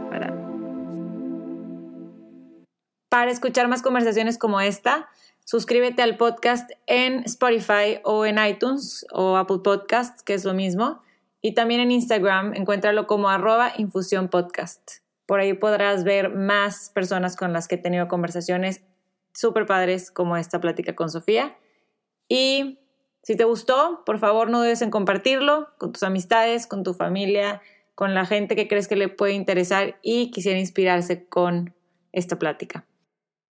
Para. 0.10 0.34
Para 3.10 3.32
escuchar 3.32 3.68
más 3.68 3.82
conversaciones 3.82 4.38
como 4.38 4.60
esta, 4.60 5.08
suscríbete 5.46 6.02
al 6.02 6.18
podcast 6.18 6.72
en 6.88 7.24
Spotify 7.26 8.00
o 8.04 8.26
en 8.26 8.44
iTunes 8.44 9.06
o 9.12 9.38
Apple 9.38 9.60
Podcasts, 9.64 10.24
que 10.24 10.34
es 10.34 10.46
lo 10.46 10.54
mismo. 10.54 11.02
Y 11.42 11.54
también 11.54 11.82
en 11.82 11.92
Instagram, 11.92 12.54
encuéntralo 12.56 13.06
como 13.06 13.30
arroba 13.30 13.74
infusión 13.78 14.30
podcast. 14.30 15.04
Por 15.26 15.40
ahí 15.40 15.54
podrás 15.54 16.04
ver 16.04 16.30
más 16.30 16.90
personas 16.90 17.36
con 17.36 17.54
las 17.54 17.68
que 17.68 17.76
he 17.76 17.78
tenido 17.78 18.08
conversaciones 18.08 18.82
súper 19.34 19.66
padres 19.66 20.12
como 20.12 20.38
esta 20.38 20.60
plática 20.62 20.96
con 20.96 21.10
Sofía. 21.10 21.58
Y 22.28 22.80
si 23.24 23.36
te 23.36 23.44
gustó, 23.44 24.04
por 24.06 24.20
favor 24.20 24.50
no 24.50 24.60
dudes 24.60 24.82
en 24.82 24.92
compartirlo 24.92 25.70
con 25.78 25.94
tus 25.94 26.04
amistades, 26.04 26.68
con 26.68 26.84
tu 26.84 26.94
familia, 26.94 27.62
con 27.96 28.14
la 28.14 28.26
gente 28.26 28.56
que 28.56 28.68
crees 28.68 28.88
que 28.88 28.96
le 28.96 29.10
puede 29.10 29.34
interesar 29.34 29.98
y 30.02 30.32
quisiera 30.32 30.60
inspirarse 30.60 31.26
con 31.26 31.74
esta 32.12 32.38
plática. 32.38 32.86